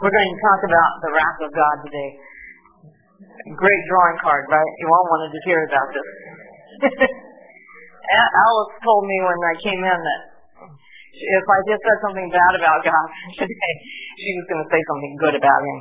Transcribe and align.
We're 0.00 0.08
going 0.08 0.32
to 0.32 0.40
talk 0.40 0.60
about 0.64 0.92
the 1.04 1.12
wrath 1.12 1.40
of 1.44 1.52
God 1.52 1.76
today. 1.84 2.10
Great 3.52 3.82
drawing 3.84 4.16
card, 4.24 4.48
right? 4.48 4.72
You 4.80 4.88
all 4.88 5.06
wanted 5.12 5.28
to 5.28 5.40
hear 5.44 5.60
about 5.68 5.88
this. 5.92 6.08
Alice 8.08 8.74
told 8.80 9.04
me 9.04 9.16
when 9.20 9.36
I 9.44 9.54
came 9.60 9.84
in 9.84 10.00
that 10.00 10.22
if 11.12 11.44
I 11.44 11.58
just 11.68 11.84
said 11.84 12.00
something 12.00 12.32
bad 12.32 12.52
about 12.56 12.80
God 12.80 13.08
today, 13.44 13.74
she 14.16 14.30
was 14.40 14.44
going 14.48 14.64
to 14.64 14.70
say 14.72 14.80
something 14.88 15.20
good 15.20 15.36
about 15.36 15.60
him. 15.68 15.78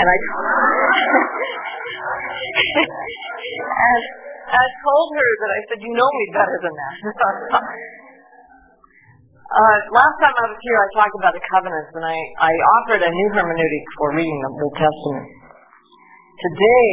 And 0.00 0.06
I, 0.08 0.16
and 3.68 4.02
I 4.48 4.64
told 4.80 5.08
her 5.12 5.28
that 5.44 5.50
I 5.52 5.60
said, 5.68 5.84
you 5.84 5.92
know 5.92 6.08
me 6.08 6.26
better 6.32 6.56
than 6.64 6.72
that. 6.72 6.96
Uh, 9.48 9.76
last 9.96 10.16
time 10.20 10.34
I 10.36 10.44
was 10.52 10.60
here, 10.60 10.76
I 10.76 10.88
talked 10.92 11.16
about 11.16 11.32
the 11.32 11.44
covenants, 11.48 11.90
and 11.96 12.04
I, 12.04 12.16
I 12.36 12.52
offered 12.52 13.00
a 13.00 13.08
new 13.08 13.28
hermeneutic 13.32 13.84
for 13.96 14.12
reading 14.12 14.38
the 14.44 14.50
Old 14.60 14.76
Testament. 14.76 15.28
Today, 16.36 16.88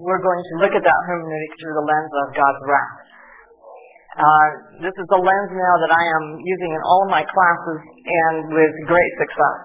we're 0.00 0.24
going 0.24 0.40
to 0.40 0.54
look 0.64 0.72
at 0.72 0.80
that 0.80 1.00
hermeneutic 1.12 1.52
through 1.60 1.76
the 1.76 1.84
lens 1.84 2.12
of 2.24 2.26
God's 2.32 2.62
wrath. 2.64 2.96
Uh, 4.16 4.48
this 4.80 4.96
is 4.96 5.06
the 5.12 5.20
lens 5.20 5.50
now 5.52 5.74
that 5.84 5.92
I 5.92 6.04
am 6.16 6.24
using 6.40 6.72
in 6.72 6.82
all 6.88 7.04
of 7.04 7.10
my 7.12 7.22
classes 7.22 7.80
and 7.84 8.36
with 8.48 8.72
great 8.88 9.12
success. 9.20 9.56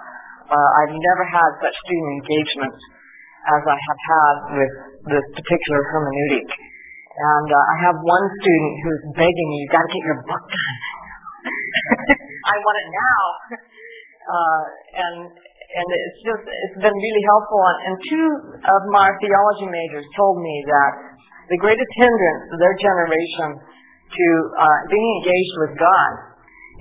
Uh, 0.51 0.69
I've 0.83 0.93
never 0.93 1.23
had 1.31 1.49
such 1.63 1.75
student 1.87 2.11
engagement 2.19 2.75
as 3.47 3.61
I 3.63 3.77
have 3.79 3.99
had 4.11 4.35
with 4.59 4.73
this 5.07 5.25
particular 5.39 5.81
hermeneutic. 5.87 6.51
And 6.51 7.47
uh, 7.47 7.57
I 7.57 7.75
have 7.89 7.95
one 7.95 8.25
student 8.43 8.73
who's 8.83 9.03
begging 9.23 9.47
me, 9.55 9.55
you've 9.63 9.71
got 9.71 9.87
to 9.87 9.91
get 9.95 10.03
your 10.03 10.19
book 10.27 10.43
done. 10.51 10.77
I 11.45 12.55
want 12.61 12.77
it 12.81 12.89
now. 12.89 13.23
Uh, 14.25 14.63
and 14.95 15.17
and 15.29 15.87
it's 15.91 16.19
just 16.25 16.43
it's 16.45 16.79
been 16.81 16.97
really 16.97 17.25
helpful. 17.29 17.61
And, 17.61 17.77
and 17.89 17.95
two 18.09 18.27
of 18.63 18.81
my 18.89 19.11
theology 19.21 19.67
majors 19.69 20.07
told 20.15 20.41
me 20.41 20.55
that 20.65 20.91
the 21.51 21.59
greatest 21.61 21.91
hindrance 21.99 22.43
to 22.49 22.55
their 22.57 22.75
generation 22.81 23.47
to 23.61 24.27
uh, 24.57 24.79
being 24.89 25.09
engaged 25.21 25.55
with 25.67 25.73
God 25.77 26.11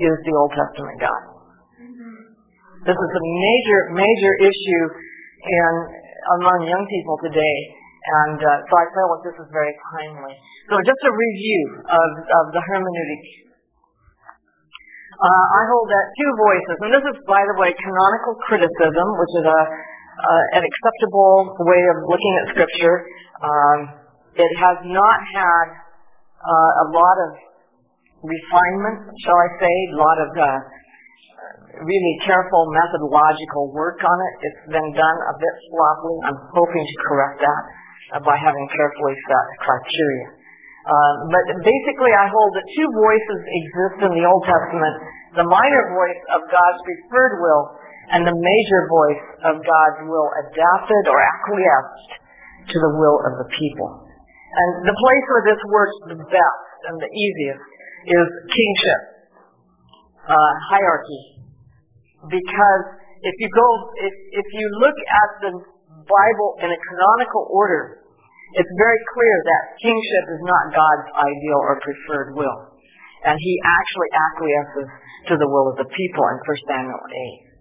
is 0.00 0.16
the 0.24 0.34
Old 0.36 0.52
Testament 0.56 0.96
God. 1.00 1.22
This 2.84 2.96
is 2.96 3.12
a 3.16 3.24
major 3.24 3.80
major 3.96 4.32
issue 4.44 4.84
in 5.44 5.72
among 6.40 6.58
young 6.68 6.84
people 6.88 7.16
today. 7.24 7.58
And 8.04 8.36
uh, 8.36 8.48
so 8.68 8.72
I 8.76 8.84
felt 8.92 9.08
like 9.16 9.24
this 9.32 9.38
is 9.40 9.48
very 9.48 9.72
timely. 9.96 10.36
So 10.68 10.76
just 10.84 11.00
a 11.08 11.12
review 11.12 11.62
of, 11.88 12.10
of 12.20 12.44
the 12.52 12.60
hermeneutic. 12.60 13.43
Uh, 15.14 15.46
I 15.46 15.62
hold 15.70 15.86
that 15.86 16.06
two 16.18 16.32
voices, 16.34 16.76
and 16.82 16.90
this 16.90 17.04
is, 17.06 17.16
by 17.30 17.38
the 17.46 17.56
way, 17.62 17.70
canonical 17.78 18.34
criticism, 18.50 19.06
which 19.14 19.34
is 19.38 19.46
a, 19.46 19.60
uh, 19.62 20.58
an 20.58 20.62
acceptable 20.66 21.54
way 21.62 21.82
of 21.94 21.96
looking 22.10 22.34
at 22.42 22.44
Scripture. 22.50 22.96
Um, 23.38 23.78
it 24.34 24.52
has 24.58 24.82
not 24.90 25.18
had 25.22 25.66
uh, 26.42 26.82
a 26.82 26.86
lot 26.90 27.16
of 27.30 27.30
refinement, 28.26 29.14
shall 29.22 29.38
I 29.38 29.48
say, 29.62 29.74
a 29.94 29.98
lot 30.02 30.18
of 30.18 30.30
uh, 30.34 30.48
really 31.86 32.14
careful 32.26 32.74
methodological 32.74 33.70
work 33.70 34.02
on 34.02 34.18
it. 34.18 34.34
It's 34.50 34.64
been 34.74 34.90
done 34.98 35.18
a 35.30 35.34
bit 35.38 35.54
sloppily. 35.70 36.18
I'm 36.26 36.40
hoping 36.58 36.82
to 36.82 36.96
correct 37.06 37.38
that 37.38 37.62
uh, 38.18 38.20
by 38.26 38.34
having 38.34 38.66
carefully 38.74 39.14
set 39.30 39.46
criteria. 39.62 40.33
Uh, 40.84 41.12
but 41.32 41.44
basically, 41.64 42.12
I 42.12 42.28
hold 42.28 42.50
that 42.60 42.66
two 42.76 42.88
voices 42.92 43.38
exist 43.40 43.96
in 44.04 44.12
the 44.20 44.24
Old 44.28 44.44
Testament 44.44 44.94
the 45.34 45.46
minor 45.48 45.82
voice 45.90 46.22
of 46.36 46.46
God's 46.46 46.80
preferred 46.86 47.42
will 47.42 47.64
and 48.14 48.22
the 48.22 48.36
major 48.36 48.80
voice 48.86 49.24
of 49.48 49.54
God's 49.64 50.00
will 50.06 50.28
adapted 50.46 51.04
or 51.10 51.18
acquiesced 51.18 52.12
to 52.70 52.76
the 52.78 52.92
will 53.00 53.18
of 53.26 53.32
the 53.42 53.48
people. 53.50 53.90
And 54.54 54.86
the 54.86 54.94
place 54.94 55.24
where 55.32 55.44
this 55.48 55.60
works 55.72 55.96
the 56.14 56.20
best 56.22 56.68
and 56.86 56.96
the 57.00 57.10
easiest 57.10 57.64
is 58.06 58.26
kingship, 58.52 59.00
uh, 60.28 60.52
hierarchy. 60.70 61.42
Because 62.28 62.84
if 63.24 63.34
you 63.40 63.48
go, 63.50 63.68
if, 64.04 64.14
if 64.44 64.48
you 64.52 64.66
look 64.84 64.94
at 64.94 65.30
the 65.42 65.52
Bible 66.04 66.50
in 66.60 66.68
a 66.68 66.78
canonical 66.92 67.48
order, 67.50 68.03
it's 68.52 68.74
very 68.76 69.00
clear 69.16 69.36
that 69.48 69.62
kingship 69.80 70.24
is 70.36 70.42
not 70.44 70.76
God's 70.76 71.08
ideal 71.16 71.60
or 71.64 71.80
preferred 71.80 72.36
will. 72.36 72.58
And 73.24 73.40
he 73.40 73.54
actually 73.64 74.10
acquiesces 74.12 74.88
to 75.32 75.34
the 75.40 75.48
will 75.48 75.72
of 75.72 75.80
the 75.80 75.88
people 75.88 76.24
in 76.28 76.36
1 76.44 76.68
Samuel 76.68 77.00
8. 77.00 77.54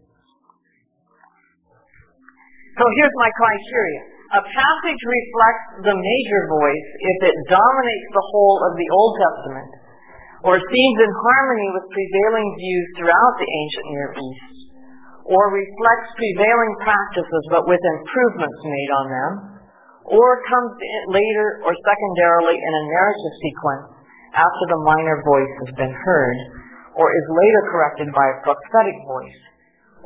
So 2.76 2.84
here's 3.00 3.16
my 3.16 3.32
criteria. 3.38 4.02
A 4.34 4.42
passage 4.42 5.02
reflects 5.06 5.86
the 5.86 5.94
major 5.94 6.42
voice 6.50 6.88
if 7.00 7.18
it 7.32 7.36
dominates 7.48 8.10
the 8.12 8.26
whole 8.34 8.58
of 8.66 8.74
the 8.76 8.90
Old 8.90 9.14
Testament 9.22 9.72
or 10.44 10.58
seems 10.58 10.98
in 11.00 11.12
harmony 11.22 11.70
with 11.72 11.86
prevailing 11.94 12.50
views 12.58 12.88
throughout 12.98 13.36
the 13.40 13.46
ancient 13.48 13.88
Near 13.94 14.10
East 14.18 14.54
or 15.30 15.54
reflects 15.54 16.10
prevailing 16.20 16.74
practices 16.84 17.44
but 17.48 17.70
with 17.70 17.80
improvements 17.80 18.60
made 18.66 18.92
on 18.92 19.06
them, 19.08 19.32
or 20.08 20.28
comes 20.48 20.72
later 21.12 21.64
or 21.64 21.72
secondarily 21.72 22.58
in 22.60 22.74
a 22.76 22.84
narrative 22.92 23.36
sequence 23.40 23.86
after 24.34 24.66
the 24.74 24.82
minor 24.84 25.22
voice 25.24 25.54
has 25.64 25.72
been 25.78 25.94
heard, 25.94 26.38
or 26.98 27.06
is 27.14 27.26
later 27.30 27.62
corrected 27.70 28.10
by 28.12 28.26
a 28.26 28.42
prophetic 28.42 28.98
voice, 29.06 29.40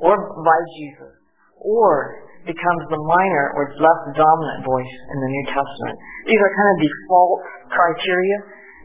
or 0.04 0.16
by 0.44 0.60
Jesus, 0.80 1.16
or 1.64 2.28
becomes 2.44 2.84
the 2.88 3.02
minor 3.04 3.46
or 3.60 3.72
less 3.76 4.02
dominant 4.16 4.62
voice 4.64 4.94
in 5.12 5.18
the 5.20 5.32
New 5.32 5.46
Testament. 5.52 5.96
These 6.32 6.40
are 6.40 6.52
kind 6.52 6.70
of 6.72 6.78
default 6.80 7.40
criteria 7.72 8.38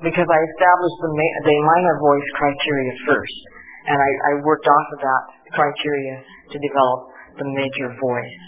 because 0.03 0.27
I 0.27 0.41
established 0.43 0.99
the, 0.99 1.13
ma- 1.15 1.39
the 1.47 1.57
minor 1.63 1.97
voice 2.03 2.29
criteria 2.39 2.93
first, 3.07 3.39
and 3.87 3.99
I, 3.99 4.11
I 4.11 4.33
worked 4.43 4.67
off 4.67 4.87
of 4.99 5.01
that 5.03 5.23
criteria 5.55 6.23
to 6.23 6.57
develop 6.59 7.01
the 7.39 7.47
major 7.55 7.95
voice. 8.03 8.39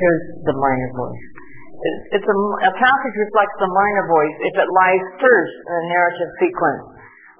Here's 0.00 0.24
the 0.44 0.54
minor 0.56 0.90
voice. 0.96 1.24
It's 2.12 2.28
a, 2.28 2.36
a 2.36 2.72
passage 2.76 3.16
reflects 3.16 3.56
the 3.56 3.70
minor 3.72 4.04
voice 4.12 4.36
if 4.44 4.54
it 4.60 4.68
lies 4.68 5.04
first 5.16 5.54
in 5.64 5.72
a 5.72 5.84
narrative 5.88 6.30
sequence. 6.36 6.84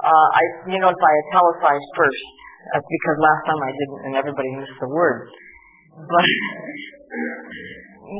Uh, 0.00 0.28
I, 0.32 0.42
you 0.72 0.78
notice 0.80 0.96
I 0.96 1.12
italicized 1.28 1.90
first. 1.92 2.24
That's 2.72 2.88
because 2.88 3.16
last 3.20 3.42
time 3.48 3.60
I 3.60 3.72
didn't, 3.72 4.00
and 4.08 4.12
everybody 4.16 4.48
missed 4.56 4.80
the 4.80 4.88
word. 4.88 5.28
But 6.08 6.24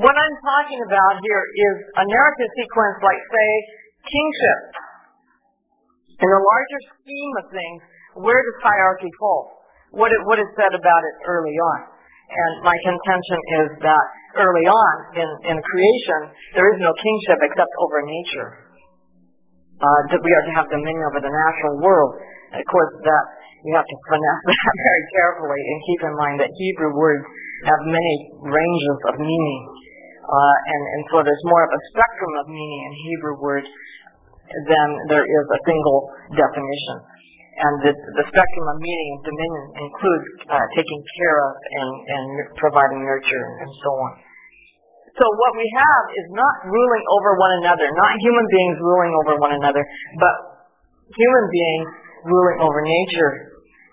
what 0.04 0.16
I'm 0.16 0.36
talking 0.44 0.80
about 0.84 1.24
here 1.24 1.40
is 1.40 1.76
a 1.96 2.04
narrative 2.04 2.50
sequence 2.52 2.96
like, 3.00 3.20
say, 3.32 3.50
kingship. 4.04 4.60
In 6.20 6.28
the 6.28 6.42
larger 6.44 6.80
scheme 7.00 7.32
of 7.40 7.46
things, 7.48 7.80
where 8.20 8.40
does 8.44 8.58
hierarchy 8.60 9.08
fall? 9.16 9.56
What, 9.96 10.12
it, 10.12 10.20
what 10.28 10.36
is 10.36 10.48
said 10.52 10.76
about 10.76 11.02
it 11.04 11.14
early 11.24 11.56
on? 11.56 11.80
And 12.30 12.52
my 12.62 12.76
contention 12.86 13.38
is 13.58 13.68
that 13.82 14.04
early 14.38 14.66
on 14.70 14.94
in, 15.18 15.30
in 15.50 15.56
creation, 15.58 16.20
there 16.54 16.70
is 16.70 16.78
no 16.78 16.94
kingship 16.94 17.38
except 17.42 17.72
over 17.82 17.98
nature. 18.06 18.50
Uh, 19.80 20.00
that 20.12 20.20
we 20.22 20.30
are 20.30 20.44
to 20.44 20.52
have 20.54 20.68
dominion 20.68 21.02
over 21.10 21.24
the 21.24 21.32
natural 21.32 21.74
world. 21.82 22.12
Of 22.54 22.62
course, 22.68 22.92
that 23.02 23.24
you 23.66 23.72
have 23.74 23.88
to 23.88 23.96
finesse 24.06 24.42
that 24.46 24.76
very 24.78 25.04
carefully 25.10 25.58
and 25.58 25.76
keep 25.88 26.00
in 26.06 26.14
mind 26.20 26.36
that 26.44 26.50
Hebrew 26.52 26.92
words 26.94 27.24
have 27.66 27.80
many 27.88 28.14
ranges 28.44 28.98
of 29.10 29.14
meaning. 29.18 29.62
Uh, 30.20 30.56
and, 30.70 30.82
and 30.94 31.02
so 31.10 31.16
there's 31.26 31.44
more 31.48 31.64
of 31.66 31.72
a 31.74 31.80
spectrum 31.90 32.32
of 32.38 32.46
meaning 32.46 32.80
in 32.86 32.92
Hebrew 33.10 33.36
words 33.42 33.68
than 34.68 34.88
there 35.10 35.26
is 35.26 35.44
a 35.50 35.60
single 35.66 36.00
definition 36.36 36.96
and 37.60 37.74
the, 37.84 37.92
the 37.92 38.24
spectrum 38.24 38.66
of 38.72 38.76
meaning 38.80 39.08
and 39.16 39.22
dominion 39.28 39.64
includes 39.84 40.26
uh, 40.48 40.66
taking 40.72 41.00
care 41.20 41.36
of 41.44 41.52
and, 41.60 41.90
and 42.08 42.24
providing 42.56 43.04
nurture 43.04 43.46
and 43.60 43.70
so 43.84 43.90
on. 43.92 44.12
So 45.20 45.24
what 45.28 45.52
we 45.52 45.68
have 45.76 46.04
is 46.16 46.26
not 46.32 46.54
ruling 46.64 47.04
over 47.12 47.36
one 47.36 47.52
another, 47.60 47.84
not 47.92 48.16
human 48.24 48.46
beings 48.48 48.76
ruling 48.80 49.12
over 49.20 49.32
one 49.36 49.52
another, 49.52 49.84
but 50.16 50.34
human 51.12 51.46
beings 51.52 51.88
ruling 52.24 52.58
over 52.64 52.80
nature. 52.80 53.32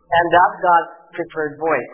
And 0.08 0.26
that's 0.32 0.56
God's 0.64 0.92
preferred 1.20 1.60
voice. 1.60 1.92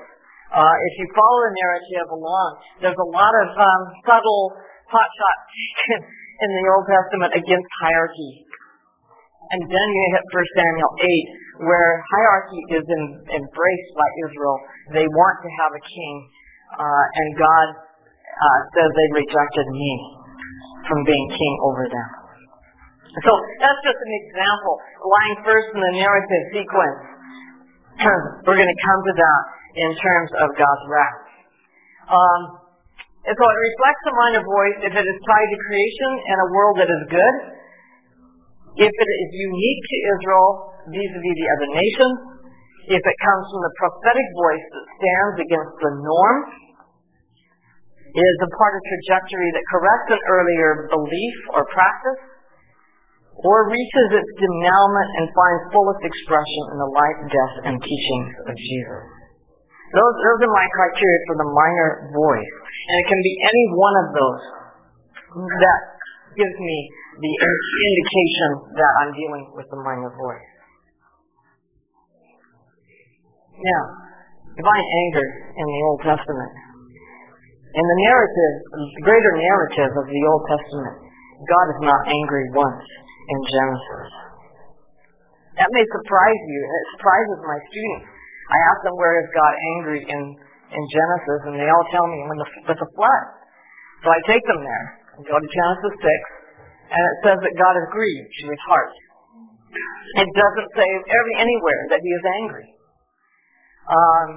Uh, 0.53 0.75
if 0.85 0.93
you 1.01 1.05
follow 1.17 1.39
the 1.49 1.53
narrative 1.57 2.07
along, 2.13 2.49
there's 2.85 3.01
a 3.01 3.09
lot 3.09 3.33
of 3.41 3.47
um, 3.57 3.81
subtle 4.05 4.53
pot 4.93 5.09
shots 5.09 5.43
taken 5.49 6.05
in 6.05 6.49
the 6.53 6.65
Old 6.77 6.85
Testament 6.85 7.31
against 7.33 7.69
hierarchy. 7.81 8.45
And 9.49 9.65
then 9.65 9.87
you 9.97 10.03
hit 10.13 10.23
1 10.29 10.57
Samuel 10.61 10.93
8, 11.01 11.42
where 11.61 12.01
hierarchy 12.09 12.61
is 12.73 12.85
in, 12.85 13.03
embraced 13.29 13.91
by 13.93 14.09
Israel. 14.25 14.57
They 14.97 15.05
want 15.05 15.37
to 15.45 15.49
have 15.61 15.71
a 15.77 15.83
king, 15.83 16.15
uh, 16.73 17.05
and 17.13 17.27
God 17.37 17.67
uh, 17.77 18.59
says 18.73 18.89
they 18.89 19.09
rejected 19.21 19.67
me 19.69 19.91
from 20.89 21.05
being 21.05 21.27
king 21.37 21.53
over 21.61 21.85
them. 21.85 22.09
So 23.13 23.31
that's 23.61 23.81
just 23.85 23.99
an 24.01 24.13
example, 24.25 24.73
lying 25.05 25.37
first 25.45 25.67
in 25.77 25.79
the 25.85 25.93
narrative 26.01 26.43
sequence. 26.49 27.01
we're 28.49 28.57
going 28.57 28.73
to 28.73 28.81
come 28.89 29.01
to 29.05 29.13
that 29.13 29.41
in 29.77 29.91
terms 30.01 30.29
of 30.41 30.47
God's 30.57 30.85
wrath. 30.89 31.21
Um, 32.09 32.41
and 33.23 33.33
so 33.37 33.43
it 33.45 33.59
reflects 33.69 34.01
the 34.03 34.15
minor 34.17 34.43
voice 34.43 34.77
if 34.89 34.93
it 34.97 35.05
is 35.05 35.17
tied 35.29 35.49
to 35.53 35.57
creation 35.61 36.11
and 36.25 36.37
a 36.41 36.47
world 36.57 36.75
that 36.81 36.89
is 36.89 37.03
good, 37.13 37.35
if 38.81 38.93
it 38.97 39.09
is 39.13 39.29
unique 39.31 39.83
to 39.85 39.97
Israel 40.17 40.72
vis-a-vis 40.89 41.35
the 41.39 41.49
other 41.55 41.69
nations, 41.71 42.15
if 42.91 43.03
it 43.03 43.17
comes 43.23 43.43
from 43.47 43.61
the 43.63 43.73
prophetic 43.79 44.27
voice 44.35 44.65
that 44.75 44.85
stands 44.99 45.35
against 45.47 45.75
the 45.79 45.91
norm, 46.03 46.37
is 48.13 48.37
a 48.45 48.51
part 48.53 48.73
of 48.77 48.81
trajectory 48.85 49.49
that 49.57 49.65
corrects 49.73 50.09
an 50.13 50.21
earlier 50.29 50.85
belief 50.91 51.35
or 51.57 51.65
practice, 51.73 52.21
or 53.41 53.73
reaches 53.73 54.07
its 54.13 54.29
denouement 54.37 55.09
and 55.17 55.25
finds 55.33 55.61
fullest 55.73 56.03
expression 56.05 56.63
in 56.69 56.77
the 56.77 56.91
life, 56.93 57.19
death, 57.25 57.55
and 57.65 57.75
teachings 57.81 58.31
of 58.45 58.53
Jesus. 58.53 59.03
Those, 59.93 60.15
those 60.21 60.39
are 60.45 60.53
my 60.53 60.67
criteria 60.73 61.19
for 61.29 61.37
the 61.41 61.49
minor 61.49 61.89
voice. 62.13 62.53
And 62.89 62.95
it 63.01 63.07
can 63.09 63.21
be 63.21 63.33
any 63.41 63.65
one 63.73 63.95
of 64.05 64.07
those 64.13 64.43
that 65.33 65.81
gives 66.37 66.57
me 66.57 66.77
the 67.17 67.33
indication 67.33 68.49
that 68.77 68.91
I'm 69.01 69.11
dealing 69.17 69.45
with 69.57 69.65
the 69.69 69.81
minor 69.81 70.13
voice. 70.13 70.52
Now, 73.63 73.83
divine 74.59 74.87
anger 75.07 75.27
in 75.55 75.65
the 75.65 75.81
Old 75.87 76.01
Testament. 76.03 76.53
In 77.73 77.85
the 77.89 77.99
narrative, 78.05 78.53
the 78.69 79.03
greater 79.07 79.33
narrative 79.39 79.91
of 79.97 80.05
the 80.05 80.21
Old 80.29 80.43
Testament, 80.51 80.95
God 81.47 81.67
is 81.73 81.79
not 81.81 82.01
angry 82.05 82.45
once 82.53 82.85
in 82.85 83.39
Genesis. 83.49 84.09
That 85.57 85.69
may 85.71 85.85
surprise 85.85 86.41
you. 86.43 86.59
and 86.59 86.75
It 86.75 86.87
surprises 86.97 87.39
my 87.45 87.59
students. 87.71 88.07
I 88.51 88.57
ask 88.67 88.79
them 88.83 88.95
where 88.99 89.15
is 89.23 89.29
God 89.31 89.53
angry 89.79 90.01
in, 90.05 90.21
in 90.75 90.83
Genesis, 90.91 91.39
and 91.47 91.55
they 91.55 91.69
all 91.71 91.87
tell 91.89 92.05
me 92.05 92.19
when 92.27 92.37
the, 92.37 92.47
with 92.67 92.79
the 92.83 92.89
flood. 92.99 93.25
So 94.03 94.11
I 94.11 94.19
take 94.27 94.43
them 94.43 94.59
there 94.59 94.87
and 95.15 95.21
go 95.23 95.39
to 95.39 95.47
Genesis 95.47 95.93
6, 96.03 96.91
and 96.91 97.01
it 97.01 97.17
says 97.23 97.39
that 97.39 97.53
God 97.55 97.79
is 97.79 97.87
grieved 97.95 98.27
to 98.27 98.43
his 98.51 98.63
heart. 98.67 98.91
It 100.19 100.29
doesn't 100.35 100.69
say 100.75 100.89
every, 101.09 101.35
anywhere 101.39 101.81
that 101.95 102.01
he 102.03 102.11
is 102.11 102.25
angry. 102.43 102.67
Um, 103.83 104.27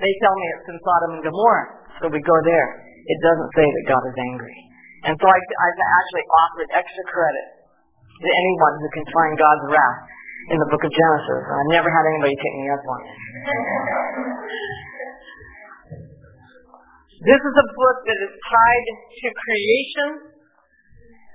they 0.00 0.12
tell 0.24 0.34
me 0.34 0.44
it's 0.58 0.68
in 0.72 0.78
Sodom 0.80 1.10
and 1.20 1.22
Gomorrah, 1.22 1.68
so 2.00 2.08
we 2.10 2.18
go 2.24 2.36
there. 2.42 2.68
It 2.82 3.18
doesn't 3.22 3.52
say 3.54 3.66
that 3.66 3.84
God 3.86 4.02
is 4.10 4.16
angry. 4.32 4.56
And 5.08 5.14
so 5.16 5.26
I, 5.28 5.38
I've 5.38 5.80
actually 5.80 6.26
offered 6.28 6.68
extra 6.76 7.04
credit 7.08 7.46
to 8.20 8.28
anyone 8.28 8.74
who 8.80 8.88
can 8.92 9.06
find 9.12 9.32
God's 9.38 9.64
wrath 9.72 10.00
in 10.52 10.58
the 10.60 10.68
book 10.68 10.82
of 10.84 10.92
Genesis. 10.92 11.42
I've 11.46 11.72
never 11.72 11.88
had 11.88 12.04
anybody 12.04 12.36
take 12.36 12.56
me 12.58 12.66
up 12.68 12.84
on 12.84 12.98
it. 13.00 13.16
This 17.20 17.40
is 17.40 17.54
a 17.60 17.66
book 17.76 17.98
that 18.08 18.18
is 18.24 18.32
tied 18.48 18.86
to 19.12 19.26
creation 19.28 20.08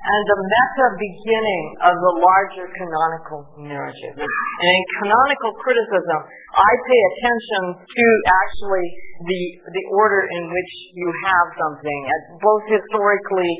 and 0.05 0.21
the 0.29 0.37
meta 0.37 0.87
beginning 1.01 1.63
of 1.89 1.93
the 1.97 2.13
larger 2.21 2.69
canonical 2.77 3.41
narrative. 3.57 4.13
And 4.13 4.69
in 4.69 4.83
canonical 5.01 5.51
criticism, 5.65 6.19
I 6.53 6.71
pay 6.85 7.01
attention 7.09 7.63
to 7.81 8.05
actually 8.29 8.87
the 9.25 9.41
the 9.65 9.83
order 9.97 10.21
in 10.29 10.43
which 10.53 10.71
you 10.93 11.09
have 11.25 11.47
something, 11.57 11.99
both 12.37 12.63
historically, 12.69 13.53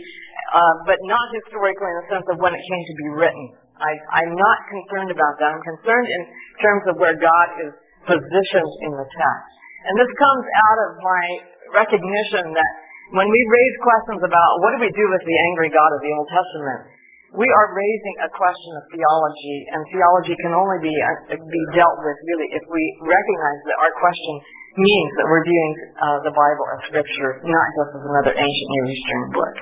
uh, 0.53 0.75
but 0.85 1.01
not 1.09 1.25
historically 1.33 1.89
in 1.89 1.97
the 2.05 2.07
sense 2.13 2.27
of 2.29 2.37
when 2.37 2.53
it 2.53 2.61
came 2.61 2.83
to 2.93 2.95
be 3.01 3.09
written. 3.17 3.45
I, 3.75 3.91
I'm 4.23 4.33
not 4.37 4.59
concerned 4.71 5.11
about 5.11 5.35
that. 5.41 5.49
I'm 5.51 5.65
concerned 5.65 6.07
in 6.07 6.21
terms 6.63 6.83
of 6.87 6.95
where 6.95 7.17
God 7.19 7.47
is 7.59 7.73
positioned 8.07 8.73
in 8.87 8.91
the 8.95 9.03
text. 9.03 9.53
And 9.85 9.93
this 9.99 10.11
comes 10.15 10.45
out 10.45 10.79
of 10.87 10.89
my 11.03 11.25
recognition 11.75 12.55
that 12.55 12.71
when 13.13 13.29
we 13.29 13.41
raise 13.53 13.75
questions 13.85 14.21
about 14.25 14.49
what 14.65 14.73
do 14.73 14.79
we 14.81 14.89
do 14.89 15.05
with 15.13 15.21
the 15.21 15.37
angry 15.53 15.69
God 15.69 15.91
of 15.93 16.01
the 16.01 16.09
Old 16.09 16.29
Testament, 16.33 16.81
we 17.35 17.45
are 17.51 17.67
raising 17.75 18.15
a 18.25 18.29
question 18.31 18.71
of 18.79 18.83
theology, 18.89 19.57
and 19.75 19.79
theology 19.91 20.33
can 20.39 20.55
only 20.55 20.79
be 20.79 20.93
uh, 20.95 21.35
be 21.35 21.61
dealt 21.75 21.99
with 21.99 22.17
really 22.31 22.49
if 22.55 22.63
we 22.71 22.83
recognize 23.03 23.59
that 23.67 23.77
our 23.83 23.93
question 23.99 24.33
means 24.79 25.11
that 25.19 25.27
we're 25.27 25.43
viewing 25.43 25.73
uh, 25.99 26.19
the 26.23 26.33
Bible 26.33 26.65
as 26.73 26.79
Scripture, 26.89 27.43
not 27.43 27.67
just 27.75 27.91
as 27.99 28.03
another 28.07 28.33
ancient 28.33 28.69
Near 28.71 28.85
Eastern 28.87 29.23
book. 29.35 29.55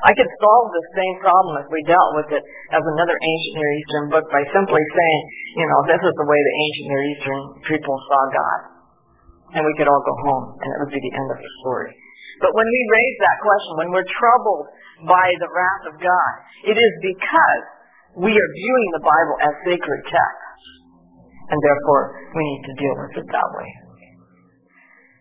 I 0.00 0.16
could 0.16 0.32
solve 0.40 0.72
the 0.72 0.86
same 0.96 1.16
problem 1.20 1.60
if 1.60 1.68
we 1.68 1.84
dealt 1.84 2.12
with 2.16 2.28
it 2.32 2.44
as 2.72 2.84
another 2.84 3.16
ancient 3.16 3.54
Near 3.56 3.72
Eastern 3.76 4.06
book 4.08 4.24
by 4.32 4.40
simply 4.48 4.80
saying, 4.80 5.20
you 5.60 5.66
know, 5.68 5.80
this 5.84 6.00
is 6.00 6.14
the 6.16 6.28
way 6.28 6.40
the 6.40 6.56
ancient 6.56 6.86
Near 6.88 7.04
Eastern 7.12 7.40
people 7.68 7.96
saw 8.08 8.20
God. 8.32 8.60
And 9.60 9.62
we 9.66 9.74
could 9.76 9.90
all 9.90 10.00
go 10.00 10.16
home, 10.30 10.46
and 10.56 10.68
it 10.72 10.78
would 10.84 10.94
be 10.94 11.02
the 11.02 11.14
end 11.16 11.28
of 11.34 11.38
the 11.40 11.52
story. 11.60 11.92
But 12.40 12.56
when 12.56 12.64
we 12.64 12.82
raise 12.88 13.16
that 13.20 13.38
question, 13.44 13.72
when 13.84 13.90
we're 13.92 14.10
troubled 14.16 14.66
by 15.04 15.28
the 15.36 15.48
wrath 15.52 15.84
of 15.92 15.94
God, 16.00 16.32
it 16.72 16.76
is 16.80 16.92
because 17.04 17.64
we 18.16 18.32
are 18.32 18.50
viewing 18.56 18.88
the 18.96 19.04
Bible 19.04 19.36
as 19.44 19.52
sacred 19.68 20.00
text. 20.08 20.60
And 21.52 21.58
therefore, 21.60 22.16
we 22.32 22.42
need 22.42 22.62
to 22.64 22.74
deal 22.80 22.96
with 22.96 23.12
it 23.20 23.26
that 23.28 23.50
way. 23.60 23.70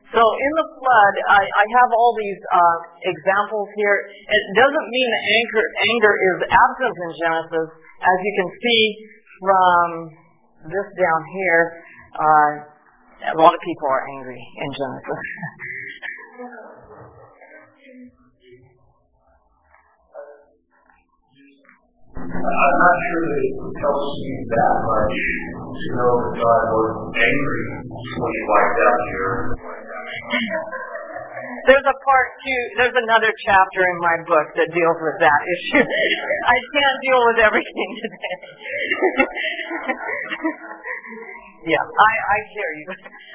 So 0.09 0.21
in 0.25 0.51
the 0.57 0.67
flood, 0.81 1.13
I, 1.29 1.41
I 1.45 1.65
have 1.81 1.89
all 1.93 2.17
these 2.17 2.41
uh, 2.49 2.77
examples 3.13 3.69
here. 3.77 4.09
It 4.09 4.43
doesn't 4.57 4.87
mean 4.89 5.09
that 5.13 5.23
anger, 5.37 5.63
anger 5.85 6.13
is 6.17 6.37
absent 6.49 6.95
in 6.97 7.09
Genesis. 7.21 7.69
As 7.99 8.17
you 8.25 8.33
can 8.41 8.49
see 8.57 8.83
from 9.37 9.87
this 10.65 10.87
down 10.97 11.21
here, 11.29 11.63
uh, 12.17 12.51
a 13.21 13.37
lot 13.37 13.53
of 13.53 13.61
people 13.61 13.87
are 13.91 14.03
angry 14.17 14.41
in 14.41 14.69
Genesis. 14.73 15.19
I'm 16.39 16.47
not 16.47 16.55
sure 22.95 23.23
that 23.27 23.43
it 23.43 23.59
tells 23.75 24.07
me 24.23 24.39
that 24.47 24.75
much 24.87 25.19
to 25.19 25.87
know 25.99 26.15
that 26.15 26.31
God 26.39 26.63
was 26.71 27.11
angry 27.11 27.63
when 27.91 28.31
he 28.31 28.41
wiped 28.47 28.79
out 28.87 28.99
your 29.11 29.51
there's 31.67 31.83
a 31.83 31.97
part 32.07 32.27
two, 32.39 32.61
there's 32.79 32.95
another 32.95 33.35
chapter 33.43 33.83
in 33.83 33.99
my 33.99 34.15
book 34.23 34.47
that 34.55 34.71
deals 34.71 34.95
with 35.03 35.19
that 35.19 35.41
issue. 35.43 35.83
I 36.55 36.57
can't 36.71 36.97
deal 37.03 37.19
with 37.29 37.39
everything 37.43 37.91
today. 37.99 38.39
yeah, 41.75 41.83
I, 41.83 42.11
I 42.15 42.37
hear 42.55 42.71
you. 42.79 42.87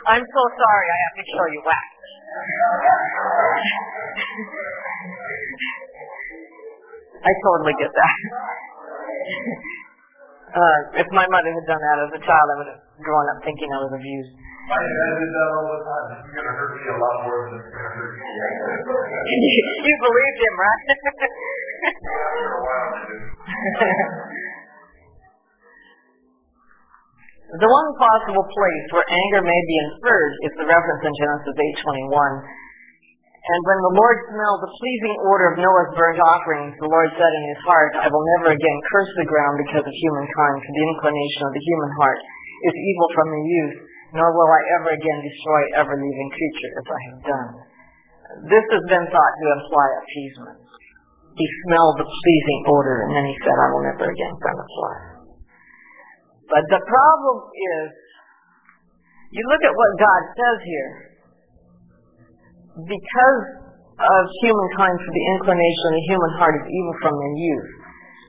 I'm 0.08 0.24
so 0.24 0.42
sorry 0.56 0.86
I 0.88 0.98
have 1.04 1.20
to 1.20 1.24
kill 1.36 1.52
you 1.52 1.60
wax. 1.68 1.84
I 7.24 7.30
totally 7.46 7.74
get 7.78 7.94
that. 7.94 8.16
uh, 10.50 10.78
if 10.98 11.06
my 11.14 11.30
mother 11.30 11.54
had 11.54 11.66
done 11.70 11.78
that 11.78 11.98
as 12.02 12.10
a 12.10 12.22
child, 12.26 12.46
I 12.50 12.56
would 12.58 12.70
have 12.74 12.82
grown 12.98 13.26
up 13.30 13.38
thinking 13.46 13.70
I 13.70 13.78
was 13.86 13.94
abused. 13.94 14.34
My 14.66 14.82
dad 14.82 15.12
did 15.22 15.30
that 15.30 15.48
all 15.54 15.78
the 15.78 15.86
time. 15.86 16.26
It's 16.26 16.34
going 16.34 16.42
to 16.42 16.54
hurt 16.58 16.74
me 16.74 16.82
a 16.90 16.98
lot 16.98 17.22
more 17.22 17.54
than 17.54 17.62
going 17.62 17.70
to 17.70 17.94
hurt 18.02 18.18
you. 18.18 18.26
you 19.86 19.94
believed 20.02 20.40
him, 20.42 20.54
right? 20.58 20.82
the 27.60 27.70
one 27.70 27.88
possible 28.00 28.46
place 28.46 28.86
where 28.90 29.06
anger 29.06 29.42
may 29.46 29.60
be 29.68 29.76
inferred 29.90 30.32
is 30.48 30.54
the 30.58 30.66
reference 30.66 31.02
in 31.06 31.14
Genesis 31.20 31.56
8:21. 32.10 32.42
And 33.44 33.60
when 33.68 33.80
the 33.84 33.96
Lord 34.00 34.16
smelled 34.32 34.60
the 34.64 34.72
pleasing 34.72 35.14
odor 35.20 35.52
of 35.52 35.60
Noah's 35.60 35.92
burnt 35.92 36.16
offerings, 36.16 36.72
the 36.80 36.88
Lord 36.88 37.12
said 37.12 37.28
in 37.28 37.44
his 37.52 37.60
heart, 37.68 37.92
I 38.00 38.08
will 38.08 38.24
never 38.40 38.56
again 38.56 38.78
curse 38.88 39.12
the 39.20 39.28
ground 39.28 39.60
because 39.60 39.84
of 39.84 39.92
humankind, 39.92 40.56
for 40.64 40.72
the 40.72 40.86
inclination 40.96 41.42
of 41.44 41.52
the 41.52 41.64
human 41.68 41.92
heart 42.00 42.20
is 42.64 42.72
evil 42.72 43.08
from 43.12 43.28
the 43.28 43.44
youth 43.44 43.76
nor 44.14 44.30
will 44.30 44.46
I 44.46 44.62
ever 44.78 44.90
again 44.94 45.20
destroy 45.26 45.62
every 45.82 45.98
living 45.98 46.30
creature 46.30 46.72
as 46.78 46.86
I 46.86 47.00
have 47.10 47.20
done. 47.26 47.50
This 48.46 48.66
has 48.70 48.84
been 48.86 49.06
thought 49.10 49.34
to 49.42 49.46
imply 49.58 49.86
appeasement. 49.98 50.58
He 51.34 51.46
smelled 51.66 51.98
the 51.98 52.06
pleasing 52.06 52.60
odor, 52.70 53.10
and 53.10 53.12
then 53.18 53.26
he 53.26 53.36
said, 53.42 53.58
I 53.58 53.68
will 53.74 53.82
never 53.82 54.06
again 54.06 54.34
send 54.38 54.54
a 54.54 54.66
fly. 54.70 55.13
But 56.48 56.62
the 56.68 56.82
problem 56.84 57.36
is, 57.50 57.86
you 59.32 59.42
look 59.50 59.62
at 59.64 59.74
what 59.74 59.90
God 59.98 60.20
says 60.36 60.58
here. 60.62 60.92
Because 62.74 63.40
of 63.94 64.22
humankind, 64.42 64.96
for 64.98 65.12
the 65.14 65.26
inclination 65.38 65.84
of 65.90 65.94
the 65.94 66.06
human 66.10 66.32
heart 66.38 66.54
is 66.58 66.66
evil 66.66 66.94
from 67.00 67.14
their 67.14 67.34
youth. 67.38 67.70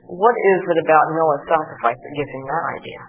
What 0.06 0.36
is 0.38 0.60
it 0.70 0.78
about 0.86 1.04
Noah's 1.18 1.44
sacrifice 1.50 1.98
that 1.98 2.12
gives 2.14 2.30
him 2.30 2.44
that 2.46 2.64
idea? 2.78 3.00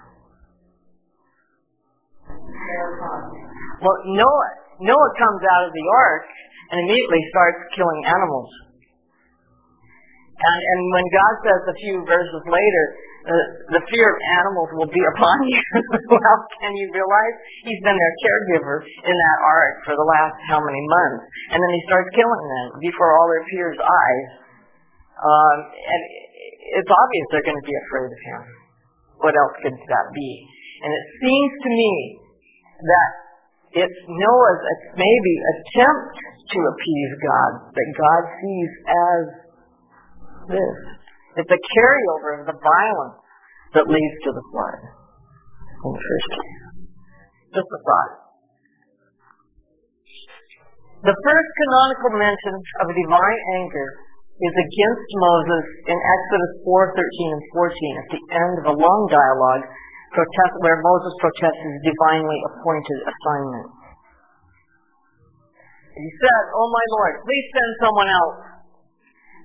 Well, 3.78 3.98
Noah, 4.18 4.50
Noah 4.82 5.12
comes 5.22 5.42
out 5.46 5.64
of 5.70 5.72
the 5.74 5.86
ark 5.94 6.26
and 6.74 6.78
immediately 6.90 7.22
starts 7.30 7.62
killing 7.78 8.02
animals. 8.10 8.50
And, 10.38 10.60
and 10.62 10.82
when 10.94 11.08
God 11.10 11.34
says 11.42 11.62
a 11.66 11.76
few 11.82 11.96
verses 12.06 12.44
later, 12.46 12.86
uh, 13.26 13.46
the 13.74 13.84
fear 13.90 14.06
of 14.06 14.18
animals 14.38 14.70
will 14.78 14.92
be 14.94 15.02
upon 15.18 15.38
you, 15.50 15.62
well, 16.14 16.38
can 16.62 16.72
you 16.78 16.88
realize 16.94 17.36
he's 17.66 17.82
been 17.82 17.98
their 17.98 18.16
caregiver 18.22 18.86
in 18.86 19.16
that 19.18 19.40
ark 19.42 19.74
for 19.90 19.94
the 19.98 20.06
last 20.06 20.38
how 20.46 20.62
many 20.62 20.82
months? 20.86 21.26
And 21.52 21.58
then 21.58 21.72
he 21.74 21.82
starts 21.90 22.10
killing 22.14 22.46
them 22.46 22.68
before 22.86 23.18
all 23.18 23.28
their 23.34 23.46
peers' 23.50 23.82
eyes. 23.82 24.30
Um, 25.18 25.58
and 25.74 26.02
it's 26.78 26.92
obvious 26.94 27.26
they're 27.34 27.48
going 27.50 27.58
to 27.58 27.68
be 27.68 27.78
afraid 27.90 28.10
of 28.14 28.22
him. 28.22 28.42
What 29.26 29.34
else 29.34 29.56
could 29.66 29.74
that 29.74 30.08
be? 30.14 30.32
And 30.86 30.94
it 30.94 31.06
seems 31.18 31.52
to 31.66 31.70
me 31.74 31.94
that 32.78 33.10
it's 33.82 34.00
Noah's 34.06 34.62
maybe 34.94 35.34
attempt 35.58 36.14
to 36.22 36.60
appease 36.70 37.14
God 37.26 37.52
that 37.74 37.90
God 37.98 38.24
sees 38.40 38.72
as 38.86 39.47
this. 40.50 40.78
It's 41.38 41.54
a 41.54 41.62
carryover 41.78 42.42
of 42.42 42.44
the 42.50 42.58
violence 42.58 43.20
that 43.78 43.86
leads 43.86 44.18
to 44.26 44.32
the 44.34 44.44
flood 44.50 44.80
in 45.86 45.90
the 45.94 46.02
first. 46.02 46.34
Just 47.54 47.70
a 47.70 47.80
thought. 47.86 48.14
The 51.06 51.14
first 51.14 51.50
canonical 51.62 52.12
mention 52.18 52.54
of 52.82 52.86
a 52.90 52.96
divine 52.98 53.42
anger 53.62 53.88
is 54.38 54.56
against 54.58 55.10
Moses 55.14 55.66
in 55.94 55.98
Exodus 55.98 56.54
4:13 56.66 57.38
and 57.38 57.44
14 57.54 58.02
at 58.02 58.08
the 58.10 58.22
end 58.34 58.54
of 58.62 58.66
a 58.74 58.76
long 58.76 59.02
dialogue 59.10 59.66
protest, 60.14 60.54
where 60.66 60.82
Moses 60.82 61.14
protests 61.22 61.62
his 61.62 61.78
divinely 61.86 62.40
appointed 62.50 63.00
assignment. 63.06 63.70
He 65.98 66.10
said, 66.22 66.44
Oh 66.54 66.70
my 66.70 66.86
Lord, 66.98 67.14
please 67.26 67.46
send 67.54 67.72
someone 67.82 68.10
else. 68.10 68.57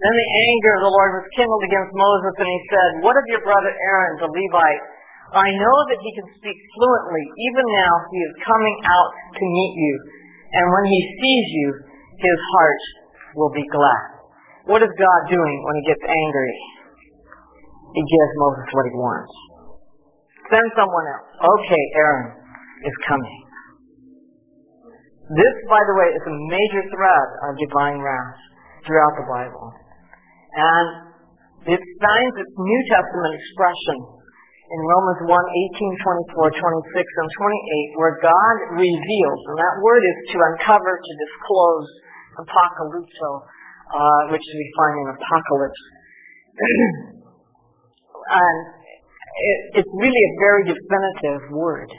Then 0.03 0.15
the 0.19 0.31
anger 0.51 0.73
of 0.75 0.83
the 0.83 0.95
Lord 0.99 1.11
was 1.23 1.27
kindled 1.39 1.63
against 1.63 1.95
Moses, 1.95 2.35
and 2.43 2.51
he 2.51 2.61
said, 2.75 2.91
What 3.07 3.15
of 3.15 3.23
your 3.31 3.43
brother 3.47 3.71
Aaron, 3.71 4.19
the 4.19 4.31
Levite? 4.35 4.85
I 5.33 5.49
know 5.49 5.79
that 5.89 6.01
he 6.03 6.11
can 6.19 6.29
speak 6.43 6.59
fluently. 6.75 7.23
Even 7.23 7.67
now 7.71 7.95
he 8.11 8.19
is 8.19 8.35
coming 8.43 8.77
out 8.83 9.11
to 9.39 9.45
meet 9.47 9.75
you. 9.79 9.95
And 10.59 10.67
when 10.69 10.85
he 10.91 11.01
sees 11.23 11.47
you, 11.55 11.69
his 12.19 12.39
heart 12.53 12.83
will 13.39 13.55
be 13.55 13.65
glad. 13.71 14.07
What 14.69 14.83
is 14.83 14.93
God 14.93 15.21
doing 15.31 15.57
when 15.65 15.75
he 15.81 15.85
gets 15.89 16.05
angry? 16.05 16.55
He 17.95 18.03
gives 18.03 18.33
Moses 18.43 18.67
what 18.75 18.87
he 18.91 18.95
wants. 18.99 19.33
Send 20.53 20.67
someone 20.77 21.07
else. 21.17 21.31
Okay, 21.39 21.85
Aaron 21.97 22.29
is 22.85 22.97
coming. 23.09 23.39
This, 25.33 25.55
by 25.71 25.81
the 25.81 25.95
way, 25.97 26.09
is 26.13 26.25
a 26.29 26.37
major 26.51 26.83
thread 26.93 27.29
of 27.49 27.51
divine 27.57 28.03
wrath 28.05 28.37
throughout 28.85 29.15
the 29.17 29.27
Bible. 29.31 29.67
And 30.53 30.89
it 31.73 31.83
finds 32.03 32.35
its 32.37 32.55
New 32.59 32.83
Testament 32.93 33.33
expression 33.39 33.97
in 34.73 34.81
Romans 34.89 35.21
1, 35.29 35.29
18, 35.29 36.33
24, 36.33 36.49
26, 36.49 37.21
and 37.21 37.29
28, 37.29 38.01
where 38.01 38.17
God 38.25 38.57
reveals, 38.73 39.41
and 39.53 39.57
that 39.61 39.77
word 39.85 40.01
is 40.01 40.19
to 40.33 40.37
uncover, 40.41 40.93
to 40.97 41.13
disclose, 41.21 41.89
apocalypto, 42.41 43.31
uh, 43.93 44.33
which 44.33 44.41
we 44.41 44.65
find 44.81 44.95
in 45.05 45.07
Apocalypse. 45.13 45.83
and 48.33 48.57
it, 49.37 49.59
it's 49.85 49.93
really 49.93 50.23
a 50.25 50.35
very 50.41 50.63
definitive 50.73 51.53
word. 51.53 51.93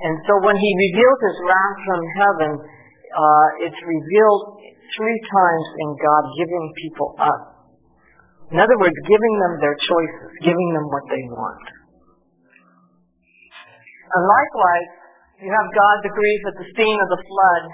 And 0.00 0.14
so 0.28 0.32
when 0.44 0.56
he 0.56 0.70
reveals 0.76 1.18
his 1.20 1.36
wrath 1.44 1.78
from 1.84 2.02
heaven, 2.16 2.50
uh, 2.60 3.48
it's 3.68 3.80
revealed 3.84 4.60
three 4.96 5.20
times 5.30 5.66
in 5.84 5.90
God 5.98 6.22
giving 6.38 6.64
people 6.80 7.08
up. 7.20 7.42
In 8.50 8.58
other 8.58 8.78
words, 8.78 8.98
giving 9.06 9.34
them 9.46 9.54
their 9.62 9.76
choices, 9.86 10.30
giving 10.42 10.70
them 10.74 10.86
what 10.90 11.06
they 11.06 11.22
want. 11.30 11.66
And 14.10 14.22
likewise, 14.26 14.88
you 15.38 15.50
have 15.54 15.68
God's 15.70 16.06
grief 16.10 16.42
at 16.50 16.56
the 16.58 16.68
scene 16.74 16.98
of 16.98 17.08
the 17.14 17.22
flood 17.22 17.64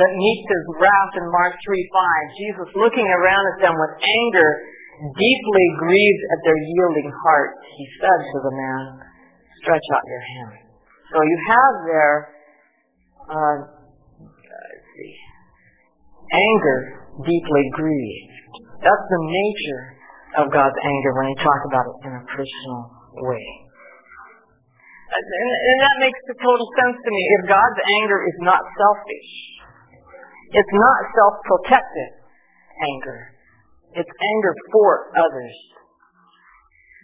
that 0.00 0.10
meets 0.16 0.46
his 0.48 0.64
wrath 0.80 1.12
in 1.20 1.26
Mark 1.28 1.52
3 1.60 1.76
5. 1.92 2.40
Jesus 2.40 2.68
looking 2.72 3.04
around 3.04 3.44
at 3.52 3.58
them 3.68 3.76
with 3.76 3.94
anger 4.00 4.50
deeply 5.14 5.66
grieved 5.78 6.24
at 6.34 6.40
their 6.42 6.58
yielding 6.58 7.10
hearts, 7.22 7.60
he 7.76 7.84
said 8.02 8.20
to 8.32 8.38
the 8.42 8.54
man, 8.56 8.82
Stretch 9.62 9.86
out 9.94 10.04
your 10.06 10.24
hand. 10.24 10.54
So 11.12 11.22
you 11.22 11.36
have 11.50 11.74
there, 11.86 12.16
uh, 13.26 13.56
let's 14.22 14.86
see, 14.96 15.12
anger 16.32 16.78
deeply 17.24 17.64
grieved. 17.74 18.34
That's 18.78 19.06
the 19.10 19.22
nature 19.24 19.82
of 20.42 20.44
God's 20.52 20.78
anger 20.84 21.10
when 21.18 21.26
you 21.32 21.38
talk 21.42 21.60
about 21.66 21.84
it 21.88 21.96
in 22.06 22.12
a 22.14 22.24
personal 22.30 22.80
way. 23.26 23.46
And, 25.08 25.24
and 25.24 25.78
that 25.80 25.96
makes 26.04 26.20
total 26.36 26.68
sense 26.78 26.96
to 27.00 27.10
me. 27.10 27.22
If 27.40 27.42
God's 27.48 27.80
anger 28.04 28.18
is 28.28 28.38
not 28.44 28.60
selfish, 28.60 29.30
it's 30.52 30.74
not 30.76 30.98
self-protective 31.16 32.12
anger. 32.84 33.18
It's 33.96 34.12
anger 34.12 34.52
for 34.72 35.10
others. 35.16 35.56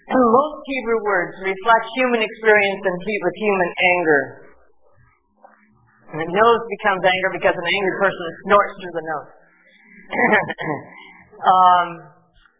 And 0.04 0.20
most 0.20 0.58
Hebrew 0.68 1.00
words 1.00 1.32
reflect 1.40 1.84
human 1.96 2.20
experience 2.20 2.82
and 2.84 2.96
with 3.00 3.36
human 3.40 3.70
anger. 3.72 4.20
The 6.14 6.30
nose 6.30 6.62
becomes 6.70 7.02
anger 7.02 7.30
because 7.34 7.54
an 7.58 7.66
angry 7.66 7.94
person 7.98 8.24
snorts 8.46 8.74
through 8.78 8.94
the 8.94 9.06
nose. 9.10 9.30
um, 11.54 11.88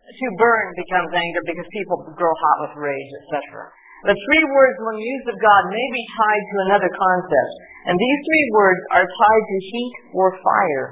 to 0.05 0.27
burn 0.37 0.67
becomes 0.75 1.11
anger 1.15 1.43
because 1.47 1.69
people 1.71 1.97
grow 2.19 2.35
hot 2.35 2.57
with 2.67 2.75
rage, 2.83 3.13
etc. 3.25 3.71
The 4.05 4.13
three 4.13 4.45
words, 4.53 4.77
when 4.85 5.01
used 5.01 5.29
of 5.33 5.39
God, 5.41 5.63
may 5.73 5.87
be 5.95 6.05
tied 6.19 6.45
to 6.45 6.57
another 6.69 6.91
concept. 6.93 7.53
And 7.89 7.97
these 7.97 8.21
three 8.27 8.47
words 8.53 8.81
are 8.93 9.07
tied 9.07 9.45
to 9.49 9.59
heat 9.71 9.95
or 10.13 10.29
fire. 10.45 10.87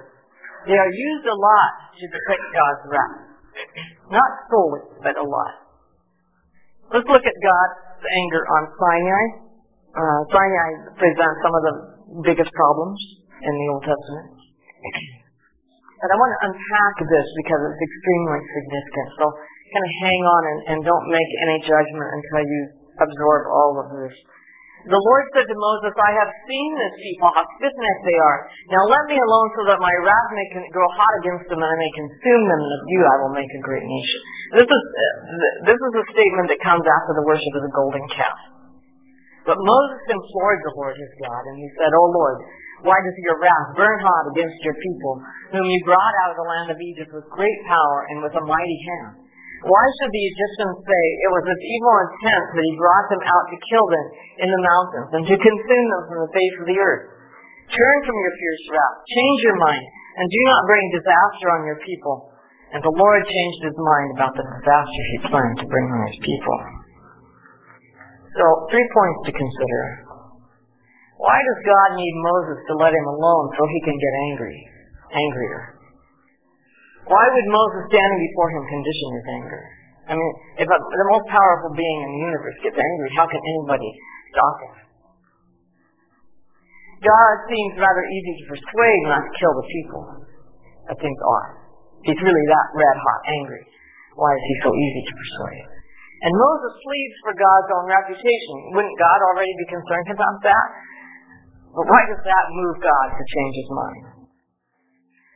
They 0.65 0.79
are 0.79 0.89
used 0.89 1.27
a 1.29 1.37
lot 1.37 1.73
to 1.99 2.05
depict 2.09 2.45
God's 2.57 2.83
wrath. 2.89 3.19
Not 4.09 4.31
solely, 4.49 4.85
but 5.05 5.19
a 5.21 5.27
lot. 5.27 5.55
Let's 6.89 7.09
look 7.09 7.25
at 7.27 7.37
God's 7.37 8.05
anger 8.07 8.43
on 8.49 8.63
Sinai. 8.81 9.25
Uh, 9.93 10.21
Sinai 10.33 10.71
presents 10.97 11.39
some 11.45 11.53
of 11.53 11.63
the 11.69 11.75
biggest 12.21 12.53
problems 12.53 13.01
in 13.41 13.53
the 13.57 13.67
Old 13.73 13.85
Testament. 13.89 14.29
And 16.03 16.09
I 16.11 16.17
want 16.19 16.31
to 16.35 16.41
unpack 16.51 16.95
this 17.07 17.27
because 17.41 17.61
it's 17.73 17.81
extremely 17.81 18.41
significant. 18.43 19.09
So 19.23 19.25
kind 19.73 19.85
of 19.87 19.93
hang 20.05 20.21
on 20.27 20.43
and, 20.45 20.61
and 20.75 20.79
don't 20.85 21.07
make 21.09 21.31
any 21.47 21.57
judgment 21.65 22.09
until 22.13 22.43
you 22.45 22.61
absorb 23.01 23.43
all 23.49 23.73
of 23.81 23.89
this. 24.03 24.15
The 24.83 24.99
Lord 24.99 25.25
said 25.31 25.47
to 25.47 25.55
Moses, 25.55 25.95
I 25.95 26.11
have 26.19 26.31
seen 26.43 26.71
this 26.75 26.95
people, 26.99 27.31
how 27.31 27.47
stiff-necked 27.55 28.03
they 28.03 28.19
are. 28.19 28.39
Now 28.75 28.83
let 28.91 29.07
me 29.07 29.15
alone 29.15 29.49
so 29.55 29.63
that 29.71 29.79
my 29.79 29.95
wrath 30.03 30.31
may 30.35 30.47
grow 30.75 30.91
hot 30.99 31.15
against 31.23 31.47
them 31.55 31.63
and 31.63 31.71
I 31.71 31.77
may 31.79 31.93
consume 31.95 32.45
them, 32.51 32.61
and 32.67 32.73
of 32.75 32.83
you 32.91 33.01
I 33.07 33.17
will 33.23 33.31
make 33.31 33.47
a 33.47 33.63
great 33.63 33.87
nation. 33.87 34.21
This 34.59 34.67
is, 34.67 34.83
uh, 34.83 35.15
this 35.71 35.79
is 35.79 35.93
a 36.03 36.05
statement 36.11 36.51
that 36.51 36.59
comes 36.67 36.83
after 36.83 37.15
the 37.15 37.23
worship 37.23 37.55
of 37.55 37.63
the 37.63 37.71
golden 37.79 38.03
calf. 38.11 38.52
But 39.43 39.59
Moses 39.59 40.03
implored 40.07 40.61
the 40.63 40.77
Lord 40.79 40.95
his 40.95 41.15
God, 41.19 41.43
and 41.51 41.57
he 41.59 41.69
said, 41.75 41.91
O 41.91 42.05
Lord, 42.15 42.39
why 42.87 42.99
does 42.99 43.15
your 43.23 43.39
wrath 43.39 43.75
burn 43.79 43.99
hot 44.03 44.31
against 44.35 44.59
your 44.63 44.75
people, 44.75 45.15
whom 45.55 45.67
you 45.67 45.81
brought 45.87 46.15
out 46.27 46.35
of 46.35 46.39
the 46.39 46.51
land 46.51 46.69
of 46.75 46.79
Egypt 46.79 47.11
with 47.15 47.27
great 47.31 47.61
power 47.67 48.07
and 48.11 48.23
with 48.23 48.35
a 48.35 48.45
mighty 48.47 48.79
hand? 48.87 49.23
Why 49.63 49.85
should 49.99 50.11
the 50.11 50.27
Egyptians 50.35 50.83
say 50.83 51.03
it 51.23 51.31
was 51.31 51.47
with 51.47 51.63
evil 51.63 51.95
intent 52.03 52.45
that 52.51 52.67
he 52.67 52.83
brought 52.83 53.07
them 53.15 53.23
out 53.23 53.47
to 53.47 53.67
kill 53.71 53.87
them 53.87 54.07
in 54.43 54.51
the 54.51 54.67
mountains 54.67 55.11
and 55.15 55.25
to 55.31 55.37
consume 55.39 55.87
them 55.95 56.03
from 56.11 56.19
the 56.27 56.35
face 56.35 56.57
of 56.59 56.67
the 56.67 56.79
earth? 56.83 57.05
Turn 57.71 57.97
from 58.03 58.19
your 58.19 58.35
fierce 58.35 58.65
wrath, 58.75 58.99
change 59.07 59.39
your 59.47 59.59
mind, 59.63 59.87
and 60.19 60.27
do 60.27 60.41
not 60.51 60.67
bring 60.67 60.83
disaster 60.91 61.47
on 61.55 61.63
your 61.63 61.79
people. 61.87 62.35
And 62.75 62.83
the 62.83 62.99
Lord 62.99 63.23
changed 63.23 63.63
his 63.63 63.79
mind 63.79 64.11
about 64.19 64.35
the 64.35 64.47
disaster 64.51 65.03
he 65.15 65.31
planned 65.31 65.59
to 65.63 65.71
bring 65.71 65.87
on 65.87 66.03
his 66.11 66.19
people. 66.27 66.82
So, 68.33 68.45
three 68.73 68.89
points 68.89 69.21
to 69.29 69.33
consider. 69.37 69.83
Why 71.21 71.39
does 71.39 71.61
God 71.63 71.89
need 72.01 72.15
Moses 72.19 72.59
to 72.67 72.75
let 72.81 72.91
him 72.91 73.07
alone 73.07 73.47
so 73.55 73.63
he 73.69 73.81
can 73.87 73.95
get 73.95 74.15
angry, 74.33 74.59
angrier? 75.13 75.63
Why 77.07 77.25
would 77.29 77.49
Moses 77.53 77.83
standing 77.93 78.21
before 78.25 78.49
him 78.51 78.63
condition 78.67 79.09
his 79.15 79.27
anger? 79.37 79.63
I 80.09 80.13
mean, 80.19 80.33
if 80.59 80.67
a, 80.67 80.79
the 80.83 81.09
most 81.15 81.27
powerful 81.31 81.71
being 81.79 81.99
in 82.03 82.11
the 82.11 82.23
universe 82.27 82.59
gets 82.63 82.79
angry, 82.79 83.09
how 83.15 83.27
can 83.31 83.39
anybody 83.39 83.91
stop 84.35 84.57
him? 84.67 84.75
God 87.03 87.35
seems 87.51 87.75
rather 87.79 88.05
easy 88.07 88.33
to 88.43 88.45
persuade 88.55 89.03
not 89.11 89.23
to 89.27 89.33
kill 89.39 89.55
the 89.59 89.67
people 89.67 90.03
that 90.91 90.99
things 90.99 91.21
are. 91.23 91.49
He's 92.07 92.19
really 92.19 92.47
that 92.51 92.69
red 92.75 92.97
hot 92.99 93.21
angry. 93.31 93.63
Why 94.15 94.31
is 94.35 94.43
he 94.47 94.55
so 94.63 94.71
easy 94.75 95.03
to 95.07 95.15
persuade? 95.15 95.82
And 96.23 96.33
Moses 96.39 96.75
pleads 96.87 97.17
for 97.27 97.35
God's 97.35 97.71
own 97.75 97.87
reputation. 97.91 98.57
Wouldn't 98.79 98.95
God 98.95 99.19
already 99.27 99.51
be 99.59 99.67
concerned 99.75 100.11
about 100.15 100.39
that? 100.47 100.67
But 101.75 101.87
why 101.91 102.03
does 102.07 102.23
that 102.23 102.47
move 102.55 102.77
God 102.79 103.07
to 103.11 103.23
change 103.27 103.55
his 103.59 103.71
mind? 103.75 104.05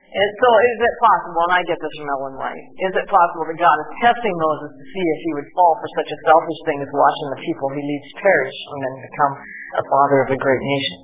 And 0.07 0.31
so 0.39 0.49
is 0.49 0.79
it 0.81 0.95
possible, 1.03 1.43
and 1.51 1.55
I 1.59 1.63
get 1.67 1.77
this 1.83 1.93
from 1.99 2.09
Ellen 2.09 2.37
White, 2.39 2.67
is 2.79 2.95
it 2.95 3.07
possible 3.11 3.45
that 3.51 3.59
God 3.59 3.77
is 3.83 3.91
testing 4.01 4.33
Moses 4.33 4.71
to 4.79 4.85
see 4.95 5.05
if 5.05 5.19
he 5.27 5.33
would 5.37 5.51
fall 5.53 5.75
for 5.77 5.89
such 5.99 6.09
a 6.09 6.19
selfish 6.25 6.61
thing 6.65 6.79
as 6.79 6.89
watching 6.95 7.29
the 7.35 7.43
people 7.43 7.67
he 7.75 7.83
leads 7.83 8.11
perish 8.23 8.59
and 8.71 8.79
then 8.81 8.95
become 9.11 9.35
a 9.77 9.85
father 9.91 10.19
of 10.23 10.29
a 10.31 10.39
great 10.39 10.63
nation? 10.63 10.99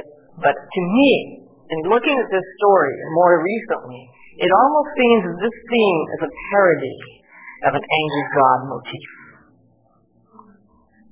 It, 0.00 0.04
but 0.38 0.54
to 0.54 0.80
me, 0.80 1.10
in 1.74 1.80
looking 1.90 2.14
at 2.14 2.30
this 2.30 2.46
story 2.62 2.94
more 3.18 3.42
recently, 3.42 4.00
it 4.38 4.50
almost 4.54 4.90
seems 4.94 5.22
that 5.26 5.38
this 5.42 5.56
theme 5.68 6.00
is 6.14 6.20
a 6.24 6.30
parody 6.54 6.96
of 7.64 7.72
an 7.74 7.84
angry 7.84 8.24
God 8.36 8.58
motif. 8.68 9.08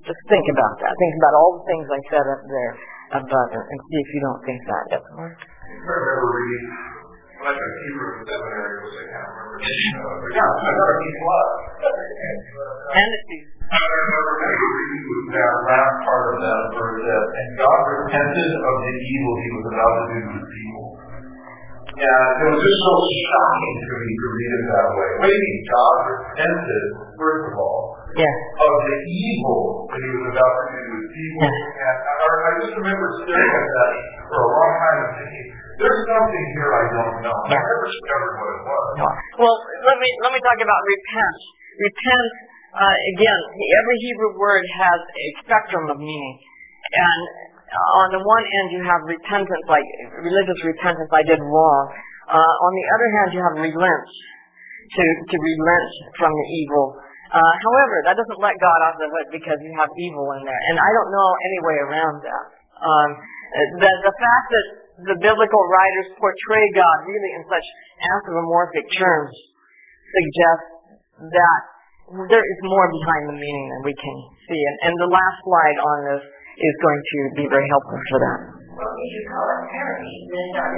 Just 0.03 0.23
think 0.27 0.47
about 0.51 0.75
that. 0.83 0.93
Think 0.99 1.15
about 1.23 1.35
all 1.39 1.63
the 1.63 1.65
things 1.71 1.87
I 1.87 2.01
said 2.11 2.27
up 2.27 2.43
there 2.43 2.75
about 3.23 3.49
it 3.55 3.65
and 3.71 3.79
see 3.87 3.99
if 4.03 4.09
you 4.13 4.21
don't 4.27 4.43
think 4.43 4.61
that. 4.67 4.85
Yes, 4.99 5.05
Mark? 5.15 5.37
I 5.39 5.79
remember 5.79 6.29
reading, 6.43 6.67
like 7.45 7.55
a 7.55 7.69
Hebrew 7.87 8.27
seminary 8.27 8.77
was, 8.83 8.95
I 8.99 9.05
can't 9.15 9.31
remember. 9.31 10.27
Yeah, 10.33 10.43
I 10.43 10.71
got 10.75 10.89
a 10.91 10.97
B 10.99 11.05
plus. 11.23 11.49
And 12.93 13.11
I 13.73 13.79
remember 13.79 14.33
reading 14.43 15.05
with 15.07 15.27
that 15.33 15.55
last 15.71 15.97
part 16.03 16.25
of 16.35 16.37
that 16.43 16.63
verse 16.77 16.99
that, 16.99 17.25
and 17.33 17.49
God 17.63 17.81
repented 18.03 18.53
of 18.59 18.75
the 18.83 18.95
evil 19.07 19.33
he 19.39 19.49
was 19.55 19.67
about 19.71 19.93
to 19.93 20.05
do 20.13 20.19
to 20.19 20.39
the 20.43 20.51
people. 20.51 20.92
And 21.93 22.35
it 22.41 22.49
was 22.49 22.63
just 22.65 22.81
so 22.89 22.95
shocking 23.05 23.77
to 23.85 23.93
me 24.01 24.11
to 24.17 24.27
read 24.33 24.53
it 24.57 24.65
that 24.73 24.89
way. 24.97 25.11
Wait, 25.29 25.53
God 25.69 25.97
repented, 26.09 26.85
first 27.21 27.45
of 27.53 27.55
all, 27.61 27.81
yeah. 28.17 28.35
of 28.65 28.73
the 28.89 28.97
evil 29.13 29.61
that 29.93 30.01
he 30.01 30.09
was 30.09 30.27
about 30.33 30.53
to 30.57 30.65
do 30.73 30.81
to 30.89 30.97
the 31.05 31.11
people. 31.13 31.49
And 31.53 31.97
I, 32.01 32.27
I 32.33 32.51
just 32.65 32.75
remember 32.81 33.07
staring 33.29 33.53
at 33.53 33.67
that 33.69 33.93
for 34.25 34.41
a 34.41 34.49
long 34.49 34.73
time 34.81 34.99
and 35.05 35.13
thinking, 35.21 35.49
there's 35.81 36.05
something 36.09 36.45
here 36.57 36.71
I 36.73 36.85
don't 36.97 37.17
know. 37.29 37.37
I 37.49 37.57
never 37.57 37.77
discovered 37.89 38.35
what 38.41 38.51
it 38.57 38.63
was. 38.65 38.87
Well, 39.41 39.57
let 39.89 39.97
me 39.99 40.09
let 40.21 40.31
me 40.37 40.41
talk 40.45 40.59
about 40.61 40.81
repent. 40.85 41.39
Repent 41.81 42.29
uh, 42.77 42.97
again. 43.17 43.41
Every 43.53 43.99
Hebrew 44.01 44.33
word 44.37 44.65
has 44.69 45.01
a 45.01 45.27
spectrum 45.45 45.89
of 45.91 45.99
meaning, 45.99 46.37
and 46.93 47.21
on 47.73 48.09
the 48.13 48.23
one 48.23 48.45
end 48.45 48.67
you 48.77 48.83
have 48.85 49.01
repentance, 49.09 49.65
like 49.69 49.87
religious 50.21 50.61
repentance. 50.65 51.09
I 51.09 51.25
did 51.25 51.41
wrong. 51.41 51.85
Uh, 52.29 52.37
on 52.37 52.73
the 52.77 52.87
other 52.93 53.09
hand, 53.21 53.29
you 53.33 53.43
have 53.43 53.57
relent, 53.59 54.09
to 54.93 55.03
to 55.03 55.37
relent 55.37 55.91
from 56.21 56.33
the 56.33 56.47
evil. 56.65 56.97
Uh, 57.33 57.53
however, 57.65 57.97
that 58.05 58.17
doesn't 58.21 58.41
let 58.45 58.53
God 58.61 58.79
off 58.85 58.97
the 59.01 59.09
hook 59.09 59.29
because 59.33 59.57
you 59.65 59.73
have 59.81 59.89
evil 59.97 60.37
in 60.37 60.45
there, 60.45 60.63
and 60.73 60.77
I 60.77 60.91
don't 60.93 61.11
know 61.11 61.29
any 61.49 61.61
way 61.65 61.77
around 61.89 62.17
that. 62.21 62.47
Um, 62.83 63.11
the 63.81 63.91
the 64.05 64.15
fact 64.21 64.47
that 64.53 64.67
the 65.13 65.17
biblical 65.19 65.63
writers 65.73 66.13
portray 66.21 66.65
God 66.77 66.97
really 67.09 67.33
in 67.41 67.43
such 67.49 67.67
anthropomorphic 68.13 68.87
terms 69.01 69.33
suggests 70.13 70.71
that 71.33 71.61
there 72.29 72.45
is 72.45 72.59
more 72.69 72.87
behind 72.93 73.33
the 73.33 73.39
meaning 73.39 73.67
than 73.73 73.83
we 73.89 73.95
can 73.97 74.17
see. 74.45 74.61
And, 74.61 74.77
and 74.91 74.95
the 75.01 75.09
last 75.09 75.37
slide 75.41 75.79
on 75.81 75.97
this 76.13 76.25
is 76.63 76.77
going 76.79 77.03
to 77.03 77.19
be 77.35 77.45
very 77.51 77.67
helpful 77.67 77.99
for 77.99 78.19
that. 78.23 78.39
If 78.73 79.11
you 79.11 79.23
call 79.27 79.47
it 79.51 79.61
parody, 79.67 80.15
then 80.31 80.47
not 80.55 80.71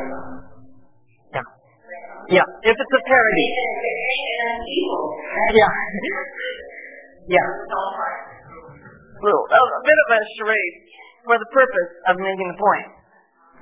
Yeah. 1.37 2.41
Yeah, 2.41 2.47
if 2.64 2.75
it's 2.75 2.95
a 2.97 3.03
parody. 3.05 3.49
Yeah. 5.53 5.73
yeah. 7.29 7.47
Well, 9.25 9.41
a 9.45 9.83
bit 9.85 9.99
of 10.05 10.09
a 10.12 10.21
charade 10.41 10.75
for 11.25 11.37
the 11.41 11.49
purpose 11.53 11.91
of 12.09 12.21
making 12.21 12.49
the 12.53 12.59
point. 12.61 12.88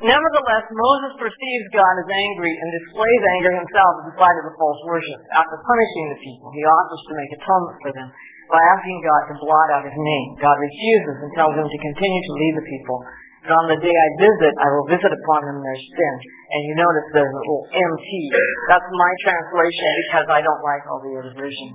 Nevertheless, 0.02 0.67
Moses 0.75 1.12
perceives 1.14 1.67
God 1.71 1.95
as 2.02 2.09
angry 2.11 2.50
and 2.50 2.69
displays 2.83 3.23
anger 3.38 3.55
himself 3.55 4.02
in 4.02 4.11
spite 4.19 4.38
of 4.43 4.50
the 4.50 4.55
false 4.59 4.81
worship. 4.91 5.21
After 5.31 5.55
punishing 5.62 6.07
the 6.11 6.19
people, 6.19 6.50
he 6.50 6.62
offers 6.67 7.02
to 7.07 7.12
make 7.14 7.31
atonement 7.38 7.79
for 7.79 7.93
them 7.95 8.09
by 8.52 8.61
asking 8.76 9.00
God 9.00 9.23
to 9.32 9.35
blot 9.40 9.68
out 9.73 9.88
his 9.88 9.97
name. 9.97 10.28
God 10.37 10.56
refuses 10.61 11.25
and 11.25 11.30
tells 11.32 11.56
him 11.56 11.64
to 11.64 11.78
continue 11.80 12.21
to 12.21 12.32
lead 12.37 12.54
the 12.61 12.66
people. 12.68 13.00
And 13.42 13.52
on 13.59 13.66
the 13.73 13.80
day 13.80 13.90
I 13.90 14.09
visit, 14.23 14.52
I 14.61 14.68
will 14.76 14.87
visit 14.87 15.09
upon 15.09 15.40
them 15.49 15.59
their 15.64 15.80
sin. 15.80 16.14
And 16.52 16.61
you 16.68 16.76
notice 16.78 17.06
there's 17.16 17.33
a 17.33 17.40
little 17.42 17.64
MT. 17.74 18.07
That's 18.68 18.87
my 18.92 19.12
translation 19.24 19.90
because 20.05 20.27
I 20.31 20.44
don't 20.44 20.62
like 20.62 20.85
all 20.87 21.00
the 21.00 21.16
other 21.16 21.35
versions. 21.35 21.74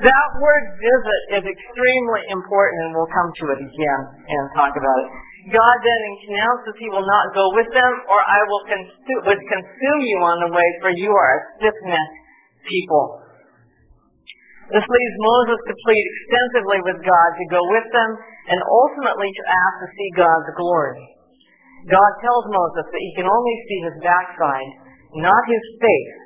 That 0.00 0.28
word 0.40 0.64
visit 0.80 1.20
is 1.40 1.44
extremely 1.44 2.22
important, 2.32 2.78
and 2.88 2.90
we'll 2.96 3.12
come 3.12 3.30
to 3.30 3.44
it 3.52 3.60
again 3.60 4.00
and 4.26 4.42
talk 4.56 4.72
about 4.72 4.98
it. 5.06 5.10
God 5.48 5.76
then 5.80 6.00
announces 6.28 6.76
he 6.76 6.92
will 6.92 7.06
not 7.06 7.32
go 7.32 7.48
with 7.56 7.70
them, 7.72 7.92
or 8.12 8.20
I 8.20 8.40
will 8.44 8.64
consume, 8.68 9.20
would 9.24 9.40
consume 9.40 10.00
you 10.04 10.18
on 10.20 10.36
the 10.44 10.52
way, 10.52 10.68
for 10.84 10.92
you 10.92 11.08
are 11.08 11.32
a 11.32 11.40
stiff-necked 11.56 12.18
people. 12.68 13.24
This 14.68 14.84
leaves 14.84 15.16
Moses 15.24 15.60
to 15.64 15.74
plead 15.82 16.04
extensively 16.04 16.80
with 16.86 17.00
God 17.02 17.28
to 17.40 17.46
go 17.48 17.62
with 17.72 17.88
them, 17.88 18.10
and 18.52 18.60
ultimately 18.60 19.32
to 19.32 19.44
ask 19.48 19.74
to 19.80 19.88
see 19.96 20.10
God's 20.20 20.50
glory. 20.60 21.02
God 21.88 22.12
tells 22.20 22.44
Moses 22.52 22.84
that 22.84 23.02
he 23.02 23.12
can 23.16 23.24
only 23.24 23.56
see 23.64 23.80
his 23.88 23.96
backside, 24.04 24.70
not 25.16 25.42
his 25.48 25.64
face, 25.80 26.20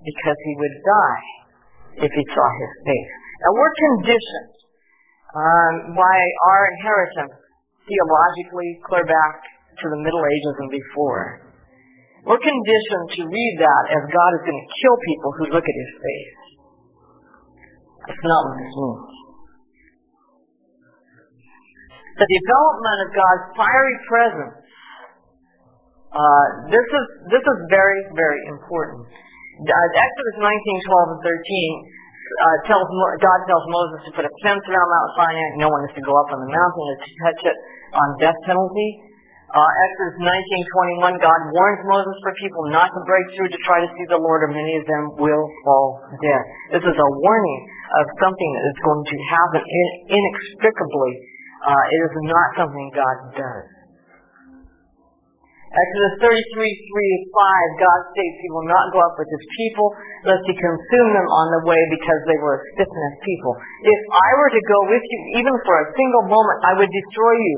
because 0.00 0.38
he 0.48 0.54
would 0.56 0.76
die 0.80 1.28
if 2.08 2.10
he 2.10 2.24
saw 2.32 2.48
his 2.56 2.72
face. 2.88 3.12
Now 3.44 3.52
we're 3.52 3.76
conditioned 3.76 4.54
um, 5.36 5.72
by 5.92 6.16
our 6.48 6.62
inheritance 6.72 7.36
theologically 7.86 8.82
clear 8.82 9.06
back 9.06 9.34
to 9.82 9.86
the 9.90 10.00
Middle 10.02 10.24
Ages 10.26 10.54
and 10.60 10.70
before. 10.70 11.46
We're 12.26 12.42
conditioned 12.42 13.06
to 13.16 13.22
read 13.30 13.54
that 13.62 13.84
as 13.94 14.02
God 14.10 14.30
is 14.34 14.42
going 14.42 14.58
to 14.58 14.68
kill 14.82 14.96
people 14.98 15.30
who 15.38 15.44
look 15.54 15.62
at 15.62 15.76
his 15.78 15.92
face. 15.94 16.46
That's 18.10 18.24
not 18.26 18.40
what 18.50 18.54
this 18.58 18.74
means. 18.74 19.14
The 22.16 22.28
development 22.32 22.98
of 23.06 23.08
God's 23.14 23.44
fiery 23.54 23.98
presence. 24.08 24.58
Uh, 26.16 26.46
this 26.72 26.86
is 26.86 27.04
this 27.28 27.44
is 27.44 27.58
very 27.68 28.00
very 28.16 28.40
important. 28.48 29.04
Uh, 29.04 29.86
Exodus 30.00 30.36
19, 30.40 30.48
12, 30.48 31.12
and 31.12 31.22
13 31.22 32.05
uh, 32.26 32.56
tells 32.66 32.86
God 33.22 33.40
tells 33.46 33.64
Moses 33.70 33.98
to 34.06 34.10
put 34.18 34.24
a 34.26 34.32
fence 34.42 34.64
around 34.66 34.88
Mount 34.90 35.10
Sinai. 35.14 35.46
No 35.62 35.68
one 35.70 35.82
is 35.86 35.94
to 35.94 36.02
go 36.02 36.14
up 36.18 36.28
on 36.34 36.42
the 36.42 36.50
mountain 36.50 36.84
or 36.90 36.96
to 36.98 37.10
touch 37.22 37.40
it 37.46 37.56
on 37.94 38.06
death 38.18 38.38
penalty. 38.44 39.06
Uh, 39.46 39.62
Exodus 39.62 40.26
19:21, 40.26 41.22
God 41.22 41.40
warns 41.54 41.82
Moses 41.86 42.16
for 42.18 42.34
people 42.42 42.66
not 42.74 42.90
to 42.90 43.00
break 43.06 43.24
through 43.38 43.46
to 43.46 43.60
try 43.62 43.78
to 43.78 43.88
see 43.94 44.06
the 44.10 44.18
Lord, 44.18 44.42
or 44.42 44.50
many 44.50 44.74
of 44.74 44.84
them 44.90 45.14
will 45.22 45.46
fall 45.62 46.02
dead. 46.18 46.42
This 46.74 46.84
is 46.84 46.96
a 46.98 47.08
warning 47.22 47.60
of 48.02 48.04
something 48.18 48.50
that 48.58 48.64
is 48.74 48.78
going 48.82 49.04
to 49.06 49.16
happen 49.30 49.62
inextricably. 50.10 51.12
Uh, 51.62 51.84
it 51.94 52.00
is 52.10 52.14
not 52.26 52.48
something 52.58 52.86
God 52.90 53.16
does. 53.38 53.75
Exodus 55.76 56.14
33, 56.24 56.32
3 56.56 57.36
5, 57.36 57.84
God 57.84 58.00
states 58.16 58.36
he 58.40 58.48
will 58.48 58.64
not 58.64 58.88
go 58.96 59.00
up 59.04 59.12
with 59.20 59.28
his 59.28 59.44
people, 59.60 59.92
lest 60.24 60.40
he 60.48 60.56
consume 60.56 61.10
them 61.12 61.28
on 61.28 61.46
the 61.52 61.62
way 61.68 61.76
because 61.92 62.20
they 62.24 62.40
were 62.40 62.56
a 62.56 62.62
stiff-necked 62.72 63.20
people. 63.20 63.52
If 63.84 64.00
I 64.08 64.28
were 64.40 64.52
to 64.56 64.62
go 64.72 64.78
with 64.88 65.04
you, 65.04 65.18
even 65.36 65.52
for 65.68 65.76
a 65.84 65.90
single 65.92 66.24
moment, 66.32 66.58
I 66.64 66.72
would 66.80 66.88
destroy 66.88 67.34
you. 67.36 67.56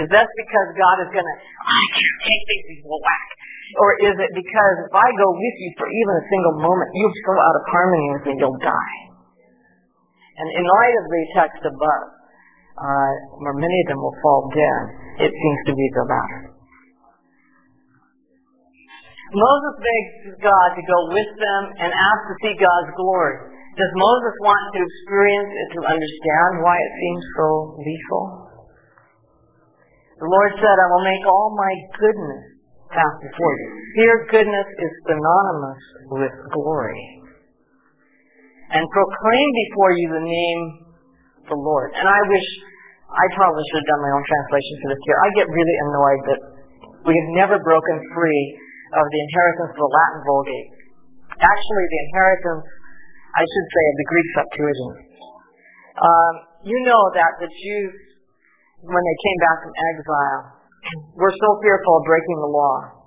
Is 0.00 0.08
that 0.08 0.24
because 0.24 0.68
God 0.72 0.96
is 1.04 1.10
going 1.12 1.28
to, 1.28 1.36
I 1.68 1.82
can't 2.00 2.20
take 2.24 2.62
these 2.64 2.84
whack? 2.88 3.28
Or 3.76 3.88
is 4.08 4.16
it 4.16 4.32
because 4.32 4.76
if 4.88 4.94
I 4.96 5.08
go 5.12 5.28
with 5.36 5.56
you 5.60 5.70
for 5.76 5.84
even 5.84 6.12
a 6.16 6.24
single 6.32 6.56
moment, 6.64 6.88
you'll 6.96 7.18
go 7.28 7.36
out 7.36 7.56
of 7.60 7.64
harmony 7.68 8.08
with 8.16 8.22
me, 8.24 8.30
and 8.32 8.40
you'll 8.40 8.62
die? 8.64 8.96
And 10.40 10.48
in 10.48 10.64
light 10.64 10.96
of 10.96 11.04
the 11.12 11.22
text 11.36 11.60
above, 11.60 12.06
uh, 12.80 13.12
where 13.38 13.56
many 13.60 13.78
of 13.84 13.86
them 13.92 14.00
will 14.00 14.16
fall 14.24 14.48
dead, 14.48 14.82
it 15.28 15.32
seems 15.36 15.60
to 15.68 15.72
be 15.76 15.86
the 15.92 16.04
latter. 16.08 16.53
Moses 19.34 19.74
begs 19.82 20.38
God 20.38 20.68
to 20.78 20.82
go 20.86 20.98
with 21.10 21.30
them 21.36 21.62
and 21.82 21.90
ask 21.90 22.20
to 22.30 22.34
see 22.46 22.54
God's 22.54 22.92
glory. 22.94 23.54
Does 23.74 23.92
Moses 23.98 24.34
want 24.46 24.64
to 24.70 24.80
experience 24.86 25.50
and 25.50 25.68
to 25.74 25.80
understand 25.90 26.50
why 26.62 26.78
it 26.78 26.92
seems 26.94 27.24
so 27.34 27.48
lethal? 27.82 28.24
The 30.22 30.30
Lord 30.30 30.52
said, 30.62 30.76
I 30.78 30.86
will 30.94 31.02
make 31.02 31.24
all 31.26 31.50
my 31.58 31.72
goodness 31.98 32.44
pass 32.94 33.14
before 33.18 33.54
you. 33.58 33.68
Here, 33.98 34.16
goodness 34.30 34.68
is 34.78 34.92
synonymous 35.10 35.82
with 36.14 36.34
glory. 36.54 37.02
And 38.70 38.86
proclaim 38.94 39.48
before 39.66 39.92
you 39.98 40.06
the 40.14 40.26
name 40.26 40.60
of 41.42 41.46
the 41.50 41.58
Lord. 41.58 41.90
And 41.98 42.06
I 42.06 42.20
wish, 42.30 42.48
I 43.10 43.26
probably 43.34 43.66
should 43.68 43.82
have 43.82 43.90
done 43.90 44.02
my 44.06 44.12
own 44.14 44.24
translation 44.24 44.74
for 44.78 44.88
this 44.94 45.02
here. 45.02 45.18
I 45.18 45.28
get 45.34 45.46
really 45.50 45.76
annoyed 45.90 46.22
that 46.30 46.40
we 47.10 47.14
have 47.18 47.30
never 47.34 47.58
broken 47.58 47.98
free 48.14 48.42
of 48.94 49.04
the 49.10 49.20
inheritance 49.26 49.72
of 49.74 49.80
the 49.82 49.90
Latin 49.90 50.20
Vulgate. 50.22 50.70
Actually, 51.34 51.86
the 51.90 52.00
inheritance, 52.10 52.66
I 53.34 53.42
should 53.42 53.68
say, 53.74 53.84
of 53.90 53.96
the 53.98 54.08
Greek 54.08 54.28
Septuagint. 54.38 54.96
Um, 55.94 56.34
you 56.62 56.78
know 56.86 57.02
that 57.14 57.32
the 57.42 57.50
Jews, 57.50 57.94
when 58.86 59.02
they 59.02 59.18
came 59.18 59.38
back 59.42 59.58
from 59.66 59.74
exile, 59.74 60.42
were 61.20 61.34
so 61.34 61.48
fearful 61.62 61.94
of 61.98 62.04
breaking 62.06 62.38
the 62.38 62.52
law 62.54 63.04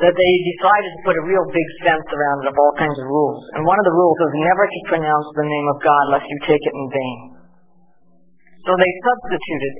that 0.00 0.14
they 0.16 0.32
decided 0.56 0.90
to 0.96 1.00
put 1.04 1.14
a 1.18 1.24
real 1.28 1.44
big 1.52 1.68
fence 1.84 2.08
around 2.08 2.46
it 2.46 2.54
of 2.54 2.56
all 2.56 2.74
kinds 2.80 2.96
of 2.96 3.06
rules. 3.10 3.42
And 3.58 3.66
one 3.66 3.76
of 3.76 3.86
the 3.86 3.92
rules 3.92 4.18
was 4.22 4.34
never 4.38 4.64
to 4.64 4.80
pronounce 4.88 5.28
the 5.36 5.44
name 5.44 5.66
of 5.68 5.76
God 5.82 6.04
lest 6.14 6.24
you 6.24 6.38
take 6.48 6.62
it 6.62 6.74
in 6.74 6.86
vain. 6.88 7.18
So 8.64 8.70
they 8.78 8.92
substituted 9.04 9.74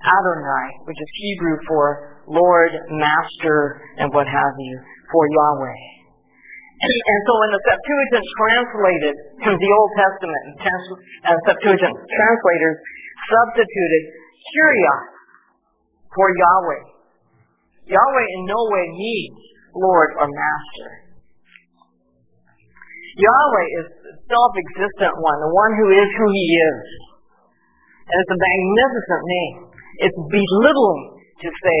Adonai, 0.00 0.66
which 0.88 0.96
is 0.96 1.08
Hebrew 1.12 1.56
for 1.68 1.84
Lord, 2.30 2.72
Master, 2.94 3.82
and 3.98 4.08
what 4.14 4.30
have 4.30 4.54
you, 4.62 4.74
for 5.10 5.26
Yahweh. 5.26 5.82
And 6.80 7.20
so 7.28 7.32
when 7.36 7.52
the 7.52 7.62
Septuagint 7.66 8.26
translated 8.40 9.14
the 9.42 9.70
Old 9.76 9.92
Testament, 9.98 10.42
and 10.56 11.36
Septuagint 11.44 11.92
translators 11.92 12.76
substituted 13.28 14.02
Kyrios 14.48 15.04
for 16.14 16.26
Yahweh. 16.32 16.82
Yahweh 17.90 18.26
in 18.38 18.40
no 18.48 18.60
way 18.72 18.86
means 18.96 19.38
Lord 19.76 20.10
or 20.24 20.26
Master. 20.30 20.90
Yahweh 23.18 23.68
is 23.82 23.86
the 24.00 24.14
self-existent 24.30 25.14
one, 25.20 25.38
the 25.42 25.52
one 25.52 25.72
who 25.76 25.88
is 25.92 26.08
who 26.16 26.28
he 26.32 26.46
is. 26.48 26.80
And 28.08 28.16
it's 28.24 28.32
a 28.32 28.40
magnificent 28.40 29.22
name. 29.26 29.56
It's 30.00 30.20
belittling 30.32 31.02
to 31.44 31.48
say 31.50 31.80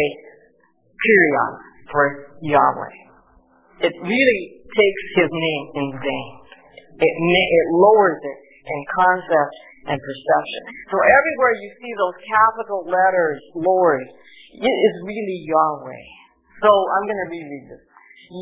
Kyrios 1.00 1.56
for 1.90 2.04
Yahweh. 2.44 2.96
It 3.88 3.94
really 3.96 4.42
takes 4.76 5.02
his 5.16 5.30
name 5.32 5.64
in 5.74 5.88
vain. 5.98 6.32
It, 7.00 7.14
it 7.16 7.66
lowers 7.72 8.20
it 8.20 8.38
in 8.68 8.80
concept 8.92 9.54
and 9.88 9.96
perception. 9.96 10.62
So 10.92 11.00
everywhere 11.00 11.54
you 11.56 11.68
see 11.80 11.92
those 11.96 12.16
capital 12.28 12.84
letters, 12.84 13.40
Lord, 13.56 14.04
it 14.04 14.76
is 14.76 14.94
really 15.08 15.38
Yahweh. 15.48 16.04
So 16.60 16.68
I'm 16.68 17.04
going 17.08 17.22
to 17.24 17.30
reread 17.32 17.66
this. 17.72 17.80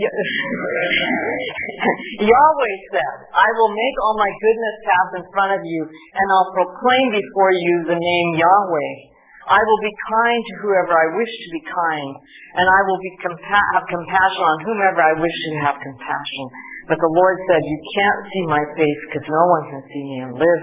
Yahweh 2.28 2.76
said, 2.92 3.16
I 3.32 3.48
will 3.56 3.72
make 3.72 3.96
all 4.04 4.20
my 4.20 4.28
goodness 4.28 4.76
pass 4.84 5.08
in 5.16 5.24
front 5.32 5.56
of 5.56 5.64
you, 5.64 5.80
and 5.88 6.26
I'll 6.28 6.52
proclaim 6.52 7.08
before 7.08 7.52
you 7.56 7.88
the 7.88 7.96
name 7.96 8.28
Yahweh. 8.36 9.16
I 9.48 9.60
will 9.64 9.80
be 9.80 9.94
kind 10.12 10.40
to 10.44 10.54
whoever 10.60 10.92
I 10.92 11.08
wish 11.16 11.32
to 11.32 11.48
be 11.56 11.62
kind, 11.64 12.12
and 12.60 12.66
I 12.68 12.80
will 12.84 13.00
be 13.00 13.12
compa- 13.24 13.68
have 13.80 13.86
compassion 13.88 14.44
on 14.44 14.56
whomever 14.68 15.00
I 15.00 15.16
wish 15.16 15.32
to 15.32 15.50
have 15.64 15.76
compassion. 15.80 16.44
But 16.84 17.00
the 17.00 17.12
Lord 17.16 17.36
said, 17.48 17.60
You 17.64 17.80
can't 17.96 18.20
see 18.28 18.44
my 18.44 18.62
face 18.76 19.00
because 19.08 19.24
no 19.24 19.44
one 19.48 19.64
can 19.72 19.82
see 19.88 20.04
me 20.04 20.16
and 20.20 20.32
live. 20.36 20.62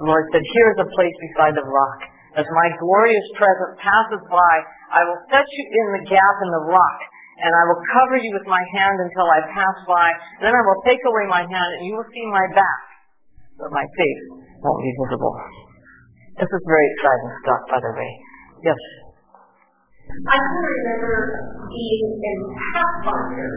The 0.00 0.08
Lord 0.08 0.24
said, 0.32 0.40
Here 0.40 0.68
is 0.72 0.80
a 0.80 0.88
place 0.96 1.16
beside 1.32 1.60
the 1.60 1.68
rock. 1.68 2.00
As 2.32 2.48
my 2.56 2.68
glorious 2.80 3.28
presence 3.36 3.76
passes 3.84 4.24
by, 4.32 4.54
I 4.96 5.04
will 5.04 5.20
set 5.28 5.44
you 5.44 5.64
in 5.68 5.86
the 6.00 6.04
gap 6.08 6.36
in 6.40 6.50
the 6.56 6.64
rock, 6.72 6.98
and 7.44 7.52
I 7.52 7.62
will 7.68 7.80
cover 7.92 8.16
you 8.16 8.32
with 8.32 8.48
my 8.48 8.64
hand 8.72 8.96
until 8.96 9.28
I 9.28 9.44
pass 9.52 9.76
by. 9.84 10.08
Then 10.40 10.56
I 10.56 10.62
will 10.64 10.80
take 10.88 11.04
away 11.04 11.28
my 11.28 11.44
hand, 11.44 11.70
and 11.76 11.82
you 11.84 12.00
will 12.00 12.08
see 12.08 12.24
my 12.32 12.48
back, 12.56 12.80
but 13.60 13.68
my 13.68 13.84
face 13.84 14.22
won't 14.64 14.80
be 14.80 14.92
visible. 15.04 15.71
This 16.38 16.48
is 16.48 16.62
very 16.64 16.86
exciting 16.96 17.32
stuff, 17.44 17.62
by 17.68 17.78
the 17.82 17.92
way. 17.92 18.10
Yes. 18.64 18.80
I 20.12 20.36
can 20.36 20.64
remember 20.64 21.16
being 21.68 22.08
in 22.20 22.38
Pathfinder 22.52 23.52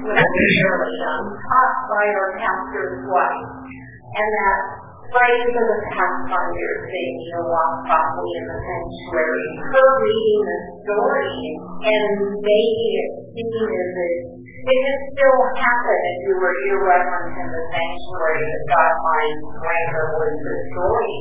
when 0.00 0.16
I 0.16 0.24
was 0.24 0.46
fairly 0.64 0.94
young, 0.96 1.24
taught 1.36 1.76
by 1.90 2.04
our 2.08 2.30
pastor's 2.40 3.04
wife, 3.04 3.50
and 3.68 4.28
that 4.32 4.62
right 5.10 5.42
for 5.50 5.64
the 5.66 5.78
Pathfinder 5.90 6.72
thing, 6.86 7.12
you 7.18 7.30
know, 7.34 7.44
walk 7.50 7.72
properly 7.86 8.32
in 8.38 8.44
the 8.46 8.58
sanctuary. 8.62 9.46
Her 9.74 9.88
reading 10.06 10.42
the 10.46 10.58
story 10.86 11.36
and 11.82 12.06
making 12.38 12.92
it 12.94 13.10
seem 13.34 13.66
as 13.74 13.90
if 13.90 14.40
it 14.60 14.76
can 14.76 15.00
still 15.16 15.40
happen 15.56 16.00
if 16.04 16.18
you 16.28 16.34
were 16.36 16.56
irreverent 16.68 17.32
in 17.32 17.48
the 17.48 17.64
sanctuary 17.72 18.44
that 18.44 18.64
God 18.68 18.92
finds 19.00 19.40
greater 19.56 20.04
was 20.20 20.34
the 20.36 20.56
story. 20.68 21.14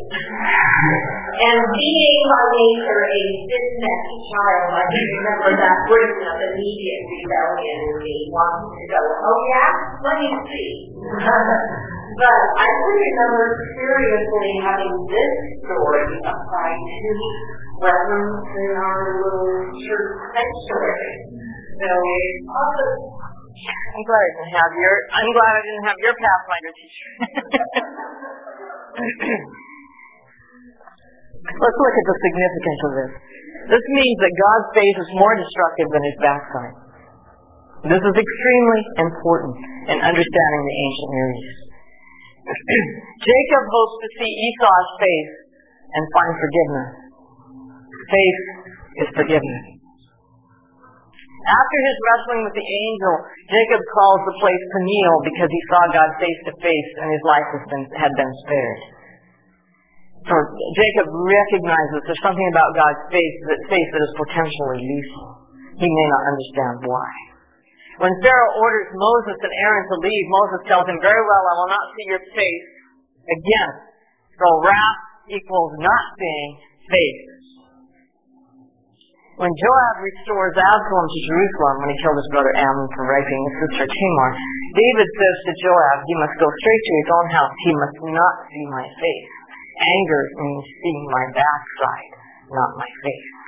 and 1.47 1.59
being 1.71 2.19
by 2.27 2.43
nature 2.51 3.03
a 3.09 3.19
stiff-necked 3.47 4.13
child, 4.27 4.65
I 4.75 4.83
can 4.91 5.05
remember 5.23 5.49
that 5.55 5.75
bringing 5.87 6.25
up 6.27 6.39
immediate 6.51 7.03
rebellion 7.07 7.77
in 7.79 7.95
me, 8.03 8.15
wanting 8.27 8.69
to 8.75 8.83
go, 8.91 9.01
oh 9.07 9.39
yeah, 9.49 9.71
let 10.03 10.15
me 10.19 10.29
see. 10.51 10.71
but 12.17 12.41
I 12.57 12.65
can 12.65 12.89
remember 12.89 13.45
seriously 13.77 14.49
having 14.65 14.93
this 15.09 15.33
story 15.67 16.05
applied 16.25 16.81
to 16.81 17.09
reverence 17.83 18.41
in 18.49 18.71
our 18.79 19.01
little 19.21 19.49
church 19.77 20.09
sanctuary. 20.33 21.13
So 21.79 21.89
also 22.49 22.85
I'm 23.59 24.03
glad 24.07 24.23
I 24.23 24.31
didn't 24.39 24.55
have 24.55 24.71
your. 24.71 24.95
I'm 25.11 25.31
glad 25.35 25.51
I 25.51 25.61
didn't 25.63 25.85
have 25.85 25.97
your 25.99 26.15
Pathfinder 26.15 26.71
teacher. 26.79 27.09
Let's 31.49 31.77
look 31.79 31.95
at 31.95 32.05
the 32.07 32.17
significance 32.23 32.81
of 32.83 32.91
this. 32.95 33.11
This 33.75 33.85
means 33.91 34.17
that 34.23 34.33
God's 34.33 34.69
face 34.75 34.97
is 35.03 35.09
more 35.19 35.35
destructive 35.35 35.89
than 35.91 36.03
his 36.03 36.17
backside. 36.23 36.75
This 37.91 38.03
is 38.03 38.15
extremely 38.15 38.81
important 38.99 39.55
in 39.87 39.97
understanding 40.03 40.61
the 40.67 40.77
ancient 40.83 41.09
Near 41.15 41.29
East. 41.31 41.68
Jacob 43.29 43.63
hopes 43.69 43.95
to 44.01 44.09
see 44.17 44.31
Esau's 44.31 44.91
face 44.97 45.33
and 45.93 46.03
find 46.13 46.33
forgiveness. 46.37 46.89
Faith 48.09 48.41
is 49.05 49.09
forgiveness. 49.13 49.65
After 51.39 51.77
his 51.81 51.97
wrestling 52.03 52.41
with 52.45 52.55
the 52.57 52.67
angel, 52.67 53.15
Jacob 53.47 53.81
calls 53.95 54.21
the 54.27 54.35
place 54.43 54.63
Peniel 54.75 55.17
because 55.23 55.49
he 55.49 55.61
saw 55.71 55.81
God 55.95 56.09
face 56.19 56.41
to 56.51 56.53
face 56.59 56.89
and 56.99 57.07
his 57.09 57.23
life 57.23 57.49
has 57.55 57.63
been, 57.71 57.85
had 57.95 58.13
been 58.13 58.33
spared. 58.45 58.81
So 60.27 60.35
Jacob 60.75 61.07
recognizes 61.09 61.99
there's 62.05 62.21
something 62.21 62.49
about 62.51 62.69
God's 62.75 63.03
face 63.09 63.37
that, 63.49 63.59
face 63.71 63.89
that 63.95 64.03
is 64.03 64.13
potentially 64.19 64.79
lethal. 64.83 65.27
He 65.79 65.87
may 65.87 66.07
not 66.11 66.23
understand 66.27 66.75
why. 66.85 67.28
When 67.99 68.15
Pharaoh 68.23 68.53
orders 68.63 68.89
Moses 68.95 69.37
and 69.43 69.53
Aaron 69.59 69.83
to 69.91 69.97
leave, 69.99 70.25
Moses 70.31 70.61
tells 70.71 70.87
him, 70.87 70.97
very 71.03 71.19
well, 71.19 71.43
I 71.43 71.55
will 71.59 71.71
not 71.71 71.85
see 71.99 72.05
your 72.07 72.23
face 72.31 72.67
again. 73.27 73.71
So 74.39 74.47
wrath 74.63 75.01
equals 75.27 75.75
not 75.83 76.03
seeing 76.15 76.51
face. 76.87 77.39
When 79.39 79.51
Joab 79.51 79.95
restores 80.03 80.55
Absalom 80.55 81.07
to 81.07 81.19
Jerusalem 81.27 81.75
when 81.79 81.89
he 81.95 81.97
killed 82.03 82.19
his 82.19 82.31
brother 82.35 82.51
Amnon 82.59 82.91
for 82.91 83.07
raping 83.07 83.41
his 83.47 83.55
sister 83.67 83.87
Tamar, 83.87 84.31
David 84.75 85.07
says 85.07 85.37
to 85.47 85.51
Joab, 85.63 85.97
he 86.07 86.15
must 86.19 86.35
go 86.43 86.47
straight 86.47 86.83
to 86.83 86.93
his 87.03 87.09
own 87.19 87.27
house. 87.35 87.55
He 87.63 87.71
must 87.71 87.97
not 88.15 88.35
see 88.51 88.65
my 88.67 88.83
face. 88.83 89.31
Anger 89.79 90.21
means 90.43 90.65
seeing 90.83 91.03
my 91.07 91.25
backside, 91.35 92.11
not 92.51 92.71
my 92.75 92.89
face. 92.99 93.38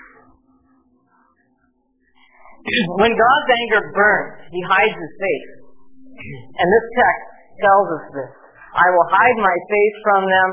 When 3.02 3.12
God's 3.14 3.50
anger 3.50 3.82
burns, 3.94 4.34
he 4.54 4.62
hides 4.66 4.96
his 4.96 5.14
face. 5.18 5.52
And 6.58 6.68
this 6.70 6.86
text 6.94 7.26
tells 7.62 7.88
us 7.98 8.06
this. 8.14 8.32
I 8.72 8.88
will 8.94 9.08
hide 9.10 9.38
my 9.42 9.58
face 9.68 9.98
from 10.06 10.22
them. 10.24 10.48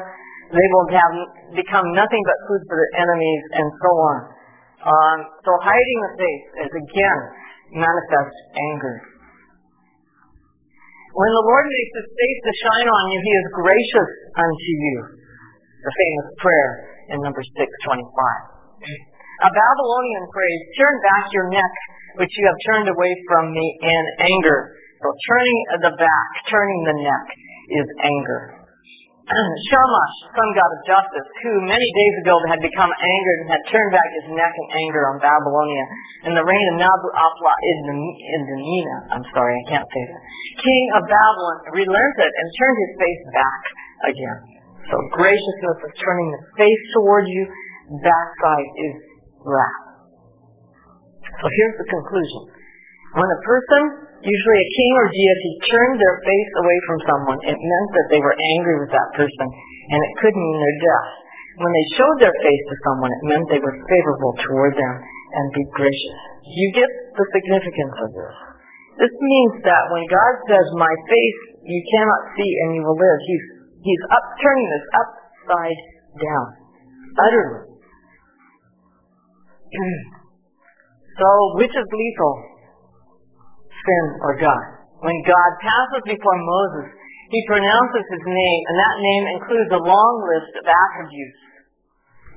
They 0.49 0.69
will 0.73 0.89
have 0.97 1.13
become 1.55 1.87
nothing 1.93 2.23
but 2.25 2.39
food 2.49 2.63
for 2.67 2.77
their 2.81 2.93
enemies, 3.05 3.43
and 3.53 3.69
so 3.69 3.91
on. 3.93 4.19
Um, 4.79 5.19
so 5.45 5.51
hiding 5.61 5.99
the 6.09 6.13
face 6.17 6.49
is 6.65 6.73
again 6.73 7.21
manifest 7.77 8.37
anger. 8.57 8.97
When 11.13 11.31
the 11.35 11.45
Lord 11.51 11.67
makes 11.67 11.93
his 11.99 12.09
face 12.15 12.41
to 12.47 12.53
shine 12.63 12.89
on 12.89 13.05
you, 13.11 13.19
he 13.21 13.33
is 13.35 13.47
gracious 13.59 14.11
unto 14.39 14.71
you. 14.73 14.97
The 15.83 15.93
famous 15.93 16.29
prayer 16.41 16.71
in 17.11 17.17
number 17.21 17.43
625. 17.43 17.59
A 19.39 19.51
Babylonian 19.51 20.25
prays, 20.31 20.61
turn 20.79 20.95
back 21.03 21.25
your 21.31 21.47
neck, 21.51 21.75
which 22.19 22.33
you 22.35 22.45
have 22.51 22.59
turned 22.67 22.89
away 22.91 23.13
from 23.31 23.55
me 23.55 23.67
in 23.83 24.03
anger. 24.21 24.75
So 24.99 25.09
turning 25.31 25.59
the 25.87 25.95
back, 25.95 26.29
turning 26.51 26.81
the 26.83 26.97
neck 27.07 27.27
is 27.71 27.89
anger. 28.03 28.59
Shamash, 29.69 30.17
sun 30.33 30.51
god 30.57 30.73
of 30.73 30.81
justice, 30.89 31.29
who 31.45 31.53
many 31.69 31.85
days 31.85 32.15
ago 32.25 32.35
had 32.49 32.65
become 32.65 32.89
angered 32.89 33.39
and 33.45 33.51
had 33.53 33.65
turned 33.69 33.93
back 33.93 34.09
his 34.25 34.33
neck 34.33 34.51
in 34.57 34.67
anger 34.73 35.05
on 35.13 35.21
Babylonia 35.21 35.85
in 36.27 36.33
the 36.33 36.41
reign 36.43 36.67
of 36.73 36.77
Nabu 36.81 37.09
Apla 37.13 37.55
Indamina, 37.61 38.97
I'm 39.13 39.27
sorry, 39.37 39.53
I 39.53 39.65
can't 39.69 39.85
say 39.85 40.03
that, 40.09 40.23
king 40.65 40.85
of 40.97 41.03
Babylon, 41.05 41.57
relented 41.77 42.31
and 42.33 42.47
turned 42.57 42.79
his 42.89 42.93
face 42.97 43.23
back 43.37 43.63
again. 44.09 44.39
So 44.89 44.97
graciousness 45.13 45.79
of 45.85 45.93
turning 46.01 46.29
the 46.33 46.43
face 46.57 46.85
toward 46.97 47.29
you, 47.29 47.45
backside 48.01 48.69
is 48.81 48.95
wrath. 49.45 49.88
So 51.39 51.47
here's 51.47 51.79
the 51.79 51.87
conclusion. 51.87 52.43
When 53.15 53.31
a 53.31 53.41
person, 53.47 53.83
usually 54.21 54.61
a 54.61 54.73
king 54.75 54.93
or 54.99 55.09
deity, 55.09 55.53
turned 55.71 55.97
their 56.03 56.19
face 56.27 56.53
away 56.59 56.79
from 56.85 56.99
someone, 57.07 57.39
it 57.47 57.57
meant 57.57 57.91
that 57.95 58.09
they 58.11 58.21
were 58.21 58.35
angry 58.35 58.77
with 58.83 58.91
that 58.91 59.11
person, 59.15 59.47
and 59.47 60.01
it 60.03 60.13
could 60.19 60.35
mean 60.35 60.57
their 60.59 60.79
death. 60.83 61.11
When 61.63 61.73
they 61.75 61.87
showed 61.95 62.19
their 62.23 62.37
face 62.43 62.65
to 62.71 62.77
someone, 62.87 63.11
it 63.11 63.25
meant 63.31 63.47
they 63.51 63.63
were 63.63 63.79
favorable 63.87 64.35
toward 64.47 64.75
them 64.75 64.95
and 64.99 65.55
be 65.55 65.65
gracious. 65.75 66.21
You 66.43 66.67
get 66.75 66.91
the 67.15 67.27
significance 67.35 67.97
of 68.03 68.11
this. 68.15 68.37
This 68.99 69.15
means 69.15 69.63
that 69.63 69.85
when 69.95 70.05
God 70.11 70.35
says, 70.51 70.67
my 70.75 70.95
face 71.07 71.41
you 71.63 71.81
cannot 71.95 72.23
see 72.35 72.51
and 72.67 72.79
you 72.79 72.83
will 72.83 72.99
live, 72.99 73.21
he's, 73.27 73.47
he's 73.83 74.03
up, 74.11 74.27
turning 74.43 74.67
this 74.67 74.87
upside 74.91 75.79
down. 76.19 76.47
Utterly. 77.15 77.63
so, 81.19 81.29
which 81.59 81.75
is 81.75 81.87
lethal? 81.91 82.35
Sin 83.69 84.05
or 84.23 84.39
God? 84.39 84.65
When 85.03 85.19
God 85.27 85.51
passes 85.63 86.03
before 86.07 86.39
Moses, 86.39 86.95
he 87.35 87.41
pronounces 87.51 88.05
his 88.09 88.25
name, 88.25 88.61
and 88.71 88.77
that 88.79 88.97
name 89.03 89.25
includes 89.37 89.71
a 89.75 89.83
long 89.83 90.15
list 90.25 90.53
of 90.59 90.65
attributes 90.65 91.39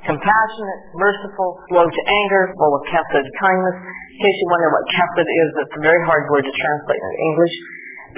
compassionate, 0.05 0.81
merciful, 0.97 1.61
slow 1.69 1.85
to 1.85 2.01
anger, 2.09 2.43
full 2.57 2.73
of 2.73 2.81
chesed, 2.89 3.27
kindness. 3.37 3.77
In 3.77 4.17
case 4.17 4.37
you 4.41 4.47
wonder 4.49 4.69
what 4.73 4.83
chesed 4.89 5.29
is, 5.29 5.49
it's 5.61 5.75
a 5.77 5.83
very 5.83 6.01
hard 6.05 6.25
word 6.29 6.45
to 6.45 6.53
translate 6.53 7.01
in 7.01 7.13
English. 7.31 7.55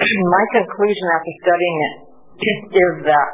My 0.36 0.44
conclusion 0.56 1.06
after 1.12 1.32
studying 1.44 1.76
it 1.76 1.94
is 2.72 2.92
that 3.04 3.28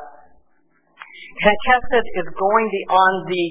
chesed 1.46 2.06
is 2.20 2.26
going 2.36 2.66
beyond 2.68 3.14
the 3.30 3.44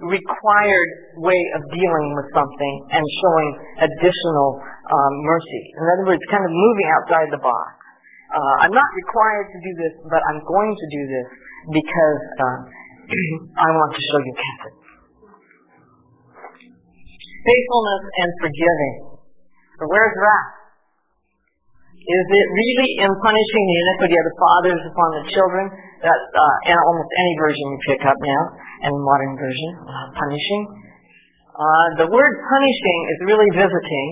required 0.00 0.90
way 1.20 1.40
of 1.56 1.60
dealing 1.76 2.08
with 2.16 2.28
something 2.32 2.74
and 2.88 3.04
showing 3.04 3.48
additional 3.84 4.48
um, 4.88 5.14
mercy. 5.28 5.62
In 5.76 5.84
other 5.96 6.06
words, 6.08 6.22
kind 6.32 6.44
of 6.44 6.52
moving 6.52 6.88
outside 6.96 7.28
the 7.28 7.42
box. 7.44 7.68
Uh, 8.30 8.54
I'm 8.64 8.72
not 8.72 8.90
required 8.96 9.52
to 9.52 9.58
do 9.60 9.72
this, 9.76 9.94
but 10.08 10.22
I'm 10.30 10.40
going 10.40 10.72
to 10.72 10.86
do 10.88 11.02
this 11.04 11.28
because 11.68 12.20
uh, 12.40 12.58
I 13.66 13.68
want 13.76 13.90
to 13.92 14.02
show 14.06 14.18
you 14.24 14.34
chesed. 14.38 14.76
Faithfulness 17.40 18.02
and 18.20 18.30
forgiving. 18.40 18.94
But 19.80 19.88
where's 19.88 20.14
wrath? 20.16 20.60
Is 22.00 22.26
it 22.32 22.46
really 22.48 22.90
in 23.04 23.12
punishing 23.20 23.64
the 23.68 23.78
iniquity 23.84 24.16
of 24.16 24.24
the 24.24 24.36
fathers 24.40 24.82
upon 24.88 25.08
the 25.20 25.24
children? 25.36 25.64
That 26.00 26.16
uh, 26.16 26.80
almost 26.88 27.10
any 27.12 27.34
version 27.36 27.64
you 27.76 27.78
pick 27.92 28.00
up 28.08 28.16
now, 28.16 28.42
and 28.82 28.92
modern 28.96 29.34
version, 29.36 29.70
uh, 29.84 30.06
punishing. 30.16 30.62
Uh, 31.50 31.86
the 32.00 32.08
word 32.08 32.34
punishing 32.48 32.98
is 33.12 33.18
really 33.28 33.50
visiting 33.52 34.08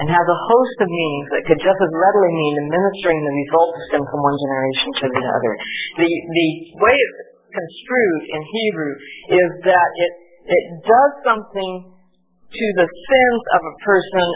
and 0.00 0.08
has 0.08 0.26
a 0.26 0.38
host 0.48 0.76
of 0.80 0.88
meanings 0.88 1.26
that 1.36 1.42
could 1.44 1.60
just 1.60 1.78
as 1.78 1.92
readily 1.92 2.32
mean 2.32 2.54
administering 2.64 3.20
the 3.20 3.34
result 3.44 3.70
of 3.76 3.82
sin 3.92 4.02
from 4.08 4.20
one 4.24 4.36
generation 4.40 4.88
to 5.04 5.06
the 5.12 5.24
other. 5.24 5.52
The 6.00 6.08
the 6.08 6.48
way 6.80 6.94
it's 6.96 7.18
construed 7.52 8.22
in 8.32 8.40
Hebrew 8.40 8.92
is 9.36 9.50
that 9.68 9.88
it 10.00 10.12
it 10.48 10.64
does 10.88 11.12
something 11.22 11.72
to 11.92 12.66
the 12.76 12.88
sins 12.88 13.42
of 13.56 13.60
a 13.68 13.74
person 13.84 14.26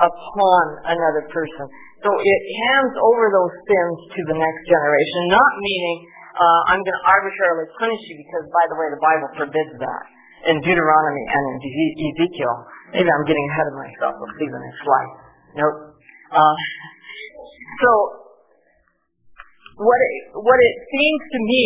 upon 0.00 0.62
another 0.96 1.28
person. 1.28 1.64
So 2.02 2.10
it 2.10 2.40
hands 2.66 2.94
over 2.98 3.24
those 3.30 3.54
sins 3.62 3.96
to 4.16 4.20
the 4.32 4.36
next 4.36 4.62
generation, 4.66 5.20
not 5.30 5.52
meaning 5.62 5.98
uh, 6.32 6.60
I'm 6.72 6.80
going 6.80 6.96
to 6.96 7.04
arbitrarily 7.04 7.68
punish 7.76 8.02
you 8.08 8.16
because, 8.24 8.44
by 8.48 8.64
the 8.72 8.76
way, 8.80 8.88
the 8.88 9.02
Bible 9.02 9.28
forbids 9.36 9.74
that 9.76 10.04
in 10.48 10.56
Deuteronomy 10.64 11.24
and 11.28 11.42
in 11.60 12.08
Ezekiel. 12.12 12.56
Maybe 12.92 13.08
I'm 13.08 13.26
getting 13.28 13.46
ahead 13.52 13.66
of 13.68 13.76
myself. 13.78 14.12
Let's 14.20 14.36
see 14.40 14.48
the 14.48 14.60
next 14.60 14.80
slide. 14.84 15.10
Nope. 15.60 15.76
Uh, 16.32 16.56
so 17.84 17.90
what 19.76 20.00
it, 20.00 20.14
what 20.36 20.58
it 20.60 20.74
seems 20.88 21.22
to 21.32 21.38
me 21.40 21.62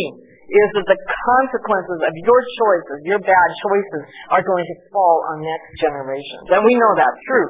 is 0.46 0.68
that 0.78 0.86
the 0.86 0.98
consequences 1.02 2.00
of 2.06 2.12
your 2.22 2.40
choices, 2.62 2.98
your 3.02 3.18
bad 3.18 3.48
choices, 3.66 4.02
are 4.30 4.44
going 4.46 4.62
to 4.62 4.76
fall 4.94 5.26
on 5.34 5.42
next 5.42 5.70
generations. 5.82 6.46
And 6.54 6.62
we 6.62 6.78
know 6.78 6.90
that's 6.94 7.22
true. 7.26 7.48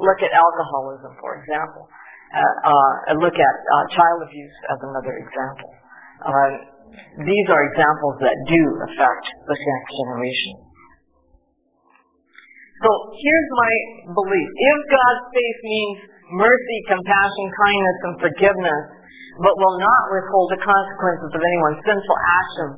Look 0.00 0.20
at 0.24 0.32
alcoholism, 0.32 1.12
for 1.20 1.36
example. 1.36 1.84
Uh, 2.32 2.40
uh, 2.66 3.20
look 3.20 3.36
at 3.36 3.54
uh, 3.60 3.84
child 3.94 4.24
abuse 4.24 4.56
as 4.72 4.78
another 4.88 5.14
example. 5.20 5.70
Uh, 6.24 6.50
these 7.20 7.46
are 7.52 7.62
examples 7.68 8.16
that 8.24 8.36
do 8.48 8.62
affect 8.88 9.24
the 9.44 9.56
next 9.56 9.90
generation. 9.92 10.54
So 12.80 12.90
here's 13.16 13.50
my 13.54 13.72
belief. 14.12 14.48
If 14.50 14.78
God's 14.88 15.24
faith 15.30 15.60
means 15.64 15.98
mercy, 16.32 16.78
compassion, 16.88 17.46
kindness, 17.54 17.98
and 18.08 18.14
forgiveness, 18.24 18.84
but 19.40 19.54
will 19.58 19.78
not 19.78 20.02
withhold 20.14 20.48
the 20.54 20.62
consequences 20.62 21.30
of 21.32 21.40
anyone's 21.42 21.80
sinful 21.82 22.18
action. 22.18 22.68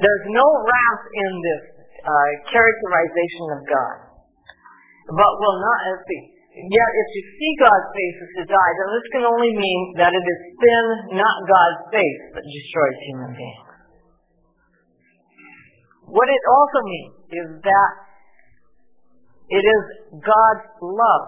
There's 0.00 0.26
no 0.30 0.46
wrath 0.66 1.04
in 1.10 1.32
this 1.40 1.62
uh, 2.04 2.30
characterization 2.52 3.46
of 3.56 3.60
God. 3.66 3.96
But 5.10 5.30
will 5.40 5.58
not, 5.58 5.78
let's 5.90 6.04
see, 6.06 6.22
yet 6.68 6.90
if 6.92 7.08
you 7.16 7.22
see 7.24 7.52
God's 7.64 7.88
face 7.96 8.18
as 8.20 8.30
to 8.40 8.44
die, 8.52 8.72
then 8.76 8.88
this 8.92 9.06
can 9.16 9.24
only 9.24 9.52
mean 9.56 9.80
that 9.96 10.12
it 10.12 10.24
is 10.24 10.40
sin, 10.60 10.84
not 11.16 11.36
God's 11.48 11.82
face, 11.94 12.22
that 12.36 12.44
destroys 12.44 12.98
human 13.08 13.32
beings. 13.32 13.70
What 16.10 16.26
it 16.26 16.42
also 16.44 16.78
means 16.84 17.14
is 17.30 17.48
that 17.62 17.90
it 19.50 19.64
is 19.66 19.82
God's 20.18 20.66
love 20.82 21.26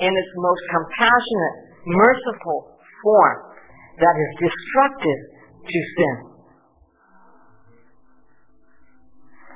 in 0.00 0.12
its 0.12 0.32
most 0.36 0.62
compassionate, 0.72 1.56
merciful 1.88 2.80
form 3.04 3.38
that 3.96 4.16
is 4.16 4.30
destructive 4.40 5.20
to 5.64 5.78
sin. 5.96 6.35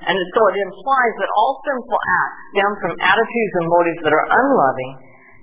And 0.01 0.17
so 0.17 0.41
it 0.49 0.57
implies 0.65 1.15
that 1.21 1.31
all 1.37 1.55
sinful 1.61 2.01
acts 2.01 2.41
stem 2.57 2.73
from 2.81 2.93
attitudes 3.05 3.55
and 3.61 3.67
motives 3.69 4.01
that 4.09 4.17
are 4.17 4.29
unloving 4.33 4.93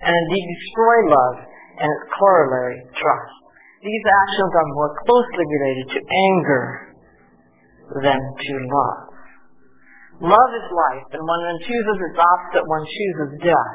and 0.02 0.14
indeed 0.14 0.46
destroy 0.50 0.98
love 1.14 1.38
and 1.78 1.88
its 1.88 2.06
corollary, 2.18 2.80
trust. 2.98 3.38
These 3.86 4.06
actions 4.10 4.52
are 4.58 4.70
more 4.74 4.92
closely 5.06 5.46
related 5.46 5.88
to 5.94 6.00
anger 6.02 6.64
than 8.02 8.18
to 8.18 8.54
love. 8.66 9.08
Love 10.18 10.52
is 10.58 10.68
life, 10.74 11.08
and 11.14 11.22
when 11.22 11.42
one 11.46 11.62
chooses 11.62 11.98
its 12.10 12.18
opposite, 12.18 12.66
one 12.66 12.86
chooses 12.90 13.30
death. 13.46 13.74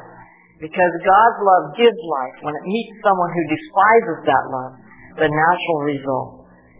Because 0.59 0.93
God's 1.07 1.39
love 1.39 1.65
gives 1.79 2.01
life. 2.07 2.35
When 2.43 2.55
it 2.55 2.65
meets 2.67 2.99
someone 2.99 3.31
who 3.31 3.43
despises 3.47 4.19
that 4.27 4.43
love, 4.51 4.73
the 5.23 5.29
natural 5.31 5.79
result 5.87 6.31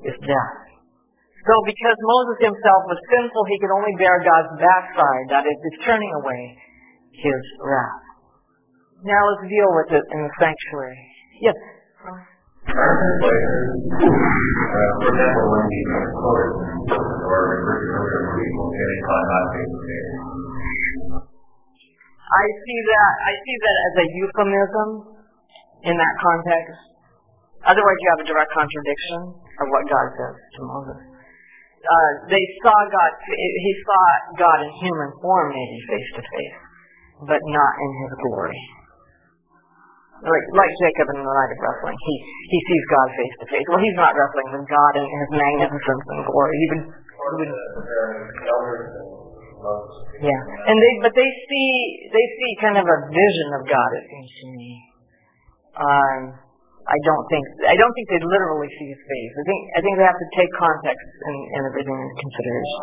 is 0.04 0.16
death. 0.24 0.63
So 1.44 1.54
because 1.68 1.98
Moses 2.00 2.40
himself 2.48 2.82
was 2.88 3.00
sinful, 3.12 3.44
he 3.52 3.60
could 3.60 3.76
only 3.76 3.92
bear 4.00 4.16
God's 4.24 4.56
backside, 4.64 5.26
that 5.28 5.44
is, 5.44 5.60
his 5.60 5.76
turning 5.84 6.12
away 6.24 6.56
his 7.20 7.44
wrath. 7.60 8.04
Now 9.04 9.20
let's 9.28 9.44
deal 9.52 9.68
with 9.76 9.92
it 10.00 10.06
in 10.16 10.20
the 10.24 10.32
sanctuary. 10.40 11.04
Yes? 11.44 11.60
I 22.24 22.46
see 22.50 22.80
that 22.88 23.12
I 23.20 23.34
see 23.44 23.58
that 23.60 23.78
as 23.84 23.94
a 24.00 24.06
euphemism 24.16 24.90
in 25.92 25.96
that 26.00 26.16
context. 26.24 26.80
Otherwise, 27.68 28.00
you 28.00 28.08
have 28.16 28.22
a 28.24 28.28
direct 28.32 28.52
contradiction 28.56 29.36
of 29.60 29.68
what 29.68 29.84
God 29.92 30.08
says 30.16 30.36
to 30.40 30.62
Moses. 30.64 31.13
Uh, 31.84 32.12
they 32.32 32.44
saw 32.64 32.78
God, 32.88 33.12
he 33.28 33.72
saw 33.84 34.04
God 34.40 34.58
in 34.64 34.72
human 34.80 35.12
form, 35.20 35.52
maybe 35.52 35.78
face 35.92 36.10
to 36.16 36.24
face, 36.24 36.58
but 37.28 37.42
not 37.44 37.74
in 37.76 37.92
his 38.08 38.12
glory. 38.24 38.62
Like, 40.24 40.48
like 40.56 40.72
Jacob 40.80 41.12
in 41.12 41.20
the 41.20 41.28
night 41.28 41.52
of 41.52 41.60
wrestling, 41.60 42.00
he, 42.00 42.16
he 42.48 42.60
sees 42.72 42.84
God 42.88 43.08
face 43.12 43.36
to 43.44 43.48
face. 43.52 43.68
Well, 43.68 43.84
he's 43.84 44.00
not 44.00 44.16
wrestling 44.16 44.56
with 44.56 44.64
God 44.72 44.94
in 44.96 45.04
his 45.04 45.30
magnificence 45.36 46.06
and 46.16 46.24
glory. 46.24 46.56
Even, 46.64 46.80
even 46.88 47.52
yeah, 50.24 50.40
and 50.72 50.78
they, 50.80 50.94
but 51.04 51.12
they 51.12 51.28
see, 51.28 51.72
they 52.08 52.26
see 52.40 52.52
kind 52.64 52.80
of 52.80 52.88
a 52.88 52.98
vision 53.12 53.50
of 53.60 53.68
God. 53.68 53.90
It 54.00 54.06
seems 54.08 54.32
to 54.32 54.48
me. 54.56 54.72
Um, 55.76 56.20
I 56.84 56.98
don't 57.08 57.26
think 57.32 57.44
I 57.64 57.76
don't 57.80 57.94
think 57.96 58.08
they 58.12 58.20
literally 58.20 58.68
see 58.76 58.92
his 58.92 59.00
face. 59.00 59.34
I 59.40 59.44
think 59.48 59.62
I 59.72 59.80
think 59.80 59.94
they 59.96 60.08
have 60.08 60.20
to 60.20 60.30
take 60.36 60.52
context 60.60 61.08
and, 61.24 61.38
and 61.56 61.62
everything 61.72 61.96
into 61.96 62.16
consideration. 62.20 62.80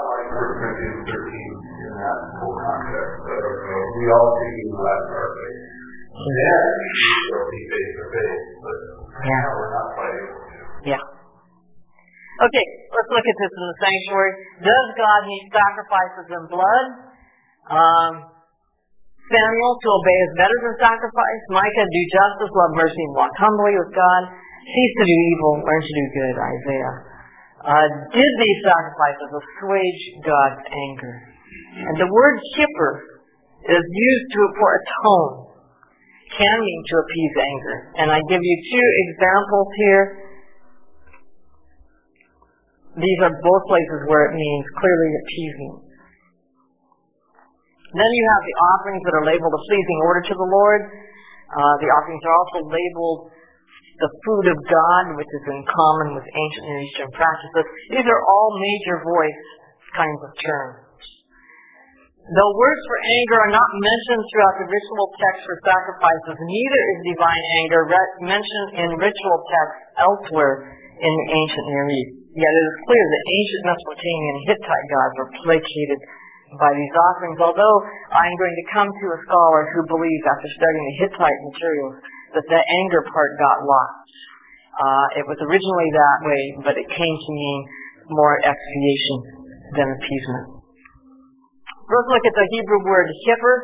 We 4.00 4.04
all 4.08 4.28
see 4.40 4.52
him 4.56 4.72
last 4.72 5.04
our 5.12 5.30
face. 5.36 5.80
Yeah, 6.20 6.60
face 7.60 7.92
to 7.96 8.04
face, 8.12 8.44
but 8.60 8.78
yeah. 9.20 9.44
we're 9.52 9.72
not 9.72 9.88
fighting. 9.96 10.28
Yeah. 10.96 11.02
Okay, 12.40 12.66
let's 12.88 13.10
look 13.12 13.26
at 13.28 13.36
this 13.36 13.52
in 13.52 13.64
the 13.68 13.76
sanctuary. 13.84 14.32
Does 14.64 14.86
God 14.96 15.20
need 15.28 15.44
sacrifices 15.52 16.26
and 16.40 16.44
blood? 16.48 16.86
Um, 17.68 18.12
Samuel, 19.30 19.72
to 19.78 19.88
obey 19.94 20.18
is 20.26 20.32
better 20.34 20.58
than 20.58 20.74
sacrifice. 20.82 21.42
Micah, 21.54 21.86
do 21.86 22.02
justice, 22.10 22.50
love 22.50 22.74
mercy, 22.74 22.98
and 22.98 23.14
walk 23.14 23.30
humbly 23.38 23.78
with 23.78 23.94
God. 23.94 24.22
Cease 24.66 24.94
to 24.98 25.04
do 25.06 25.16
evil, 25.30 25.62
learn 25.62 25.82
to 25.86 25.94
do 25.94 26.06
good. 26.18 26.34
Isaiah. 26.34 26.96
Uh, 27.62 27.86
did 28.10 28.32
these 28.42 28.58
sacrifices 28.66 29.30
assuage 29.30 30.02
God's 30.26 30.62
anger? 30.66 31.14
And 31.78 31.94
the 32.02 32.10
word 32.10 32.36
kippur 32.58 32.92
is 33.70 33.84
used 33.86 34.26
to 34.34 34.40
for 34.58 34.70
atone, 34.74 35.32
can 36.34 36.56
mean 36.58 36.82
to 36.90 36.94
appease 36.98 37.34
anger. 37.38 37.76
And 38.02 38.08
I 38.10 38.18
give 38.26 38.42
you 38.42 38.56
two 38.66 38.88
examples 39.06 39.68
here. 39.78 40.04
These 42.98 43.20
are 43.22 43.34
both 43.38 43.62
places 43.70 44.00
where 44.10 44.32
it 44.32 44.34
means 44.34 44.64
clearly 44.74 45.10
appeasing. 45.22 45.89
Then 47.90 48.11
you 48.14 48.24
have 48.31 48.42
the 48.46 48.57
offerings 48.74 49.03
that 49.03 49.14
are 49.18 49.26
labeled 49.26 49.50
a 49.50 49.62
pleasing 49.66 49.98
order 50.07 50.22
to 50.22 50.35
the 50.38 50.50
Lord. 50.50 50.81
Uh, 51.50 51.74
the 51.83 51.90
offerings 51.90 52.22
are 52.22 52.37
also 52.38 52.59
labeled 52.70 53.20
the 53.98 54.11
food 54.24 54.46
of 54.48 54.59
God, 54.70 55.05
which 55.18 55.29
is 55.29 55.44
in 55.50 55.61
common 55.66 56.14
with 56.14 56.24
ancient 56.24 56.64
Near 56.70 56.81
Eastern 56.87 57.11
practices. 57.12 57.64
These 57.90 58.07
are 58.07 58.22
all 58.22 58.48
major 58.57 58.96
voice 59.03 59.42
kinds 59.98 60.20
of 60.22 60.33
terms. 60.38 60.90
Though 62.31 62.53
words 62.55 62.83
for 62.87 62.98
anger 63.03 63.38
are 63.42 63.55
not 63.59 63.70
mentioned 63.74 64.22
throughout 64.31 64.57
the 64.62 64.70
ritual 64.70 65.09
text 65.18 65.40
for 65.42 65.57
sacrifices, 65.66 66.37
neither 66.38 66.81
is 66.94 66.98
divine 67.11 67.44
anger 67.59 67.83
mentioned 68.22 68.70
in 68.87 68.88
ritual 69.03 69.38
texts 69.50 69.83
elsewhere 69.98 70.79
in 70.94 71.11
the 71.11 71.26
ancient 71.35 71.66
Near 71.74 71.87
East. 71.90 72.14
Yet 72.38 72.55
it 72.55 72.64
is 72.70 72.76
clear 72.87 73.03
that 73.03 73.22
ancient 73.35 73.62
Mesopotamian 73.66 74.38
Hittite 74.46 74.88
gods 74.94 75.14
were 75.18 75.31
placated 75.42 75.98
by 76.58 76.70
these 76.74 76.94
offerings, 76.98 77.38
although 77.38 77.76
I'm 78.10 78.34
going 78.34 78.56
to 78.56 78.66
come 78.74 78.90
to 78.90 79.06
a 79.14 79.18
scholar 79.28 79.70
who 79.70 79.86
believes 79.86 80.24
after 80.26 80.48
studying 80.50 80.86
the 80.90 80.96
Hittite 81.06 81.40
materials 81.46 81.94
that 82.34 82.46
the 82.50 82.58
anger 82.58 83.06
part 83.06 83.38
got 83.38 83.62
lost. 83.62 84.10
Uh, 84.74 85.06
it 85.22 85.24
was 85.26 85.38
originally 85.46 85.90
that 85.94 86.18
way, 86.26 86.42
but 86.66 86.74
it 86.74 86.88
came 86.90 87.16
to 87.20 87.30
mean 87.30 87.58
more 88.10 88.38
expiation 88.42 89.18
than 89.78 89.86
appeasement. 89.94 90.46
Let's 91.90 92.10
look 92.10 92.24
at 92.26 92.34
the 92.34 92.46
Hebrew 92.54 92.82
word 92.86 93.06
kippur. 93.26 93.56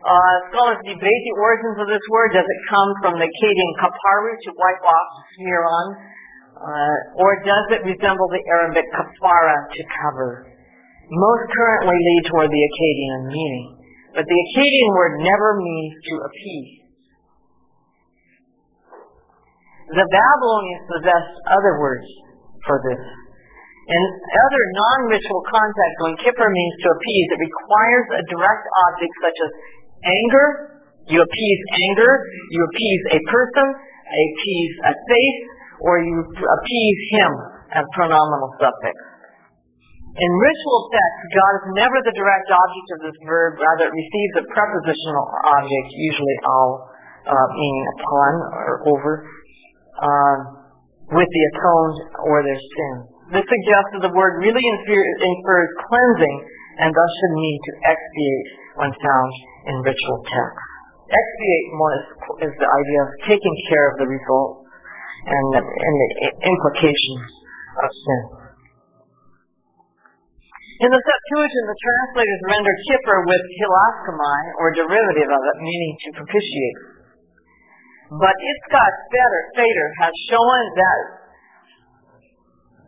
Uh, 0.00 0.36
scholars 0.48 0.80
debate 0.80 1.22
the 1.28 1.36
origins 1.36 1.76
of 1.76 1.88
this 1.92 2.00
word. 2.08 2.32
Does 2.32 2.44
it 2.44 2.60
come 2.72 2.90
from 3.04 3.14
the 3.20 3.28
Akkadian 3.28 3.72
kaparu, 3.76 4.32
to 4.32 4.50
wipe 4.56 4.84
off, 4.84 5.08
smear 5.36 5.60
on? 5.60 5.86
Uh, 6.56 7.20
or 7.20 7.36
does 7.44 7.66
it 7.76 7.84
resemble 7.84 8.28
the 8.32 8.40
Arabic 8.48 8.84
kafara, 8.96 9.56
to 9.76 9.82
cover? 10.00 10.49
Most 11.10 11.44
currently 11.50 11.98
lead 11.98 12.22
toward 12.30 12.50
the 12.54 12.62
Akkadian 12.62 13.22
meaning. 13.34 13.66
But 14.14 14.26
the 14.30 14.38
Akkadian 14.38 14.90
word 14.94 15.14
never 15.18 15.58
means 15.58 15.94
to 16.06 16.14
appease. 16.22 16.72
The 19.90 20.06
Babylonians 20.06 20.86
possessed 20.86 21.34
other 21.50 21.82
words 21.82 22.06
for 22.62 22.78
this. 22.86 23.02
In 23.90 24.02
other 24.46 24.62
non-ritual 24.78 25.42
contexts, 25.50 25.98
when 25.98 26.14
kippur 26.22 26.46
means 26.46 26.74
to 26.86 26.88
appease, 26.94 27.26
it 27.34 27.40
requires 27.42 28.06
a 28.14 28.22
direct 28.30 28.64
object 28.86 29.14
such 29.18 29.38
as 29.42 29.50
anger, 30.06 30.46
you 31.10 31.18
appease 31.18 31.60
anger, 31.90 32.22
you 32.54 32.60
appease 32.70 33.02
a 33.18 33.20
person, 33.34 33.66
appease 33.74 34.74
a 34.86 34.94
face, 34.94 35.40
or 35.82 35.98
you 35.98 36.22
appease 36.22 37.00
him 37.18 37.30
as 37.74 37.84
pronominal 37.98 38.54
suffix. 38.62 38.94
In 40.20 40.30
ritual 40.36 40.80
texts, 40.92 41.22
God 41.32 41.52
is 41.56 41.66
never 41.80 41.96
the 42.04 42.12
direct 42.12 42.48
object 42.52 42.88
of 42.92 42.98
this 43.08 43.18
verb, 43.24 43.56
rather 43.56 43.88
it 43.88 43.94
receives 43.96 44.34
a 44.36 44.44
prepositional 44.52 45.26
object, 45.48 45.88
usually 45.96 46.36
all 46.44 46.92
uh, 47.24 47.48
meaning 47.56 47.86
upon 47.96 48.32
or 48.52 48.74
over, 48.84 49.12
uh, 49.96 50.36
with 51.16 51.24
the 51.24 51.42
atoned 51.56 51.98
or 52.28 52.44
their 52.44 52.60
sin. 52.60 52.94
This 53.32 53.46
suggests 53.48 53.90
that 53.96 54.02
the 54.04 54.12
word 54.12 54.44
really 54.44 54.60
infers 54.60 55.70
cleansing 55.88 56.36
and 56.84 56.92
thus 56.92 57.10
should 57.16 57.34
mean 57.40 57.56
to 57.56 57.72
expiate 57.88 58.48
when 58.76 58.90
found 58.92 59.30
in 59.72 59.74
ritual 59.80 60.20
texts. 60.28 60.68
Expiate 61.08 61.66
more 61.80 61.92
is, 61.96 62.06
is 62.50 62.54
the 62.60 62.68
idea 62.68 63.00
of 63.08 63.10
taking 63.24 63.56
care 63.72 63.86
of 63.88 63.94
the 64.04 64.08
result 64.08 64.68
and 65.24 65.44
the, 65.56 65.62
and 65.64 65.94
the 65.96 66.10
implications 66.44 67.28
of 67.80 67.88
sin. 67.88 68.49
In 70.80 70.88
the 70.88 70.96
Septuagint, 70.96 71.66
the 71.68 71.76
translators 71.76 72.40
render 72.48 72.72
kippur 72.88 73.18
with 73.28 73.44
hilaskomai, 73.60 74.42
or 74.56 74.72
derivative 74.72 75.28
of 75.28 75.42
it, 75.52 75.56
meaning 75.60 75.92
to 76.08 76.08
propitiate. 76.24 76.78
But 78.16 78.32
Itzchak 78.32 78.92
Feder 79.12 79.88
has 80.00 80.12
shown 80.32 80.60
that 80.80 81.00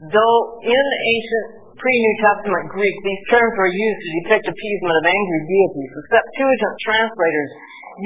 though 0.08 0.40
in 0.64 0.84
ancient 0.88 1.46
pre-New 1.76 2.16
Testament 2.24 2.72
Greek 2.72 2.96
these 3.04 3.22
terms 3.28 3.54
were 3.60 3.70
used 3.70 4.00
to 4.02 4.10
depict 4.24 4.44
appeasement 4.48 4.96
of 4.96 5.04
angry 5.04 5.42
deities, 5.52 5.92
the 5.92 6.04
Septuagint 6.16 6.76
translators 6.80 7.50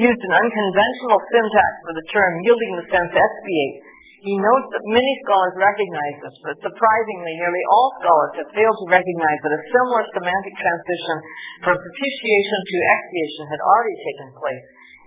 used 0.03 0.19
an 0.19 0.33
unconventional 0.35 1.19
syntax 1.31 1.71
for 1.87 1.93
the 1.95 2.05
term, 2.11 2.31
yielding 2.43 2.73
the 2.75 2.85
sense 2.91 3.13
expiate. 3.15 3.86
He 4.27 4.35
notes 4.35 4.67
that 4.75 4.83
many 4.91 5.13
scholars 5.23 5.55
recognize 5.55 6.15
this, 6.19 6.35
but 6.43 6.59
surprisingly, 6.59 7.33
nearly 7.39 7.63
all 7.71 7.95
scholars 8.03 8.35
have 8.43 8.51
failed 8.51 8.75
to 8.75 8.87
recognize 8.91 9.39
that 9.39 9.55
a 9.55 9.61
similar 9.71 10.03
semantic 10.19 10.51
transition 10.59 11.17
from 11.63 11.75
propitiation 11.79 12.59
to 12.67 12.77
expiation 12.91 13.43
had 13.55 13.61
already 13.63 13.95
taken 14.03 14.27
place 14.35 14.65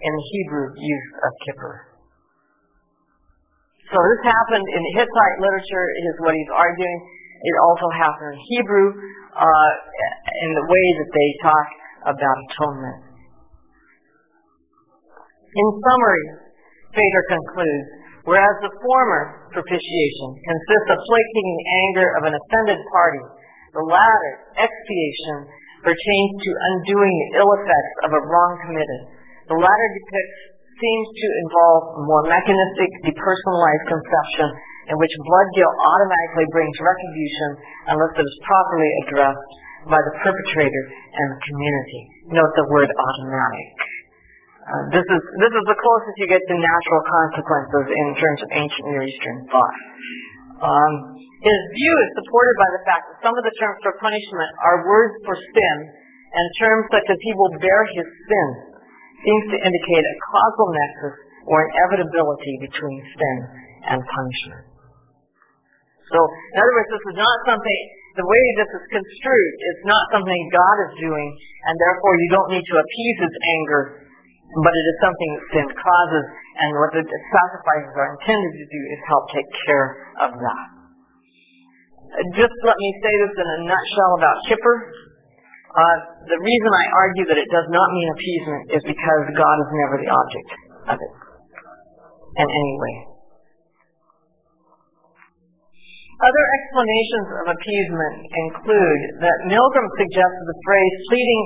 in 0.09 0.13
the 0.17 0.25
Hebrew 0.25 0.67
use 0.73 1.11
of 1.21 1.31
kippur. 1.45 1.75
So 3.93 4.01
this 4.01 4.23
happened 4.25 4.65
in 4.73 4.83
Hittite 4.97 5.37
literature, 5.45 5.87
is 6.01 6.17
what 6.25 6.33
he's 6.33 6.53
arguing. 6.57 6.99
It 7.45 7.57
also 7.61 7.93
happened 8.01 8.41
in 8.41 8.41
Hebrew, 8.57 8.89
uh, 9.37 9.71
in 10.49 10.51
the 10.57 10.65
way 10.65 10.87
that 10.97 11.11
they 11.13 11.29
talk 11.45 11.69
about 12.17 12.37
atonement. 12.49 13.01
In 15.45 15.67
summary, 15.77 16.25
Feder 16.97 17.25
concludes, 17.37 18.00
whereas 18.29 18.57
the 18.61 18.75
former 18.85 19.51
propitiation 19.53 20.29
consists 20.41 20.91
of 20.93 20.99
placating 21.05 21.57
the 21.57 21.69
anger 21.89 22.09
of 22.19 22.23
an 22.29 22.35
offended 22.37 22.81
party, 22.93 23.25
the 23.73 23.85
latter, 23.87 24.33
expiation, 24.59 25.37
pertains 25.81 26.33
to 26.45 26.51
undoing 26.75 27.15
the 27.15 27.31
ill 27.41 27.51
effects 27.57 27.95
of 28.05 28.11
a 28.13 28.23
wrong 28.29 28.53
committed. 28.69 29.03
The 29.49 29.57
latter 29.57 29.89
depicts 29.97 30.41
seems 30.81 31.07
to 31.13 31.29
involve 31.45 31.83
a 32.01 32.03
more 32.05 32.25
mechanistic, 32.29 32.91
depersonalized 33.09 33.87
conception 33.89 34.49
in 34.91 34.97
which 34.97 35.13
blood 35.23 35.49
guilt 35.55 35.77
automatically 35.77 36.49
brings 36.51 36.77
retribution 36.81 37.51
unless 37.95 38.13
it 38.17 38.25
is 38.25 38.37
properly 38.49 38.91
addressed 39.07 39.51
by 39.89 40.01
the 40.01 40.15
perpetrator 40.21 40.85
and 40.93 41.27
the 41.37 41.41
community. 41.47 42.03
Note 42.37 42.53
the 42.57 42.69
word 42.69 42.91
automatic. 42.91 43.69
This 44.93 45.07
is 45.09 45.23
this 45.41 45.53
is 45.57 45.65
the 45.65 45.79
closest 45.81 46.15
you 46.21 46.29
get 46.29 46.43
to 46.45 46.55
natural 46.55 47.03
consequences 47.09 47.85
in 47.91 48.07
terms 48.21 48.41
of 48.45 48.49
ancient 48.53 48.85
Near 48.93 49.05
Eastern 49.09 49.39
thought. 49.49 49.77
Um, 50.61 50.93
his 51.41 51.61
view 51.73 51.95
is 52.05 52.11
supported 52.21 52.57
by 52.61 52.69
the 52.77 52.83
fact 52.85 53.03
that 53.09 53.17
some 53.25 53.33
of 53.33 53.41
the 53.41 53.55
terms 53.57 53.81
for 53.81 53.97
punishment 53.97 54.53
are 54.61 54.85
words 54.85 55.17
for 55.25 55.33
sin, 55.33 55.77
and 55.89 56.45
terms 56.61 56.85
such 56.93 57.09
as 57.09 57.19
"he 57.25 57.33
will 57.33 57.57
bear 57.57 57.81
his 57.97 58.05
sin" 58.05 58.49
seems 59.25 59.45
to 59.57 59.59
indicate 59.65 60.05
a 60.05 60.17
causal 60.29 60.69
nexus 60.77 61.17
or 61.49 61.59
inevitability 61.65 62.55
between 62.61 62.97
sin 63.17 63.37
and 63.89 63.99
punishment. 64.05 64.65
So, 66.13 66.19
in 66.21 66.57
other 66.61 66.75
words, 66.77 66.91
this 66.93 67.07
is 67.15 67.19
not 67.23 67.37
something, 67.49 67.81
the 68.19 68.27
way 68.27 68.45
this 68.61 68.71
is 68.77 68.85
construed, 68.93 69.53
it's 69.73 69.87
not 69.87 70.05
something 70.11 70.41
God 70.53 70.77
is 70.91 70.93
doing, 71.01 71.29
and 71.65 71.75
therefore 71.79 72.13
you 72.19 72.29
don't 72.35 72.51
need 72.51 72.67
to 72.67 72.77
appease 72.77 73.19
his 73.25 73.35
anger, 73.57 73.83
but 74.51 74.73
it 74.75 74.87
is 74.91 74.97
something 74.99 75.31
that 75.31 75.45
sin 75.55 75.67
causes, 75.79 76.25
and 76.59 76.71
what 76.75 76.91
the 76.91 77.05
sacrifices 77.07 77.95
are 77.95 78.09
intended 78.19 78.53
to 78.59 78.67
do 78.67 78.81
is 78.91 78.99
help 79.07 79.25
take 79.31 79.47
care 79.67 79.89
of 80.27 80.31
that. 80.35 80.67
Just 82.35 82.57
let 82.67 82.75
me 82.75 82.91
say 82.99 83.13
this 83.23 83.35
in 83.39 83.47
a 83.47 83.59
nutshell 83.71 84.13
about 84.19 84.37
kippur. 84.51 84.77
Uh, 85.71 85.97
the 86.27 86.41
reason 86.43 86.71
I 86.75 86.87
argue 86.91 87.25
that 87.31 87.39
it 87.39 87.47
does 87.55 87.71
not 87.71 87.87
mean 87.95 88.09
appeasement 88.11 88.63
is 88.75 88.83
because 88.83 89.23
God 89.39 89.57
is 89.63 89.71
never 89.71 89.97
the 90.03 90.11
object 90.11 90.51
of 90.91 90.99
it 90.99 91.13
in 92.43 92.49
any 92.51 92.75
way. 92.83 92.95
Other 96.21 96.45
explanations 96.59 97.29
of 97.39 97.47
appeasement 97.55 98.17
include 98.29 99.01
that 99.23 99.39
Milgrom 99.47 99.89
suggests 99.95 100.41
the 100.45 100.59
phrase 100.67 100.95
pleading, 101.07 101.43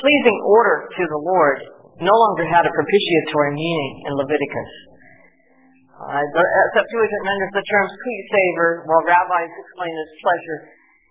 pleasing 0.00 0.38
order 0.48 0.88
to 0.90 1.02
the 1.04 1.20
Lord 1.22 1.58
no 2.02 2.14
longer 2.14 2.44
had 2.46 2.64
a 2.64 2.72
propitiatory 2.72 3.52
meaning 3.54 3.92
in 4.06 4.12
Leviticus. 4.18 4.72
Uh, 5.98 6.22
the 6.22 6.42
Septuagint 6.78 7.22
renders 7.26 7.52
the 7.58 7.64
term 7.66 7.86
sweet 7.90 8.22
savor, 8.30 8.86
while 8.86 9.02
rabbis 9.02 9.50
explain 9.50 9.90
as 9.90 10.10
pleasure 10.22 10.60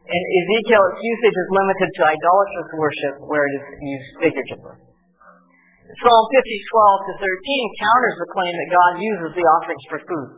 in 0.07 0.21
Ezekiel, 0.23 0.83
its 0.95 1.01
usage 1.03 1.35
is 1.35 1.49
limited 1.51 1.89
to 1.99 2.01
idolatrous 2.07 2.69
worship 2.79 3.15
where 3.27 3.43
it 3.43 3.53
is 3.59 3.65
used 3.83 4.11
figuratively. 4.23 4.75
Psalm 5.99 6.25
50, 6.31 6.39
12 6.39 7.07
to 7.07 7.13
13 7.19 7.79
counters 7.83 8.15
the 8.19 8.31
claim 8.31 8.53
that 8.55 8.71
God 8.71 8.93
uses 9.03 9.31
the 9.35 9.47
offerings 9.59 9.85
for 9.91 9.99
food. 10.07 10.29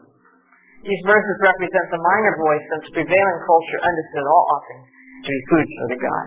These 0.86 1.04
verses 1.06 1.38
represent 1.42 1.86
the 1.94 2.02
minor 2.02 2.34
voice 2.42 2.66
since 2.74 2.98
prevailing 2.98 3.40
culture 3.46 3.80
understood 3.82 4.26
all 4.26 4.46
offerings 4.58 4.88
to 5.26 5.30
be 5.30 5.42
food 5.54 5.68
for 5.70 5.88
the 5.94 6.00
God. 6.02 6.26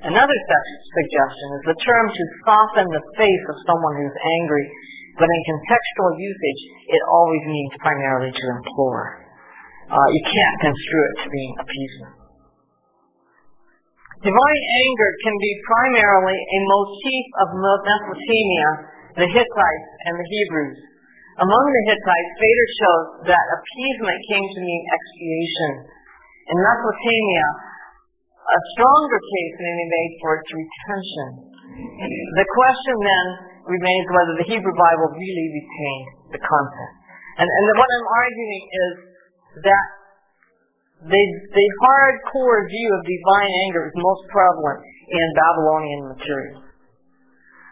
Another 0.00 0.38
suggestion 0.96 1.48
is 1.60 1.64
the 1.68 1.78
term 1.84 2.06
to 2.08 2.24
soften 2.48 2.88
the 2.88 3.04
face 3.20 3.44
of 3.52 3.56
someone 3.68 4.00
who's 4.00 4.18
angry, 4.40 4.66
but 5.20 5.28
in 5.28 5.40
contextual 5.44 6.12
usage, 6.16 6.62
it 6.88 7.02
always 7.04 7.44
means 7.44 7.72
primarily 7.84 8.32
to 8.32 8.44
implore. 8.56 9.28
Uh, 9.92 10.08
you 10.16 10.22
can't 10.24 10.72
construe 10.72 11.04
it 11.04 11.16
to 11.20 11.26
being 11.28 11.54
appeasement. 11.60 12.14
Divine 14.24 14.62
anger 14.88 15.10
can 15.20 15.36
be 15.36 15.52
primarily 15.68 16.38
a 16.38 16.58
motif 16.64 17.24
of 17.44 17.48
Mesopotamia, 17.60 18.68
the 19.20 19.28
Hittites, 19.28 19.90
and 20.08 20.14
the 20.16 20.28
Hebrews. 20.28 20.80
Among 21.44 21.64
the 21.72 21.84
Hittites, 21.92 22.32
Feder 22.40 22.68
shows 22.80 23.06
that 23.32 23.46
appeasement 23.52 24.20
came 24.32 24.46
to 24.48 24.60
mean 24.64 24.82
expiation. 24.92 25.72
In 26.52 26.56
Mesopotamia, 26.56 27.69
a 28.50 28.60
stronger 28.74 29.20
case 29.22 29.54
may 29.62 29.74
be 29.78 29.86
made 29.86 30.12
for 30.18 30.30
its 30.42 30.48
retention. 30.50 31.28
The 32.34 32.46
question 32.50 32.96
then 32.98 33.26
remains 33.70 34.06
whether 34.10 34.34
the 34.42 34.46
Hebrew 34.50 34.74
Bible 34.74 35.08
really 35.14 35.48
retained 35.54 36.08
the 36.34 36.40
content. 36.42 36.94
And, 37.38 37.46
and 37.46 37.62
what 37.78 37.88
I'm 37.88 38.08
arguing 38.10 38.64
is 38.68 38.92
that 39.64 39.86
the, 41.08 41.22
the 41.56 41.66
hardcore 41.80 42.68
view 42.68 42.88
of 42.92 43.00
divine 43.06 43.52
anger 43.70 43.88
is 43.88 43.94
most 43.96 44.22
prevalent 44.28 44.84
in 44.84 45.26
Babylonian 45.32 46.02
material. 46.12 46.60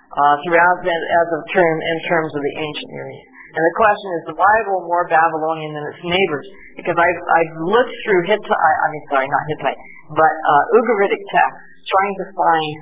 Uh, 0.09 0.35
throughout 0.47 0.81
as 0.81 1.29
of 1.37 1.43
term 1.53 1.77
in 1.85 1.99
terms 2.09 2.33
of 2.33 2.41
the 2.41 2.55
ancient 2.57 2.91
Near 2.97 3.09
East. 3.13 3.28
And 3.49 3.63
the 3.65 3.77
question 3.81 4.09
is, 4.21 4.23
the 4.29 4.39
Bible 4.39 4.85
more 4.85 5.09
Babylonian 5.09 5.73
than 5.73 5.85
its 5.89 6.03
neighbors? 6.05 6.47
Because 6.77 6.99
I've, 7.01 7.21
I've 7.33 7.55
looked 7.65 7.97
through 8.05 8.29
Hittite, 8.29 8.53
I 8.53 8.87
mean, 8.93 9.05
sorry, 9.09 9.29
not 9.29 9.45
Hittite, 9.57 9.81
but 10.13 10.35
uh, 10.37 10.65
Ugaritic 10.77 11.23
texts, 11.33 11.65
trying 11.89 12.15
to 12.21 12.27
find 12.37 12.73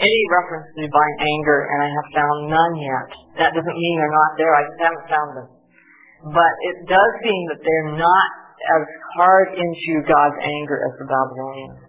any 0.00 0.22
reference 0.32 0.72
to 0.76 0.88
divine 0.88 1.16
anger, 1.20 1.68
and 1.68 1.78
I 1.84 1.88
have 1.92 2.08
found 2.12 2.36
none 2.48 2.74
yet. 2.80 3.08
That 3.44 3.50
doesn't 3.56 3.76
mean 3.76 3.94
they're 4.00 4.16
not 4.16 4.32
there. 4.40 4.52
I 4.52 4.62
just 4.68 4.80
haven't 4.80 5.06
found 5.08 5.30
them. 5.36 5.48
But 6.32 6.52
it 6.72 6.76
does 6.88 7.12
seem 7.20 7.40
that 7.52 7.60
they're 7.60 7.92
not 8.00 8.30
as 8.80 8.84
hard 9.16 9.52
into 9.52 9.92
God's 10.08 10.36
anger 10.40 10.80
as 10.84 10.92
the 11.00 11.06
Babylonians. 11.08 11.80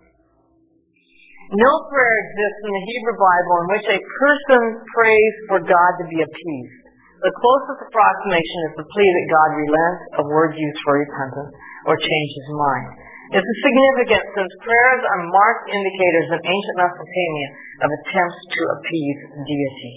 No 1.48 1.72
prayer 1.88 2.16
exists 2.28 2.62
in 2.68 2.72
the 2.76 2.84
Hebrew 2.92 3.16
Bible 3.16 3.56
in 3.64 3.68
which 3.72 3.88
a 3.88 4.00
person 4.20 4.62
prays 4.92 5.34
for 5.48 5.60
God 5.64 5.92
to 6.04 6.06
be 6.12 6.20
appeased. 6.20 6.87
The 7.18 7.34
closest 7.34 7.82
approximation 7.82 8.60
is 8.70 8.74
the 8.78 8.88
plea 8.94 9.10
that 9.10 9.28
God 9.34 9.50
relent, 9.58 9.98
a 10.22 10.24
word 10.30 10.54
used 10.54 10.80
for 10.86 11.02
repentance, 11.02 11.50
or 11.90 11.98
change 11.98 12.30
his 12.30 12.50
mind. 12.54 12.88
This 13.34 13.42
is 13.42 13.58
significant 13.66 14.24
since 14.38 14.52
prayers 14.62 15.02
are 15.02 15.22
marked 15.26 15.68
indicators 15.68 16.28
in 16.32 16.40
ancient 16.46 16.78
Mesopotamia 16.78 17.48
of 17.84 17.90
attempts 17.90 18.40
to 18.54 18.62
appease 18.78 19.20
deity. 19.50 19.96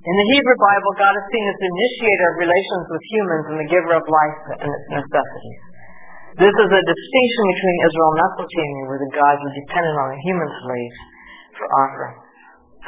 In 0.00 0.14
the 0.16 0.28
Hebrew 0.32 0.56
Bible, 0.56 0.92
God 0.96 1.12
is 1.12 1.26
seen 1.28 1.44
as 1.44 1.58
the 1.60 1.70
initiator 1.76 2.26
of 2.32 2.36
relations 2.40 2.84
with 2.88 3.02
humans 3.12 3.44
and 3.52 3.58
the 3.60 3.68
giver 3.68 3.92
of 4.00 4.04
life 4.08 4.64
and 4.64 4.70
its 4.72 4.88
necessities. 4.96 5.62
This 6.40 6.56
is 6.56 6.70
a 6.72 6.88
distinction 6.88 7.44
between 7.52 7.76
Israel 7.84 8.10
and 8.16 8.20
Mesopotamia, 8.24 8.84
where 8.88 9.02
the 9.04 9.12
gods 9.12 9.40
were 9.44 9.54
dependent 9.60 9.96
on 10.00 10.08
human 10.24 10.50
slaves 10.64 10.98
for 11.52 11.66
offering. 11.84 12.19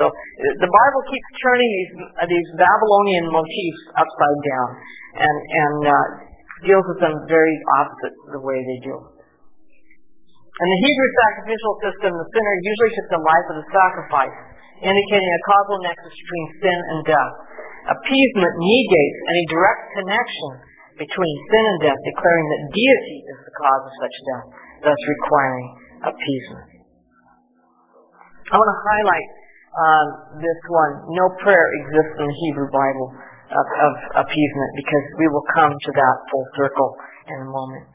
So 0.01 0.09
the 0.09 0.71
Bible 0.73 1.03
keeps 1.09 1.29
turning 1.45 1.69
these 1.69 1.93
these 2.29 2.49
Babylonian 2.57 3.29
motifs 3.29 3.83
upside 3.97 4.41
down 4.49 4.69
and 5.21 5.37
and 5.37 5.79
uh, 5.85 5.97
deals 6.65 6.87
with 6.89 7.01
them 7.05 7.15
very 7.29 7.57
opposite 7.83 8.15
the 8.33 8.41
way 8.41 8.57
they 8.57 8.81
do. 8.81 8.97
In 10.53 10.69
the 10.69 10.81
Hebrew 10.85 11.11
sacrificial 11.27 11.75
system, 11.81 12.11
the 12.13 12.29
sinner 12.29 12.55
usually 12.61 12.93
took 12.93 13.09
the 13.19 13.25
life 13.25 13.47
of 13.53 13.57
the 13.61 13.69
sacrifice 13.73 14.37
indicating 14.83 15.31
a 15.33 15.43
causal 15.47 15.79
nexus 15.81 16.13
between 16.13 16.47
sin 16.61 16.79
and 16.93 16.99
death. 17.07 17.35
Appeasement 17.99 18.55
negates 18.59 19.19
any 19.27 19.45
direct 19.51 19.83
connection 19.97 20.51
between 20.99 21.35
sin 21.51 21.65
and 21.67 21.79
death, 21.89 22.01
declaring 22.05 22.47
that 22.53 22.63
deity 22.75 23.19
is 23.27 23.39
the 23.43 23.55
cause 23.59 23.83
of 23.87 23.95
such 23.97 24.17
death, 24.29 24.47
thus 24.87 25.01
requiring 25.19 25.67
appeasement. 26.05 26.69
I 28.53 28.55
want 28.61 28.71
to 28.71 28.81
highlight 28.85 29.29
uh, 29.73 30.05
this 30.37 30.61
one. 30.69 30.93
No 31.17 31.27
prayer 31.41 31.67
exists 31.81 32.17
in 32.21 32.27
the 32.29 32.39
Hebrew 32.49 32.69
Bible 32.69 33.09
of, 33.53 33.67
of 33.67 33.93
appeasement 34.25 34.71
because 34.77 35.05
we 35.17 35.27
will 35.33 35.47
come 35.53 35.73
to 35.73 35.91
that 35.97 36.17
full 36.29 36.47
circle 36.57 36.91
in 37.29 37.39
a 37.41 37.49
moment. 37.49 37.87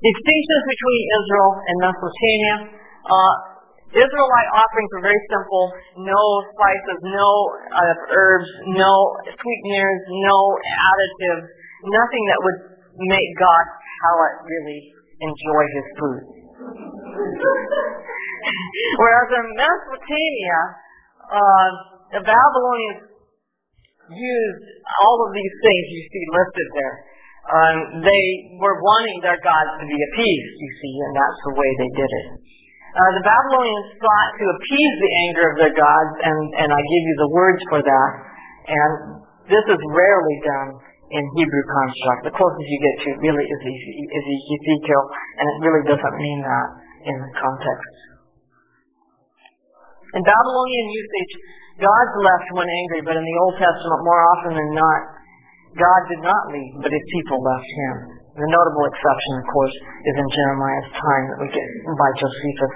Distinctions 0.00 0.64
between 0.68 1.02
Israel 1.16 1.50
and 1.64 1.76
Mesopotamia. 1.80 2.56
Uh, 3.08 3.34
Israelite 3.94 4.50
offerings 4.50 4.90
were 4.98 5.04
very 5.06 5.22
simple. 5.30 5.64
No 6.02 6.22
spices, 6.50 6.98
no 7.08 7.30
uh, 7.72 7.94
herbs, 8.10 8.50
no 8.74 8.92
sweeteners, 9.22 10.00
no 10.18 10.38
additives, 10.58 11.46
nothing 11.88 12.24
that 12.26 12.40
would 12.42 12.58
make 13.06 13.28
God's 13.38 13.72
palate 14.02 14.38
really 14.50 14.80
enjoy 15.22 15.62
his 15.72 15.86
food. 15.94 16.33
Whereas 19.00 19.28
in 19.34 19.46
Mesopotamia, 19.54 20.58
uh, 21.30 21.68
the 22.18 22.22
Babylonians 22.22 23.14
used 24.12 24.64
all 25.00 25.18
of 25.24 25.30
these 25.32 25.54
things 25.64 25.82
you 25.88 26.02
see 26.12 26.24
listed 26.28 26.68
there. 26.76 26.96
Um, 27.44 27.76
they 28.00 28.24
were 28.56 28.80
wanting 28.80 29.20
their 29.20 29.36
gods 29.40 29.72
to 29.80 29.84
be 29.84 29.98
appeased, 30.00 30.54
you 30.56 30.70
see, 30.80 30.94
and 30.96 31.12
that's 31.12 31.40
the 31.44 31.54
way 31.60 31.68
they 31.76 31.90
did 31.92 32.10
it. 32.24 32.28
Uh, 32.94 33.10
the 33.20 33.24
Babylonians 33.26 33.88
sought 34.00 34.32
to 34.38 34.44
appease 34.54 34.94
the 35.02 35.12
anger 35.28 35.44
of 35.50 35.56
their 35.60 35.74
gods, 35.74 36.14
and, 36.24 36.40
and 36.62 36.68
I 36.72 36.80
give 36.80 37.04
you 37.04 37.16
the 37.26 37.30
words 37.34 37.60
for 37.68 37.80
that. 37.82 38.10
And 38.64 38.92
this 39.50 39.64
is 39.66 39.80
rarely 39.92 40.36
done 40.46 40.70
in 41.12 41.22
Hebrew 41.36 41.64
construct. 41.68 42.32
The 42.32 42.34
closest 42.38 42.64
you 42.64 42.80
get 42.80 42.96
to 43.04 43.08
it 43.12 43.18
really 43.20 43.44
is, 43.44 43.60
is 43.60 44.24
Ezekiel, 44.56 45.04
and 45.36 45.44
it 45.44 45.56
really 45.68 45.84
doesn't 45.84 46.16
mean 46.16 46.40
that 46.48 46.68
in 47.04 47.16
the 47.20 47.32
context. 47.36 47.94
In 50.14 50.22
Babylonian 50.22 50.88
usage, 50.94 51.32
gods 51.82 52.14
left 52.22 52.48
when 52.54 52.70
angry, 52.70 53.02
but 53.02 53.18
in 53.18 53.24
the 53.24 53.38
Old 53.44 53.56
Testament, 53.58 54.00
more 54.06 54.22
often 54.36 54.52
than 54.54 54.70
not, 54.78 55.00
God 55.74 56.00
did 56.06 56.22
not 56.22 56.42
leave, 56.54 56.74
but 56.78 56.94
his 56.94 57.06
people 57.18 57.42
left 57.42 57.66
him. 57.66 57.94
The 58.34 58.50
notable 58.50 58.84
exception, 58.90 59.32
of 59.42 59.46
course, 59.50 59.76
is 60.06 60.14
in 60.18 60.28
Jeremiah's 60.34 60.90
time 60.94 61.24
that 61.30 61.38
we 61.42 61.48
get 61.50 61.68
by 61.86 62.10
Josephus. 62.18 62.74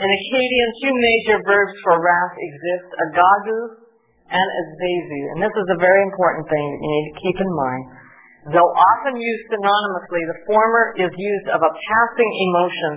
In 0.00 0.08
Akkadian, 0.08 0.70
two 0.80 0.94
major 0.96 1.36
verbs 1.44 1.76
for 1.84 2.00
wrath 2.00 2.34
exist, 2.40 2.88
agagu 3.08 3.60
and 4.30 4.48
azazu. 4.64 5.20
And 5.36 5.38
this 5.44 5.52
is 5.52 5.68
a 5.74 5.78
very 5.80 6.02
important 6.08 6.48
thing 6.48 6.64
that 6.72 6.80
you 6.80 6.90
need 6.92 7.06
to 7.12 7.16
keep 7.20 7.38
in 7.40 7.52
mind. 7.52 7.82
Though 8.56 8.72
often 8.72 9.20
used 9.20 9.44
synonymously, 9.52 10.22
the 10.32 10.40
former 10.48 10.84
is 10.96 11.12
used 11.12 11.48
of 11.52 11.60
a 11.60 11.72
passing 11.76 12.30
emotion, 12.48 12.92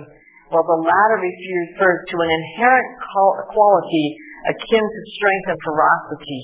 while 0.54 0.62
the 0.70 0.80
latter 0.86 1.18
refers 1.18 1.98
to 2.14 2.16
an 2.22 2.30
inherent 2.30 2.88
quality 3.50 4.06
akin 4.54 4.84
to 4.86 5.00
strength 5.18 5.46
and 5.50 5.60
ferocity. 5.66 6.42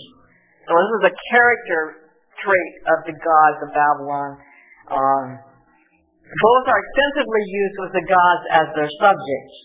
So 0.66 0.74
this 0.74 0.90
is 0.98 1.04
a 1.08 1.14
character 1.30 2.10
trait 2.42 2.72
of 2.90 2.98
the 3.06 3.14
gods 3.14 3.58
of 3.62 3.70
Babylon 3.70 4.30
um, 4.90 5.26
both 6.30 6.64
are 6.66 6.80
extensively 6.82 7.44
used 7.46 7.76
with 7.78 7.92
the 7.94 8.06
gods 8.06 8.44
as 8.50 8.66
their 8.74 8.90
subjects. 8.98 9.56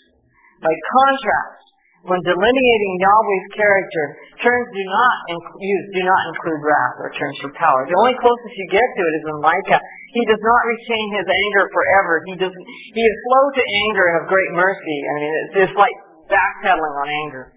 By 0.62 0.74
contrast, 0.74 1.65
when 2.06 2.22
delineating 2.22 2.94
Yahweh's 3.02 3.48
character, 3.58 4.04
terms 4.38 4.68
do 4.70 4.84
not 4.86 5.16
use 5.58 5.86
do 5.90 6.02
not 6.06 6.22
include 6.30 6.62
wrath 6.62 6.96
or 7.02 7.10
terms 7.18 7.38
for 7.42 7.52
power. 7.58 7.82
The 7.90 7.98
only 7.98 8.14
closest 8.22 8.54
you 8.54 8.68
get 8.70 8.86
to 8.86 9.02
it 9.02 9.14
is 9.22 9.26
in 9.26 9.38
Micah. 9.42 9.82
He 10.14 10.24
does 10.30 10.42
not 10.42 10.62
retain 10.70 11.08
his 11.18 11.28
anger 11.28 11.66
forever. 11.74 12.14
He 12.30 12.36
does 12.38 12.54
he 12.54 13.02
is 13.02 13.16
slow 13.26 13.44
to 13.58 13.64
anger 13.90 14.06
and 14.14 14.16
of 14.22 14.26
great 14.30 14.52
mercy. 14.54 14.98
I 15.02 15.14
mean, 15.18 15.34
it's 15.34 15.54
just 15.66 15.76
like 15.78 15.96
backpedaling 16.30 16.96
on 17.02 17.10
anger. 17.10 17.50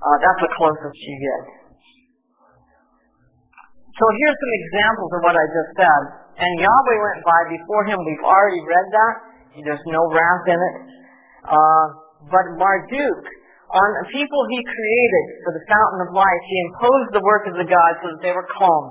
Uh, 0.00 0.16
that's 0.24 0.40
the 0.48 0.52
closest 0.56 0.96
you 0.96 1.16
get. 1.20 1.42
So 4.00 4.04
here's 4.16 4.38
some 4.40 4.54
examples 4.64 5.10
of 5.12 5.20
what 5.28 5.36
I 5.36 5.44
just 5.44 5.70
said. 5.76 6.02
And 6.40 6.52
Yahweh 6.56 6.98
went 7.04 7.20
by 7.20 7.40
before 7.52 7.84
him. 7.84 8.00
We've 8.00 8.24
already 8.24 8.64
read 8.64 8.88
that. 8.96 9.14
There's 9.60 9.86
no 9.92 10.08
wrath 10.08 10.46
in 10.48 10.56
it. 10.56 10.76
Uh, 11.44 11.86
but 12.32 12.46
Marduk, 12.56 13.20
on 13.70 13.88
the 14.02 14.06
people 14.10 14.40
he 14.50 14.60
created 14.66 15.24
for 15.46 15.52
the 15.54 15.64
fountain 15.70 16.00
of 16.02 16.10
life, 16.10 16.42
he 16.50 16.56
imposed 16.66 17.10
the 17.14 17.22
work 17.22 17.46
of 17.46 17.54
the 17.54 17.68
gods 17.68 17.98
so 18.02 18.06
that 18.10 18.22
they 18.22 18.34
were 18.34 18.46
calm. 18.50 18.90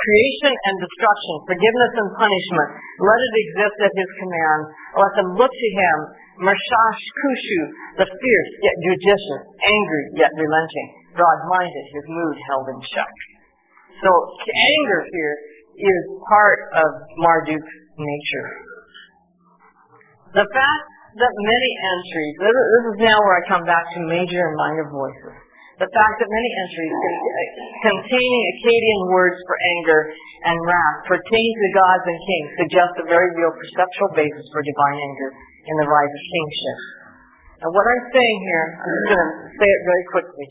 creation 0.00 0.52
and 0.52 0.74
destruction, 0.80 1.34
forgiveness 1.44 1.92
and 2.00 2.08
punishment. 2.16 2.70
Let 3.04 3.20
it 3.20 3.34
exist 3.48 3.76
at 3.84 3.92
his 3.92 4.10
command. 4.16 4.60
Let 4.96 5.12
them 5.16 5.28
look 5.36 5.52
to 5.52 5.70
him. 5.76 5.96
Mershash 6.40 7.02
Kushu, 7.20 7.60
the 8.00 8.08
fierce 8.08 8.52
yet 8.64 8.76
judicious, 8.80 9.44
angry 9.60 10.04
yet 10.16 10.32
relenting, 10.32 10.88
broad-minded, 11.12 11.84
his 11.92 12.06
mood 12.08 12.36
held 12.48 12.64
in 12.72 12.80
check. 12.96 13.14
So 14.00 14.08
anger 14.48 15.04
here 15.12 15.36
is 15.76 16.02
part 16.24 16.60
of 16.80 16.88
Marduk's 17.20 17.76
nature. 18.00 18.48
The 20.32 20.48
fact 20.48 20.88
that 21.18 21.34
many 21.42 21.70
entries, 21.90 22.34
this 22.38 22.84
is 22.94 22.98
now 23.02 23.18
where 23.26 23.36
I 23.38 23.42
come 23.50 23.64
back 23.66 23.82
to 23.96 23.98
major 24.06 24.40
and 24.46 24.54
minor 24.54 24.86
voices. 24.86 25.34
The 25.80 25.88
fact 25.88 26.14
that 26.20 26.28
many 26.28 26.50
entries 26.60 26.92
containing 27.88 28.42
Akkadian 28.52 29.00
words 29.16 29.40
for 29.48 29.56
anger 29.56 30.00
and 30.44 30.56
wrath 30.60 30.98
pertain 31.08 31.50
to 31.56 31.68
gods 31.72 32.04
and 32.04 32.18
kings 32.20 32.50
suggests 32.60 32.96
a 33.00 33.06
very 33.08 33.32
real 33.32 33.48
perceptual 33.48 34.12
basis 34.12 34.44
for 34.52 34.60
divine 34.60 34.98
anger 35.00 35.30
in 35.40 35.74
the 35.80 35.88
rise 35.88 36.12
of 36.12 36.22
kingship. 36.36 36.78
Now 37.64 37.68
what 37.72 37.88
I'm 37.88 38.04
saying 38.12 38.38
here, 38.44 38.66
I'm 38.76 38.92
just 38.92 39.08
going 39.08 39.24
to 39.24 39.32
say 39.56 39.68
it 39.72 39.82
very 39.88 40.04
quickly. 40.12 40.46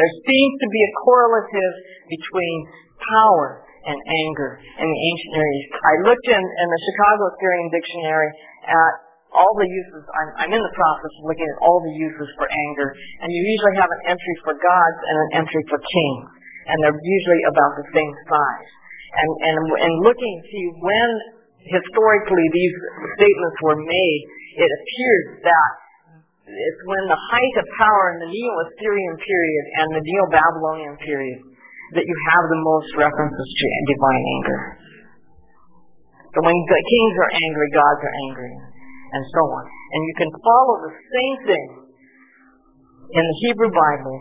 There 0.00 0.12
seems 0.24 0.54
to 0.64 0.68
be 0.72 0.80
a 0.80 0.92
correlative 1.04 1.74
between 2.08 2.56
power 3.04 3.68
and 3.84 3.96
anger 4.00 4.64
in 4.64 4.86
the 4.88 5.00
ancient 5.12 5.30
Near 5.36 5.50
East. 5.60 5.72
I 5.76 5.94
looked 6.08 6.28
in, 6.28 6.40
in 6.40 6.68
the 6.72 6.80
Chicago 6.88 7.22
Assyrian 7.36 7.68
Dictionary 7.68 8.30
at 8.64 9.09
all 9.30 9.52
the 9.54 9.68
uses, 9.68 10.02
I'm, 10.10 10.30
I'm 10.42 10.52
in 10.54 10.62
the 10.62 10.74
process 10.74 11.12
of 11.22 11.22
looking 11.30 11.46
at 11.46 11.58
all 11.62 11.78
the 11.86 11.94
uses 11.94 12.28
for 12.34 12.46
anger, 12.50 12.88
and 13.22 13.28
you 13.30 13.40
usually 13.46 13.76
have 13.78 13.90
an 13.90 14.02
entry 14.14 14.36
for 14.42 14.54
gods 14.58 15.00
and 15.06 15.16
an 15.16 15.30
entry 15.42 15.62
for 15.70 15.78
kings, 15.78 16.26
and 16.66 16.76
they're 16.82 16.98
usually 16.98 17.42
about 17.46 17.72
the 17.78 17.86
same 17.94 18.14
size. 18.26 18.70
And, 19.10 19.30
and, 19.42 19.56
and 19.70 19.92
looking 20.06 20.34
to 20.38 20.44
see 20.50 20.64
when 20.82 21.10
historically 21.62 22.46
these 22.54 22.74
statements 23.18 23.58
were 23.62 23.78
made, 23.78 24.20
it 24.58 24.70
appears 24.70 25.26
that 25.46 25.72
it's 26.50 26.82
when 26.86 27.04
the 27.06 27.20
height 27.30 27.54
of 27.62 27.66
power 27.78 28.04
in 28.14 28.26
the 28.26 28.30
Neo-Assyrian 28.30 29.14
period 29.22 29.64
and 29.78 29.86
the 29.94 30.02
Neo-Babylonian 30.02 30.96
period 30.98 31.38
that 31.94 32.06
you 32.06 32.16
have 32.34 32.44
the 32.50 32.60
most 32.62 32.90
references 32.98 33.48
to 33.50 33.66
divine 33.94 34.24
anger. 34.26 34.60
So 36.34 36.38
when 36.42 36.54
the 36.54 36.82
kings 36.86 37.14
are 37.18 37.32
angry, 37.34 37.68
gods 37.74 38.02
are 38.02 38.16
angry 38.30 38.69
and 39.12 39.22
so 39.34 39.42
on. 39.50 39.64
And 39.66 40.00
you 40.06 40.14
can 40.18 40.30
follow 40.42 40.74
the 40.86 40.94
same 40.94 41.36
thing 41.46 41.68
in 43.10 43.24
the 43.26 43.36
Hebrew 43.46 43.70
Bible. 43.74 44.16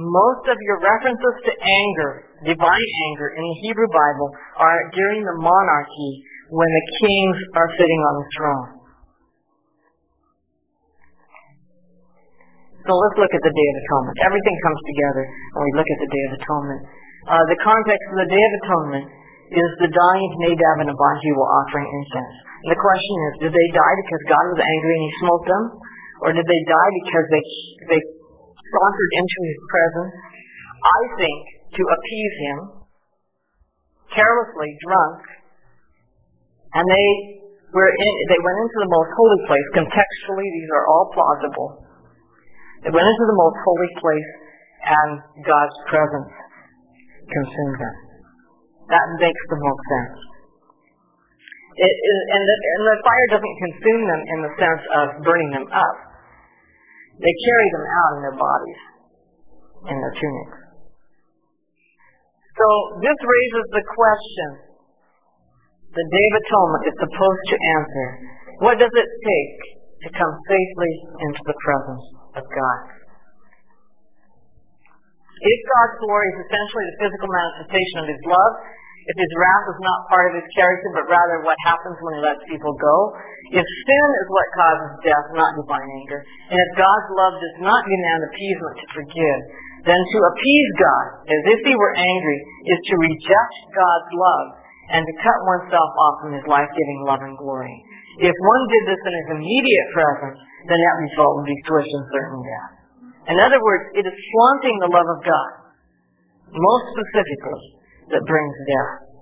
Most 0.00 0.48
of 0.48 0.56
your 0.64 0.80
references 0.80 1.34
to 1.44 1.52
anger, 1.52 2.10
divine 2.48 2.88
anger 3.12 3.28
in 3.36 3.44
the 3.44 3.56
Hebrew 3.60 3.90
Bible 3.92 4.28
are 4.56 4.88
during 4.96 5.20
the 5.20 5.36
monarchy 5.36 6.12
when 6.48 6.68
the 6.68 6.84
kings 7.04 7.38
are 7.56 7.70
sitting 7.76 8.00
on 8.00 8.14
the 8.16 8.28
throne. 8.36 8.68
So 12.82 12.92
let's 12.98 13.16
look 13.20 13.30
at 13.30 13.44
the 13.46 13.54
Day 13.54 13.68
of 13.68 13.76
Atonement. 13.86 14.16
Everything 14.26 14.56
comes 14.58 14.80
together 14.90 15.24
when 15.54 15.62
we 15.70 15.72
look 15.78 15.86
at 15.86 16.00
the 16.02 16.10
Day 16.10 16.24
of 16.26 16.32
Atonement. 16.40 16.82
Uh, 17.30 17.44
the 17.46 17.60
context 17.62 18.06
of 18.10 18.16
the 18.26 18.30
Day 18.32 18.42
of 18.42 18.52
Atonement 18.66 19.06
is 19.54 19.70
the 19.78 19.90
dying 19.92 20.24
of 20.26 20.32
Nadab 20.42 20.76
and 20.82 20.90
Abihu 20.90 21.30
while 21.38 21.52
offering 21.62 21.86
incense. 21.86 22.36
And 22.62 22.70
the 22.70 22.78
question 22.78 23.14
is, 23.26 23.32
did 23.46 23.52
they 23.54 23.68
die 23.74 23.94
because 24.06 24.22
God 24.30 24.44
was 24.54 24.60
angry 24.62 24.94
and 24.94 25.04
he 25.04 25.12
smote 25.18 25.44
them? 25.50 25.64
Or 26.22 26.30
did 26.30 26.46
they 26.46 26.62
die 26.62 26.90
because 27.02 27.26
they, 27.34 27.44
they 27.90 28.00
sauntered 28.70 29.12
into 29.18 29.38
his 29.42 29.60
presence, 29.66 30.14
I 30.78 31.00
think, 31.18 31.40
to 31.74 31.82
appease 31.82 32.34
him, 32.46 32.58
carelessly 34.14 34.70
drunk, 34.86 35.20
and 36.78 36.84
they 36.86 37.08
were 37.74 37.90
in, 37.90 38.12
they 38.30 38.40
went 38.40 38.58
into 38.62 38.78
the 38.86 38.92
most 38.92 39.10
holy 39.18 39.40
place. 39.50 39.66
Contextually, 39.82 40.46
these 40.46 40.70
are 40.72 40.84
all 40.86 41.06
plausible. 41.10 41.68
They 42.86 42.92
went 42.94 43.08
into 43.08 43.26
the 43.26 43.38
most 43.38 43.58
holy 43.66 43.90
place 43.98 44.30
and 44.82 45.10
God's 45.46 45.78
presence 45.88 46.32
consumed 47.26 47.78
them. 47.78 47.96
That 48.90 49.06
makes 49.18 49.42
the 49.48 49.58
most 49.58 49.82
sense. 49.88 50.31
It, 51.72 51.94
and, 52.04 52.42
the, 52.44 52.56
and 52.56 52.82
the 52.84 52.96
fire 53.00 53.28
doesn't 53.32 53.56
consume 53.64 54.02
them 54.04 54.22
in 54.28 54.38
the 54.44 54.52
sense 54.60 54.84
of 54.92 55.04
burning 55.24 55.50
them 55.56 55.68
up. 55.72 55.96
They 57.16 57.34
carry 57.48 57.68
them 57.72 57.86
out 57.86 58.10
in 58.16 58.20
their 58.28 58.36
bodies, 58.36 58.80
in 59.88 59.96
their 59.96 60.14
tunics. 60.16 60.58
So 62.52 62.66
this 63.00 63.18
raises 63.24 63.66
the 63.72 63.84
question 63.88 64.72
the 65.92 66.06
Day 66.08 66.24
of 66.24 66.34
Atonement 66.40 66.84
is 66.88 66.96
supposed 67.04 67.44
to 67.52 67.56
answer. 67.76 68.06
What 68.64 68.76
does 68.80 68.92
it 68.92 69.08
take 69.24 69.58
to 70.04 70.08
come 70.16 70.32
safely 70.48 70.92
into 71.28 71.42
the 71.44 71.56
presence 71.60 72.04
of 72.36 72.44
God? 72.48 72.78
If 75.42 75.58
God's 75.68 75.96
glory 76.00 76.26
is 76.32 76.38
essentially 76.48 76.86
the 76.86 76.98
physical 77.02 77.28
manifestation 77.28 77.96
of 78.04 78.06
His 78.08 78.22
love, 78.24 78.54
if 79.02 79.16
his 79.18 79.32
wrath 79.34 79.66
is 79.74 79.80
not 79.82 80.06
part 80.06 80.30
of 80.30 80.38
his 80.38 80.48
character, 80.54 80.88
but 80.94 81.10
rather 81.10 81.42
what 81.42 81.58
happens 81.66 81.98
when 81.98 82.18
he 82.18 82.22
lets 82.22 82.42
people 82.46 82.70
go, 82.78 82.96
if 83.50 83.66
sin 83.66 84.08
is 84.22 84.28
what 84.30 84.56
causes 84.56 84.92
death, 85.02 85.26
not 85.34 85.58
divine 85.58 85.90
anger, 86.02 86.22
and 86.22 86.58
if 86.58 86.70
God's 86.78 87.10
love 87.18 87.34
does 87.42 87.56
not 87.66 87.82
demand 87.82 88.20
appeasement 88.30 88.74
to 88.78 88.86
forgive, 88.94 89.40
then 89.82 89.98
to 89.98 90.18
appease 90.30 90.70
God, 90.78 91.06
as 91.26 91.42
if 91.58 91.60
he 91.66 91.74
were 91.74 91.94
angry, 91.98 92.38
is 92.70 92.80
to 92.86 93.02
reject 93.02 93.56
God's 93.74 94.10
love 94.14 94.46
and 94.94 95.02
to 95.02 95.22
cut 95.26 95.38
oneself 95.42 95.90
off 95.90 96.16
from 96.22 96.32
his 96.38 96.46
life-giving 96.46 97.00
love 97.02 97.22
and 97.26 97.34
glory. 97.34 97.74
If 98.22 98.36
one 98.38 98.64
did 98.70 98.84
this 98.86 99.02
in 99.02 99.14
his 99.18 99.28
immediate 99.40 99.88
presence, 99.96 100.38
then 100.70 100.78
that 100.78 101.02
result 101.10 101.42
would 101.42 101.50
be 101.50 101.58
swift 101.66 101.90
and 101.90 102.06
certain 102.14 102.40
death. 102.44 102.72
In 103.34 103.36
other 103.42 103.58
words, 103.58 103.84
it 103.98 104.04
is 104.06 104.14
flaunting 104.14 104.76
the 104.78 104.92
love 104.94 105.08
of 105.10 105.20
God, 105.26 105.50
most 106.54 106.86
specifically, 106.94 107.81
that 108.12 108.22
brings 108.28 108.54
death. 108.68 109.12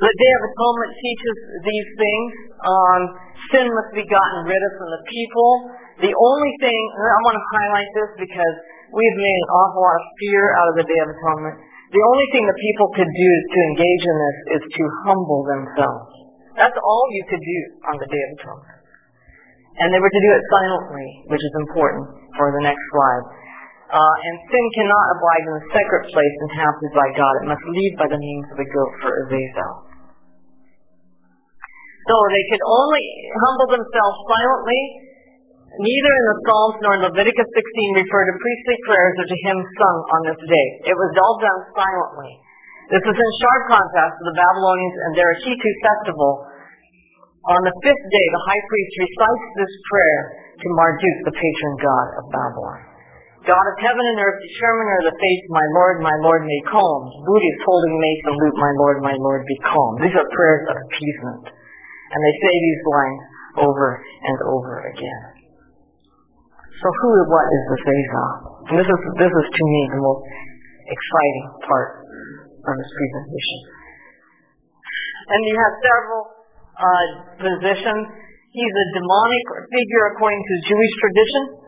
The 0.00 0.08
Day 0.16 0.32
of 0.32 0.42
Atonement 0.48 0.92
teaches 0.96 1.36
these 1.60 1.88
things. 2.00 2.30
Um, 2.64 3.00
sin 3.52 3.66
must 3.68 3.92
be 3.92 4.06
gotten 4.08 4.48
rid 4.48 4.56
of 4.56 4.72
from 4.80 4.88
the 4.96 5.02
people. 5.04 5.50
The 6.00 6.14
only 6.16 6.52
thing, 6.64 6.80
I 6.96 7.20
want 7.28 7.36
to 7.36 7.44
highlight 7.52 7.90
this 7.92 8.10
because 8.24 8.54
we've 8.96 9.18
made 9.20 9.38
an 9.44 9.48
awful 9.52 9.84
lot 9.84 10.00
of 10.00 10.04
fear 10.16 10.42
out 10.56 10.68
of 10.72 10.74
the 10.80 10.86
Day 10.88 11.00
of 11.04 11.08
Atonement. 11.12 11.56
The 11.92 12.00
only 12.00 12.26
thing 12.32 12.48
the 12.48 12.62
people 12.64 12.88
could 12.96 13.12
do 13.12 13.30
to 13.44 13.58
engage 13.76 14.04
in 14.08 14.16
this 14.16 14.38
is 14.56 14.62
to 14.64 14.82
humble 15.04 15.44
themselves. 15.44 16.08
That's 16.56 16.78
all 16.80 17.04
you 17.12 17.24
could 17.28 17.44
do 17.44 17.60
on 17.92 18.00
the 18.00 18.08
Day 18.08 18.22
of 18.24 18.30
Atonement. 18.40 18.80
And 19.84 19.92
they 19.92 20.00
were 20.00 20.12
to 20.12 20.22
do 20.24 20.32
it 20.32 20.44
silently, 20.48 21.08
which 21.28 21.44
is 21.44 21.54
important 21.60 22.04
for 22.40 22.48
the 22.56 22.62
next 22.64 22.80
slide. 22.88 23.24
Uh, 23.90 24.14
and 24.22 24.34
sin 24.46 24.66
cannot 24.78 25.06
abide 25.18 25.44
in 25.50 25.54
the 25.58 25.66
sacred 25.74 26.04
place 26.14 26.36
inhabited 26.46 26.92
by 26.94 27.08
God. 27.18 27.32
It 27.42 27.50
must 27.50 27.66
leave 27.74 27.94
by 27.98 28.06
the 28.06 28.22
means 28.22 28.46
of 28.54 28.56
the 28.62 28.68
goat 28.70 28.92
for 29.02 29.10
Azazel. 29.26 29.90
So 32.06 32.14
they 32.30 32.44
could 32.54 32.64
only 32.70 33.04
humble 33.34 33.68
themselves 33.74 34.18
silently. 34.30 35.10
Neither 35.74 36.12
in 36.14 36.26
the 36.26 36.38
Psalms 36.46 36.76
nor 36.82 36.92
in 36.98 37.02
Leviticus 37.06 37.50
16 37.50 38.02
refer 38.02 38.22
to 38.26 38.34
priestly 38.42 38.78
prayers 38.86 39.14
or 39.22 39.26
to 39.26 39.38
hymns 39.46 39.68
sung 39.78 39.98
on 40.18 40.20
this 40.26 40.40
day. 40.42 40.68
It 40.90 40.96
was 40.98 41.10
all 41.18 41.36
done 41.38 41.60
silently. 41.74 42.32
This 42.90 43.06
is 43.06 43.14
in 43.14 43.30
sharp 43.38 43.62
contrast 43.70 44.14
to 44.18 44.24
the 44.26 44.34
Babylonians 44.34 44.96
and 45.06 45.12
their 45.14 45.30
Akitu 45.30 45.70
festival. 45.86 46.42
On 47.54 47.60
the 47.62 47.74
fifth 47.86 48.06
day, 48.10 48.26
the 48.34 48.44
high 48.50 48.62
priest 48.66 48.92
recites 48.98 49.46
this 49.62 49.74
prayer 49.86 50.20
to 50.58 50.66
Marduk, 50.74 51.18
the 51.30 51.34
patron 51.38 51.74
god 51.78 52.06
of 52.18 52.24
Babylon. 52.34 52.89
God 53.40 53.64
of 53.64 53.76
heaven 53.80 54.04
and 54.04 54.18
earth, 54.20 54.36
determiner 54.36 54.96
of 55.00 55.06
the 55.08 55.16
faith, 55.16 55.42
my 55.48 55.66
Lord, 55.72 56.04
my 56.04 56.16
Lord, 56.20 56.44
may 56.44 56.60
calm. 56.68 57.00
Buddhist 57.24 57.60
holding 57.64 57.96
mace 57.96 58.22
and 58.28 58.36
lute, 58.36 58.58
my 58.60 58.72
Lord, 58.76 58.96
my 59.00 59.16
Lord, 59.16 59.48
be 59.48 59.56
calm. 59.64 59.92
These 60.04 60.12
are 60.12 60.28
prayers 60.28 60.64
of 60.68 60.76
appeasement. 60.76 61.44
And 61.48 62.20
they 62.20 62.34
say 62.36 62.52
these 62.52 62.82
lines 62.84 63.22
over 63.64 63.88
and 63.96 64.38
over 64.44 64.74
again. 64.92 65.24
So 66.84 66.86
who 66.88 67.08
or 67.16 67.26
what 67.32 67.46
is 67.48 67.62
the 67.64 67.78
Azazel? 67.80 68.28
And 68.68 68.74
this 68.76 68.88
is, 68.88 69.00
this 69.16 69.32
is 69.32 69.46
to 69.56 69.62
me 69.64 69.80
the 69.88 70.02
most 70.04 70.24
exciting 70.84 71.46
part 71.64 71.88
of 72.44 72.72
this 72.76 72.90
presentation. 72.92 73.60
And 75.32 75.40
you 75.48 75.54
have 75.56 75.74
several 75.80 76.22
uh, 76.76 77.06
positions. 77.40 78.04
He's 78.52 78.74
a 78.74 78.86
demonic 79.00 79.46
figure 79.72 80.04
according 80.12 80.42
to 80.44 80.54
Jewish 80.68 80.92
tradition. 81.00 81.59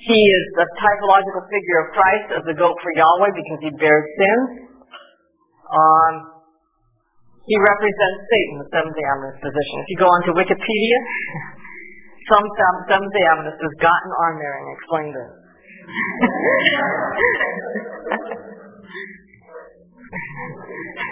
He 0.00 0.16
is 0.16 0.44
the 0.56 0.64
typological 0.80 1.44
figure 1.52 1.78
of 1.84 1.92
Christ 1.92 2.28
as 2.40 2.42
the 2.48 2.56
goat 2.56 2.72
for 2.80 2.88
Yahweh 2.96 3.36
because 3.36 3.60
he 3.60 3.70
bears 3.76 4.08
sins. 4.16 4.80
Um, 5.68 6.40
he 7.44 7.56
represents 7.60 8.20
Satan, 8.32 8.64
the 8.64 8.68
Seventh 8.72 8.96
day 8.96 9.04
Adventist 9.04 9.44
position. 9.44 9.76
If 9.84 9.88
you 9.92 9.98
go 10.00 10.08
onto 10.08 10.32
Wikipedia, 10.32 10.98
some 12.32 12.44
Seventh 12.88 13.12
day 13.12 13.24
Adventist 13.28 13.60
has 13.60 13.74
gotten 13.76 14.12
on 14.24 14.32
there 14.40 14.56
and 14.56 14.72
explained 14.72 15.12
this. 15.12 15.32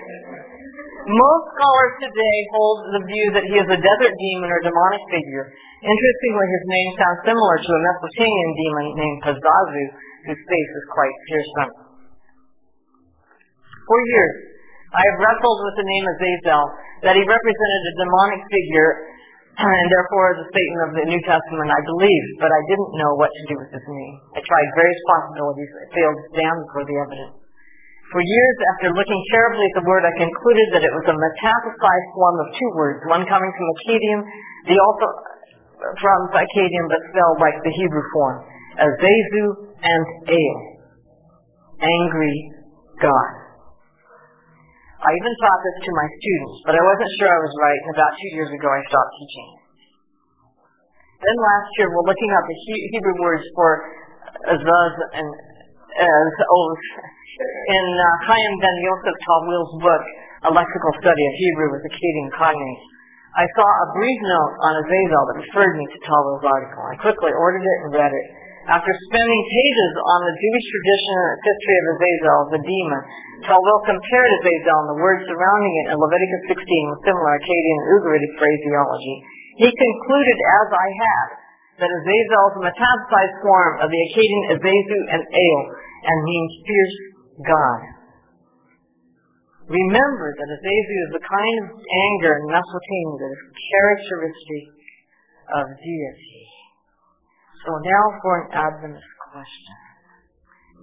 Most 1.09 1.45
scholars 1.57 1.95
today 2.05 2.36
hold 2.53 2.78
the 2.93 3.03
view 3.09 3.26
that 3.32 3.47
he 3.49 3.57
is 3.57 3.68
a 3.68 3.80
desert 3.80 4.14
demon 4.20 4.49
or 4.53 4.61
demonic 4.61 5.03
figure. 5.09 5.49
Interestingly, 5.80 6.47
his 6.49 6.64
name 6.68 6.91
sounds 7.01 7.20
similar 7.24 7.57
to 7.57 7.70
a 7.70 7.80
Mesopotamian 7.80 8.51
demon 8.57 8.86
named 8.99 9.18
Pazuzu, 9.24 9.84
whose 10.28 10.43
face 10.45 10.72
is 10.74 10.86
quite 10.93 11.16
fearsome. 11.28 11.72
For 13.89 13.99
years, 14.12 14.36
I 14.93 15.03
have 15.12 15.20
wrestled 15.20 15.61
with 15.64 15.76
the 15.80 15.89
name 15.89 16.05
of 16.09 16.14
Azazel, 16.20 16.64
that 17.09 17.14
he 17.16 17.24
represented 17.24 17.82
a 17.89 17.95
demonic 18.05 18.43
figure 18.49 18.93
and 19.59 19.86
therefore 19.91 20.39
the 20.39 20.47
Satan 20.55 20.78
of 20.86 20.91
the 20.95 21.05
New 21.11 21.22
Testament, 21.26 21.66
I 21.66 21.82
believe, 21.82 22.24
but 22.39 22.47
I 22.47 22.62
didn't 22.70 22.95
know 22.95 23.12
what 23.18 23.26
to 23.34 23.43
do 23.51 23.55
with 23.59 23.70
his 23.74 23.86
name. 23.91 24.14
I 24.39 24.41
tried 24.47 24.68
various 24.78 25.03
possibilities, 25.11 25.70
I 25.74 25.84
failed 25.91 26.18
stand 26.30 26.57
before 26.62 26.86
the 26.86 26.99
evidence. 27.03 27.48
For 28.09 28.25
years, 28.25 28.57
after 28.73 28.89
looking 28.97 29.21
carefully 29.29 29.69
at 29.69 29.77
the 29.77 29.87
word, 29.87 30.01
I 30.01 30.13
concluded 30.17 30.69
that 30.73 30.85
it 30.87 30.93
was 30.97 31.07
a 31.13 31.17
metathesized 31.17 32.11
form 32.17 32.37
of 32.41 32.49
two 32.57 32.71
words, 32.73 33.01
one 33.05 33.25
coming 33.29 33.53
from 33.53 33.67
Akkadian, 33.77 34.21
the 34.65 34.77
also 34.81 35.07
from 36.01 36.21
Akkadian, 36.33 36.87
but 36.89 37.01
spelled 37.13 37.39
like 37.45 37.61
the 37.61 37.75
Hebrew 37.77 38.05
form, 38.17 38.37
Azazu 38.81 39.45
and 39.85 40.05
El, 40.25 40.57
angry 41.85 42.37
God. 42.97 43.29
I 45.05 45.11
even 45.13 45.35
taught 45.45 45.61
this 45.63 45.79
to 45.85 45.91
my 45.93 46.09
students, 46.09 46.57
but 46.65 46.75
I 46.75 46.83
wasn't 46.83 47.13
sure 47.21 47.29
I 47.29 47.41
was 47.45 47.55
right, 47.61 47.81
and 47.87 47.91
about 47.93 48.13
two 48.19 48.33
years 48.35 48.51
ago 48.51 48.69
I 48.73 48.81
stopped 48.89 49.13
teaching. 49.21 49.49
Then 51.23 51.37
last 51.45 51.71
year, 51.77 51.89
we're 51.93 52.09
looking 52.09 52.31
up 52.33 52.45
the 52.49 52.57
Hebrew 52.89 53.17
words 53.21 53.45
for 53.53 53.71
Azaz 54.49 54.95
and 55.13 55.29
Oz 55.99 56.77
in 57.43 57.87
uh, 57.99 58.07
Chaim 58.27 58.53
Ben 58.63 58.77
Yosef 58.83 59.17
Tawil's 59.27 59.75
book, 59.83 60.05
A 60.47 60.51
Lexical 60.55 60.93
Study 61.03 61.25
of 61.27 61.35
Hebrew 61.39 61.69
with 61.75 61.83
Akkadian 61.87 62.31
Cognates. 62.35 62.87
I 63.39 63.47
saw 63.55 63.67
a 63.67 63.93
brief 63.95 64.21
note 64.27 64.55
on 64.67 64.73
Azazel 64.83 65.25
that 65.31 65.39
referred 65.47 65.75
me 65.79 65.87
to 65.87 65.99
Tawil's 66.03 66.43
article. 66.43 66.83
I 66.87 66.97
quickly 66.99 67.31
ordered 67.31 67.63
it 67.63 67.79
and 67.87 67.91
read 67.95 68.11
it. 68.11 68.27
After 68.69 68.93
spending 69.09 69.43
pages 69.49 69.93
on 69.97 70.21
the 70.29 70.35
Jewish 70.35 70.67
tradition 70.69 71.15
and 71.17 71.41
history 71.41 71.77
of 71.79 71.87
Azazel, 71.89 72.41
the 72.53 72.63
demon, 72.67 73.03
Tawil 73.47 73.79
compared 73.87 74.31
Azazel 74.43 74.79
and 74.83 74.91
the 74.93 75.01
words 75.01 75.23
surrounding 75.31 75.75
it 75.85 75.87
in 75.95 75.97
Leviticus 75.97 76.43
16 76.59 76.91
with 76.93 77.01
similar 77.07 77.33
Akkadian 77.39 77.79
and 77.79 77.89
Ugaritic 77.97 78.33
phraseology. 78.37 79.17
He 79.63 79.71
concluded, 79.71 80.37
as 80.37 80.69
I 80.75 80.89
had, 81.01 81.27
that 81.79 81.91
Azazel 81.95 82.47
is 82.51 82.57
a 82.59 82.63
metathesized 82.67 83.37
form 83.41 83.73
of 83.83 83.89
the 83.89 84.01
Akkadian 84.11 84.45
Azazu 84.59 84.99
and 85.15 85.23
El, 85.23 85.63
and 86.05 86.17
means 86.23 86.53
fierce 86.63 86.97
God. 87.43 87.81
Remember 89.69 90.29
that 90.33 90.49
Azazu 90.49 90.97
is 91.05 91.11
the 91.13 91.25
kind 91.29 91.57
of 91.61 91.67
anger 91.77 92.33
in 92.41 92.45
Mesopotamia 92.49 93.17
that 93.21 93.31
is 93.37 93.43
characteristic 93.53 94.65
of 95.61 95.65
deity. 95.77 96.45
So 97.69 97.71
now 97.85 98.05
for 98.25 98.33
an 98.41 98.47
Adventist 98.49 99.13
question. 99.29 99.77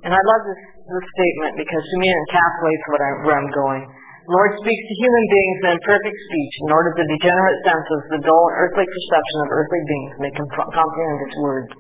And 0.05 0.13
I 0.13 0.21
love 0.21 0.41
this, 0.45 0.61
this 0.85 1.05
statement 1.17 1.57
because 1.57 1.81
to 1.81 1.97
me 1.97 2.05
it 2.05 2.19
encapsulates 2.29 2.85
what 2.93 3.01
I, 3.01 3.09
where 3.25 3.37
I'm 3.41 3.53
going. 3.57 3.83
Lord 4.25 4.51
speaks 4.57 4.83
to 4.85 4.95
human 5.01 5.25
beings 5.33 5.59
in 5.65 5.77
perfect 5.85 6.17
speech 6.17 6.53
in 6.65 6.69
order 6.73 6.89
that 6.93 7.05
the 7.05 7.09
degenerate 7.13 7.61
senses, 7.65 8.01
the 8.09 8.21
dull 8.25 8.45
and 8.53 8.57
earthly 8.57 8.85
perception 8.85 9.37
of 9.45 9.49
earthly 9.53 9.81
beings 9.85 10.13
may 10.17 10.31
comprehend 10.33 11.17
His 11.25 11.35
words. 11.41 11.71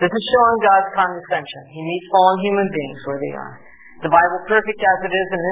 This 0.00 0.08
is 0.08 0.24
showing 0.32 0.58
God's 0.64 0.90
condescension. 0.96 1.62
He 1.76 1.84
meets 1.84 2.08
fallen 2.08 2.40
human 2.40 2.68
beings 2.72 3.00
where 3.04 3.20
they 3.20 3.34
are. 3.36 3.56
The 4.00 4.08
Bible, 4.08 4.40
perfect 4.48 4.80
as 4.80 4.98
it 5.04 5.12
is 5.12 5.28
in, 5.28 5.42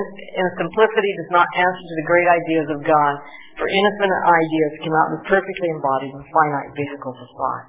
in 0.40 0.46
simplicity, 0.56 1.12
does 1.20 1.32
not 1.36 1.44
answer 1.52 1.84
to 1.84 1.94
the 2.00 2.08
great 2.08 2.24
ideas 2.24 2.68
of 2.72 2.80
God, 2.80 3.14
for 3.60 3.68
innocent 3.68 4.08
ideas 4.08 4.72
cannot 4.80 5.08
be 5.12 5.28
perfectly 5.28 5.68
embodied 5.68 6.16
in 6.16 6.24
finite 6.32 6.72
vehicles 6.72 7.20
of 7.20 7.28
thought. 7.36 7.68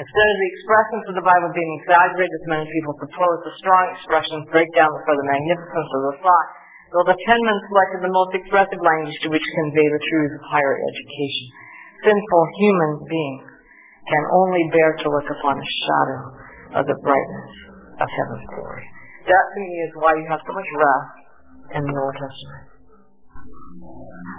Instead 0.00 0.28
of 0.32 0.36
the 0.40 0.48
expressions 0.48 1.04
of 1.12 1.14
the 1.20 1.28
Bible 1.28 1.52
being 1.52 1.72
exaggerated, 1.84 2.32
as 2.32 2.48
many 2.48 2.66
people 2.72 2.96
propose, 3.04 3.44
the 3.44 3.60
strong 3.60 3.84
expressions 3.92 4.48
break 4.48 4.72
down 4.72 4.88
before 4.96 5.20
the 5.20 5.28
magnificence 5.28 5.90
of 5.92 6.02
the 6.08 6.16
thought, 6.24 6.48
though 6.96 7.06
the 7.12 7.20
penman 7.20 7.58
selected 7.68 8.00
the 8.00 8.16
most 8.16 8.32
expressive 8.32 8.80
language 8.80 9.18
to 9.20 9.28
which 9.28 9.44
to 9.44 9.58
convey 9.60 9.86
the 9.92 10.04
truths 10.08 10.40
of 10.40 10.48
higher 10.48 10.76
education. 10.88 11.46
Sinful 12.00 12.44
human 12.56 12.92
beings 13.12 13.53
can 14.04 14.24
only 14.36 14.64
bear 14.72 14.90
to 15.00 15.06
look 15.08 15.28
upon 15.28 15.54
a 15.56 15.68
shadow 15.84 16.20
of 16.80 16.82
the 16.84 16.96
brightness 17.00 17.52
of 18.00 18.08
heaven's 18.08 18.46
glory. 18.52 18.84
That 19.24 19.46
me 19.56 19.66
is 19.88 19.92
why 19.96 20.12
you 20.20 20.26
have 20.28 20.42
so 20.44 20.52
much 20.52 20.68
wrath 20.76 21.08
in 21.72 21.82
the 21.88 21.94
Old 21.96 22.16
Testament. 22.20 22.64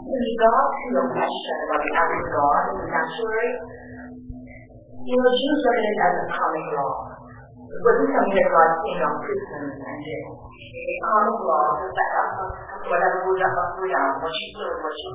You 0.06 0.34
go 0.38 0.50
to 0.54 0.86
your 0.94 1.08
question 1.10 1.56
about 1.66 1.82
the 1.82 1.92
act 1.98 2.14
God 2.30 2.62
in 2.70 2.76
the 2.78 2.88
sanctuary, 2.94 3.52
you 5.06 5.18
know, 5.22 5.30
Jews 5.38 5.62
look 5.62 5.78
at 5.78 5.86
it 5.86 5.98
as 6.02 6.16
a 6.18 6.26
common 6.34 6.66
law. 6.74 6.94
It 7.62 7.82
wasn't 7.86 8.10
something 8.10 8.38
that 8.42 8.50
God 8.50 8.70
came 8.86 9.02
on 9.06 9.16
prisons 9.22 9.74
and 9.78 9.98
did. 10.02 10.26
A 10.26 10.96
common 11.06 11.38
law 11.46 11.66
whatever 12.90 13.18
we 13.26 13.34
got, 13.38 13.54
we 13.82 13.90
got, 13.90 14.22
what 14.22 14.34
you 14.34 15.14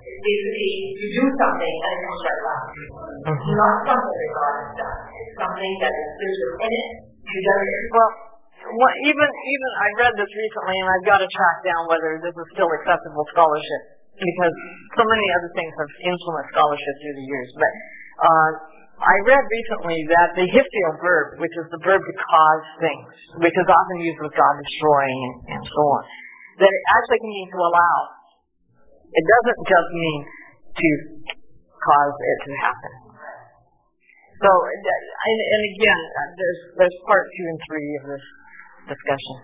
serve, 0.00 0.20
basically 0.24 0.72
you 0.96 1.08
do 1.20 1.24
something 1.36 1.74
and 1.80 1.90
it 1.92 2.00
comes 2.00 2.20
right 2.24 2.42
back. 2.42 2.62
Mm-hmm. 2.64 3.30
It's 3.30 3.58
not 3.60 3.74
something 3.84 4.16
that 4.16 4.32
God 4.32 4.54
has 4.56 4.70
done. 4.80 4.98
It's 5.12 5.36
something 5.36 5.72
that 5.84 5.94
is 5.94 6.36
within 6.40 6.72
it. 6.72 6.88
You 7.20 7.40
done 7.44 7.62
it. 7.62 7.80
Well, 7.92 8.12
well, 8.60 8.94
even 9.08 9.28
even 9.28 9.70
I 9.80 9.88
read 10.04 10.14
this 10.20 10.30
recently, 10.30 10.76
and 10.78 10.88
I've 10.92 11.06
got 11.08 11.18
to 11.24 11.28
track 11.32 11.56
down 11.64 11.88
whether 11.88 12.20
this 12.20 12.36
is 12.36 12.46
still 12.52 12.68
acceptable 12.68 13.24
scholarship 13.32 13.82
because 14.20 14.54
so 15.00 15.04
many 15.08 15.26
other 15.40 15.50
things 15.56 15.72
have 15.80 15.92
influenced 16.04 16.52
scholarship 16.52 16.94
through 17.00 17.16
the 17.16 17.26
years. 17.26 17.48
But 17.56 17.72
uh, 18.20 18.50
I 19.00 19.16
read 19.24 19.44
recently 19.48 19.98
that 20.12 20.28
the 20.36 20.44
hiphil 20.52 20.92
verb, 21.00 21.40
which 21.40 21.56
is 21.56 21.66
the 21.72 21.80
verb 21.80 22.04
to 22.04 22.14
cause 22.20 22.66
things, 22.84 23.08
which 23.40 23.56
is 23.56 23.64
often 23.64 23.96
used 24.04 24.20
with 24.20 24.36
God 24.36 24.54
destroying 24.60 25.18
and, 25.24 25.56
and 25.56 25.62
so 25.64 25.80
on, 25.80 26.02
that 26.60 26.68
it 26.68 26.82
actually 27.00 27.20
can 27.24 27.32
mean 27.32 27.48
to 27.48 27.60
allow. 27.64 28.19
It 29.10 29.24
doesn't 29.26 29.60
just 29.66 29.90
mean 29.90 30.20
to 30.70 30.88
cause 31.82 32.14
it 32.14 32.38
to 32.46 32.52
happen. 32.62 32.94
So, 34.40 34.48
and, 34.48 35.62
again, 35.76 36.00
there's 36.32 36.60
there's 36.80 36.96
part 37.04 37.28
two 37.36 37.44
and 37.44 37.60
three 37.68 37.90
of 38.00 38.04
this 38.08 38.24
discussion, 38.88 39.36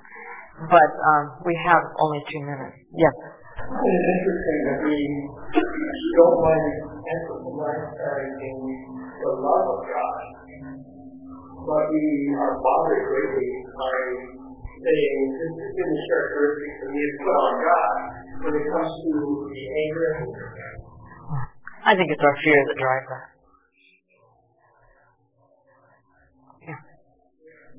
but 0.72 0.90
um, 1.04 1.24
we 1.44 1.52
have 1.68 1.84
only 2.00 2.24
two 2.32 2.40
minutes. 2.40 2.80
Yes. 2.96 3.12
It's 3.60 4.06
interesting 4.16 4.60
that 4.72 4.78
we 4.88 4.96
don't 6.16 6.38
mind 6.40 6.74
emphasizing 6.96 8.58
the 9.20 9.32
love 9.36 9.66
of 9.68 9.80
God, 9.84 10.22
but 11.60 11.84
we 11.92 12.06
are 12.40 12.54
bothered 12.56 13.04
greatly 13.10 13.50
by 13.76 14.36
saying 14.82 15.18
this 15.36 15.52
is 15.56 15.76
the 15.76 16.02
characteristics 16.06 16.76
that 16.84 16.90
we 16.92 17.00
have 17.00 17.16
put 17.20 17.36
on 17.36 17.54
God 17.60 17.94
when 18.44 18.52
it 18.56 18.66
comes 18.68 18.92
to 18.92 19.12
the 19.48 19.62
anger. 19.64 20.12
I 21.86 21.92
think 21.94 22.10
it's 22.10 22.24
our 22.24 22.36
fear 22.42 22.60
that 22.66 22.76
drives 22.76 23.08
that. 23.10 23.26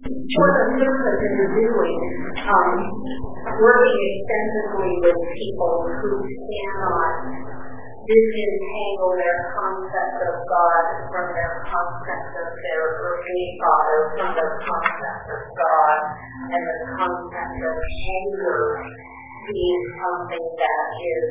One 0.07 0.51
of 0.53 0.57
the 0.61 0.75
things 0.77 0.99
that 1.03 1.17
you're 1.35 1.53
doing, 1.57 1.97
um, 2.37 2.71
working 3.59 3.97
extensively 4.07 4.93
with 5.03 5.19
people 5.35 5.73
who 5.99 6.09
cannot 6.23 7.57
disentangle 8.08 9.14
their 9.20 9.39
concept 9.51 10.18
of 10.32 10.36
God 10.47 10.84
from 11.12 11.28
their 11.36 11.53
concept 11.68 12.32
of 12.39 12.49
their 12.55 12.84
earthly 13.03 13.43
father, 13.60 13.99
from 14.16 14.30
their 14.32 14.51
concept 14.64 15.28
of 15.28 15.43
God, 15.60 15.99
and 16.55 16.64
the 16.64 16.80
concept 16.95 17.58
of 17.68 17.76
anger 17.76 18.62
being 19.51 19.84
something 19.99 20.45
that 20.55 20.88
is 21.03 21.28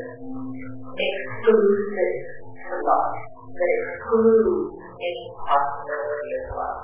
exclusive 1.00 2.16
to 2.60 2.74
love, 2.76 3.12
that 3.56 3.70
excludes 3.80 4.76
any 5.00 5.24
possibility 5.32 6.30
of 6.44 6.46
love. 6.60 6.80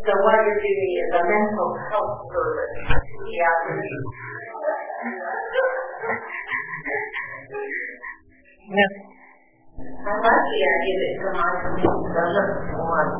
So 0.00 0.12
what 0.24 0.36
you're 0.36 0.60
doing 0.60 0.92
is 1.00 1.10
a 1.12 1.22
mental 1.24 1.70
health 1.92 2.24
service 2.28 2.76
to 2.88 3.16
the 3.24 3.36
average. 3.40 3.92
Yes. 8.68 8.92
I 9.80 10.12
like 10.12 10.44
the 10.44 10.60
idea 10.60 10.96
that 11.00 11.12
your 11.16 11.32
mind 11.32 11.56
doesn't 11.80 12.50
want 12.76 13.12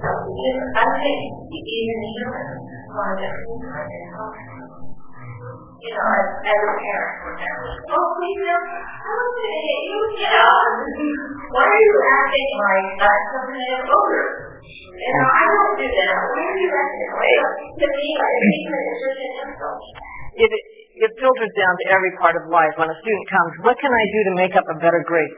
I 0.00 0.84
think 1.00 1.20
even 1.48 1.98
humans 2.12 2.52
find 2.92 3.20
it 3.20 3.36
you 5.80 5.92
know, 5.96 6.04
as, 6.12 6.26
as 6.44 6.60
a 6.60 6.72
parent, 6.76 7.16
oh, 7.88 8.06
please, 8.20 8.40
no, 8.44 8.52
okay, 8.52 9.60
you? 9.88 10.00
Know, 10.20 10.60
why 11.56 11.64
are 11.64 11.80
you 11.80 11.96
acting 12.04 12.50
like 12.60 12.88
that's 13.00 13.26
something 13.32 13.64
that's 13.64 13.88
older? 13.88 14.24
You 14.60 15.10
know, 15.16 15.28
I 15.32 15.44
don't 15.48 15.74
do 15.80 15.88
that. 15.88 16.16
Where 16.36 16.52
do 16.52 16.60
you 16.60 16.68
recognize 16.68 17.48
To 17.80 17.86
me, 17.88 18.08
achievement 18.12 18.84
is 18.84 18.98
just 19.00 19.18
an 19.24 19.32
insult. 19.48 19.80
It, 20.36 20.52
it 21.00 21.10
filters 21.16 21.52
down 21.56 21.74
to 21.80 21.84
every 21.96 22.12
part 22.20 22.36
of 22.36 22.44
life. 22.52 22.76
When 22.76 22.92
a 22.92 22.98
student 23.00 23.26
comes, 23.32 23.52
what 23.64 23.76
can 23.80 23.88
I 23.88 24.04
do 24.04 24.20
to 24.28 24.32
make 24.36 24.52
up 24.52 24.66
a 24.68 24.76
better 24.76 25.00
grade? 25.08 25.32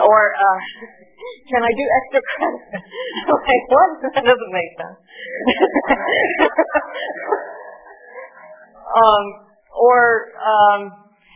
Or, 0.00 0.20
uh, 0.32 0.58
can 1.52 1.60
I 1.60 1.68
do 1.68 1.84
extra 1.84 2.20
credit? 2.24 2.64
like, 3.44 3.64
what? 3.68 3.90
That 4.16 4.24
doesn't 4.24 4.52
make 4.56 4.70
sense. 4.80 4.98
um, 8.96 9.24
or, 9.76 10.00
um, 10.40 10.80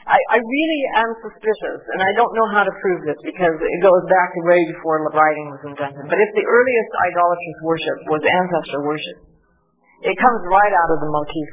I, 0.08 0.16
I 0.32 0.38
really 0.40 0.82
am 0.96 1.10
suspicious, 1.20 1.80
and 1.92 2.00
I 2.00 2.10
don't 2.16 2.32
know 2.32 2.48
how 2.56 2.64
to 2.64 2.72
prove 2.80 3.04
this 3.04 3.20
because 3.20 3.60
it 3.60 3.80
goes 3.84 4.04
back 4.08 4.32
to 4.32 4.40
way 4.48 4.58
before 4.72 5.04
writing 5.12 5.52
was 5.52 5.60
invented. 5.68 6.08
But 6.08 6.16
if 6.16 6.30
the 6.32 6.42
earliest 6.48 6.90
idolatrous 7.12 7.58
worship 7.62 7.98
was 8.08 8.22
ancestor 8.24 8.80
worship, 8.88 9.18
it 10.08 10.16
comes 10.16 10.40
right 10.48 10.72
out 10.72 10.90
of 10.96 10.98
the 11.04 11.10
motif 11.12 11.48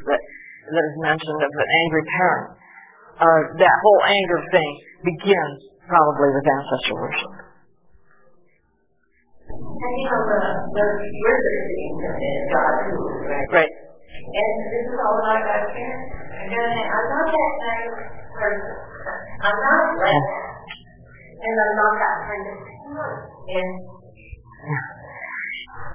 that, 0.67 0.85
is 0.91 0.97
mentioned 0.99 1.41
of 1.41 1.51
an 1.51 1.69
angry 1.83 2.03
parent. 2.19 2.49
Uh, 3.17 3.41
that 3.57 3.75
whole 3.81 4.01
anger 4.05 4.39
thing 4.51 4.71
begins 5.03 5.57
probably 5.87 6.29
with 6.35 6.45
ancestor 6.45 6.95
worship. 6.99 7.33
And 9.47 9.93
you 9.97 10.07
know, 10.11 10.21
the, 10.27 10.39
the 10.75 10.85
wizarding 11.07 11.93
is 11.97 12.43
God 12.51 12.73
who, 12.83 12.97
right? 13.25 13.47
Right. 13.63 13.73
And 14.27 14.53
this 14.67 14.85
is 14.91 14.99
all 14.99 15.15
about 15.23 15.39
God's 15.39 15.71
parents. 15.71 16.17
I'm 16.47 17.07
not 17.07 17.27
that 17.31 17.53
nice 17.63 17.91
person. 18.35 18.75
I'm 19.39 19.59
not 19.59 19.83
like 19.97 20.23
that. 20.27 20.57
And 21.37 21.55
I'm 21.57 21.75
not 21.77 21.93
that 21.95 22.17
kind 22.27 22.45
of 22.47 22.57
And 23.47 23.71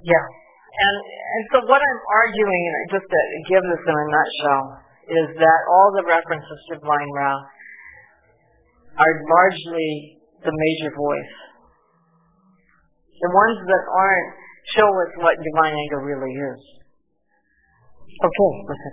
Yeah. 0.02 0.41
And 0.82 0.96
and 0.98 1.42
so 1.54 1.56
what 1.70 1.80
I'm 1.80 2.02
arguing, 2.10 2.62
just 2.90 3.06
to 3.06 3.20
give 3.48 3.62
this 3.62 3.82
in 3.86 3.94
a 3.94 4.06
nutshell, 4.10 4.64
is 5.08 5.28
that 5.38 5.60
all 5.70 5.88
the 5.94 6.04
references 6.04 6.58
to 6.68 6.82
divine 6.82 7.10
wrath 7.14 7.46
are 8.98 9.14
largely 9.30 10.20
the 10.42 10.52
major 10.52 10.90
voice. 10.92 11.34
The 13.22 13.30
ones 13.30 13.58
that 13.64 13.84
aren't 13.86 14.30
show 14.74 14.88
us 14.90 15.10
what 15.22 15.38
divine 15.38 15.72
anger 15.72 16.02
really 16.02 16.34
is. 16.34 16.60
Okay, 18.18 18.52
let's. 18.66 18.86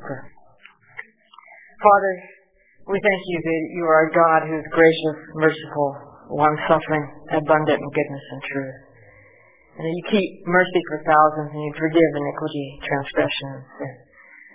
Father, 1.80 2.14
we 2.88 2.98
thank 3.02 3.22
you 3.28 3.38
that 3.42 3.62
you 3.74 3.84
are 3.86 4.02
a 4.08 4.12
God 4.14 4.40
who 4.48 4.56
is 4.58 4.68
gracious, 4.74 5.18
merciful, 5.36 5.90
long-suffering, 6.32 7.06
abundant 7.34 7.80
in 7.80 7.90
goodness 7.90 8.26
and 8.32 8.42
truth. 8.52 8.89
And 9.80 9.88
that 9.88 9.96
you 9.96 10.06
keep 10.12 10.44
mercy 10.44 10.82
for 10.92 11.00
thousands 11.08 11.56
and 11.56 11.64
you 11.64 11.72
forgive 11.80 12.12
iniquity, 12.20 12.68
transgression, 12.84 13.48
and 13.56 13.64
sin. 13.80 13.96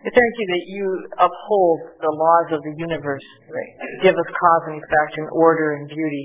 We 0.04 0.12
thank 0.12 0.32
you 0.36 0.46
that 0.52 0.64
you 0.68 0.84
uphold 1.16 1.78
the 1.96 2.12
laws 2.12 2.52
of 2.52 2.60
the 2.60 2.76
universe, 2.76 3.24
give 4.04 4.12
us 4.12 4.30
cause 4.36 4.64
and 4.68 4.76
effect 4.76 5.16
and 5.16 5.32
order 5.32 5.80
and 5.80 5.88
beauty, 5.88 6.24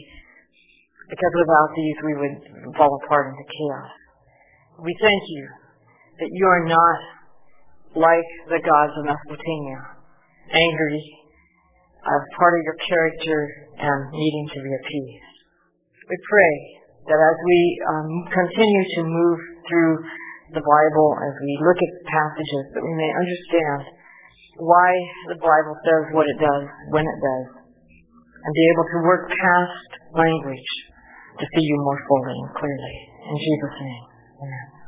because 1.08 1.34
without 1.39 1.70
these 1.80 1.97
we 2.04 2.14
would 2.20 2.36
fall 2.76 2.91
apart 3.00 3.32
into 3.32 3.45
chaos. 3.47 3.91
We 4.84 4.91
thank 5.00 5.24
you 5.32 5.43
that 6.20 6.32
you 6.36 6.45
are 6.52 6.68
not 6.68 7.00
like 7.95 8.30
the 8.52 8.60
gods 8.60 8.93
of 9.00 9.08
Mesopotamia, 9.08 9.80
angry, 10.52 11.04
as 12.04 12.22
part 12.36 12.60
of 12.60 12.62
your 12.68 12.80
character 12.84 13.39
and 13.80 14.12
needing 14.12 14.47
to 14.52 14.60
be 14.60 14.72
appeased. 14.76 15.36
We 16.04 16.18
pray 16.28 16.79
that 17.10 17.18
as 17.18 17.38
we 17.41 17.60
um, 17.89 18.10
continue 18.30 18.86
to 18.95 19.01
move 19.10 19.39
through 19.66 19.93
the 20.53 20.62
Bible, 20.62 21.10
as 21.26 21.34
we 21.41 21.53
look 21.66 21.78
at 21.78 21.91
passages, 22.05 22.64
that 22.78 22.84
we 22.86 22.93
may 22.93 23.12
understand 23.18 23.82
why 24.62 24.89
the 25.34 25.39
Bible 25.41 25.76
says 25.82 26.03
what 26.14 26.30
it 26.30 26.38
does, 26.38 26.66
when 26.93 27.05
it 27.05 27.20
does, 27.22 27.47
and 28.45 28.51
be 28.53 28.66
able 28.74 28.86
to 28.86 28.97
work 29.10 29.24
past 29.30 29.89
language 30.14 30.70
to 31.38 31.45
see 31.45 31.66
you 31.66 31.78
more 31.82 31.99
fully 32.05 32.36
and 32.38 32.51
clearly. 32.53 32.95
In 33.30 33.38
Jesus' 33.38 33.78
name, 33.82 34.03
amen. 34.45 34.79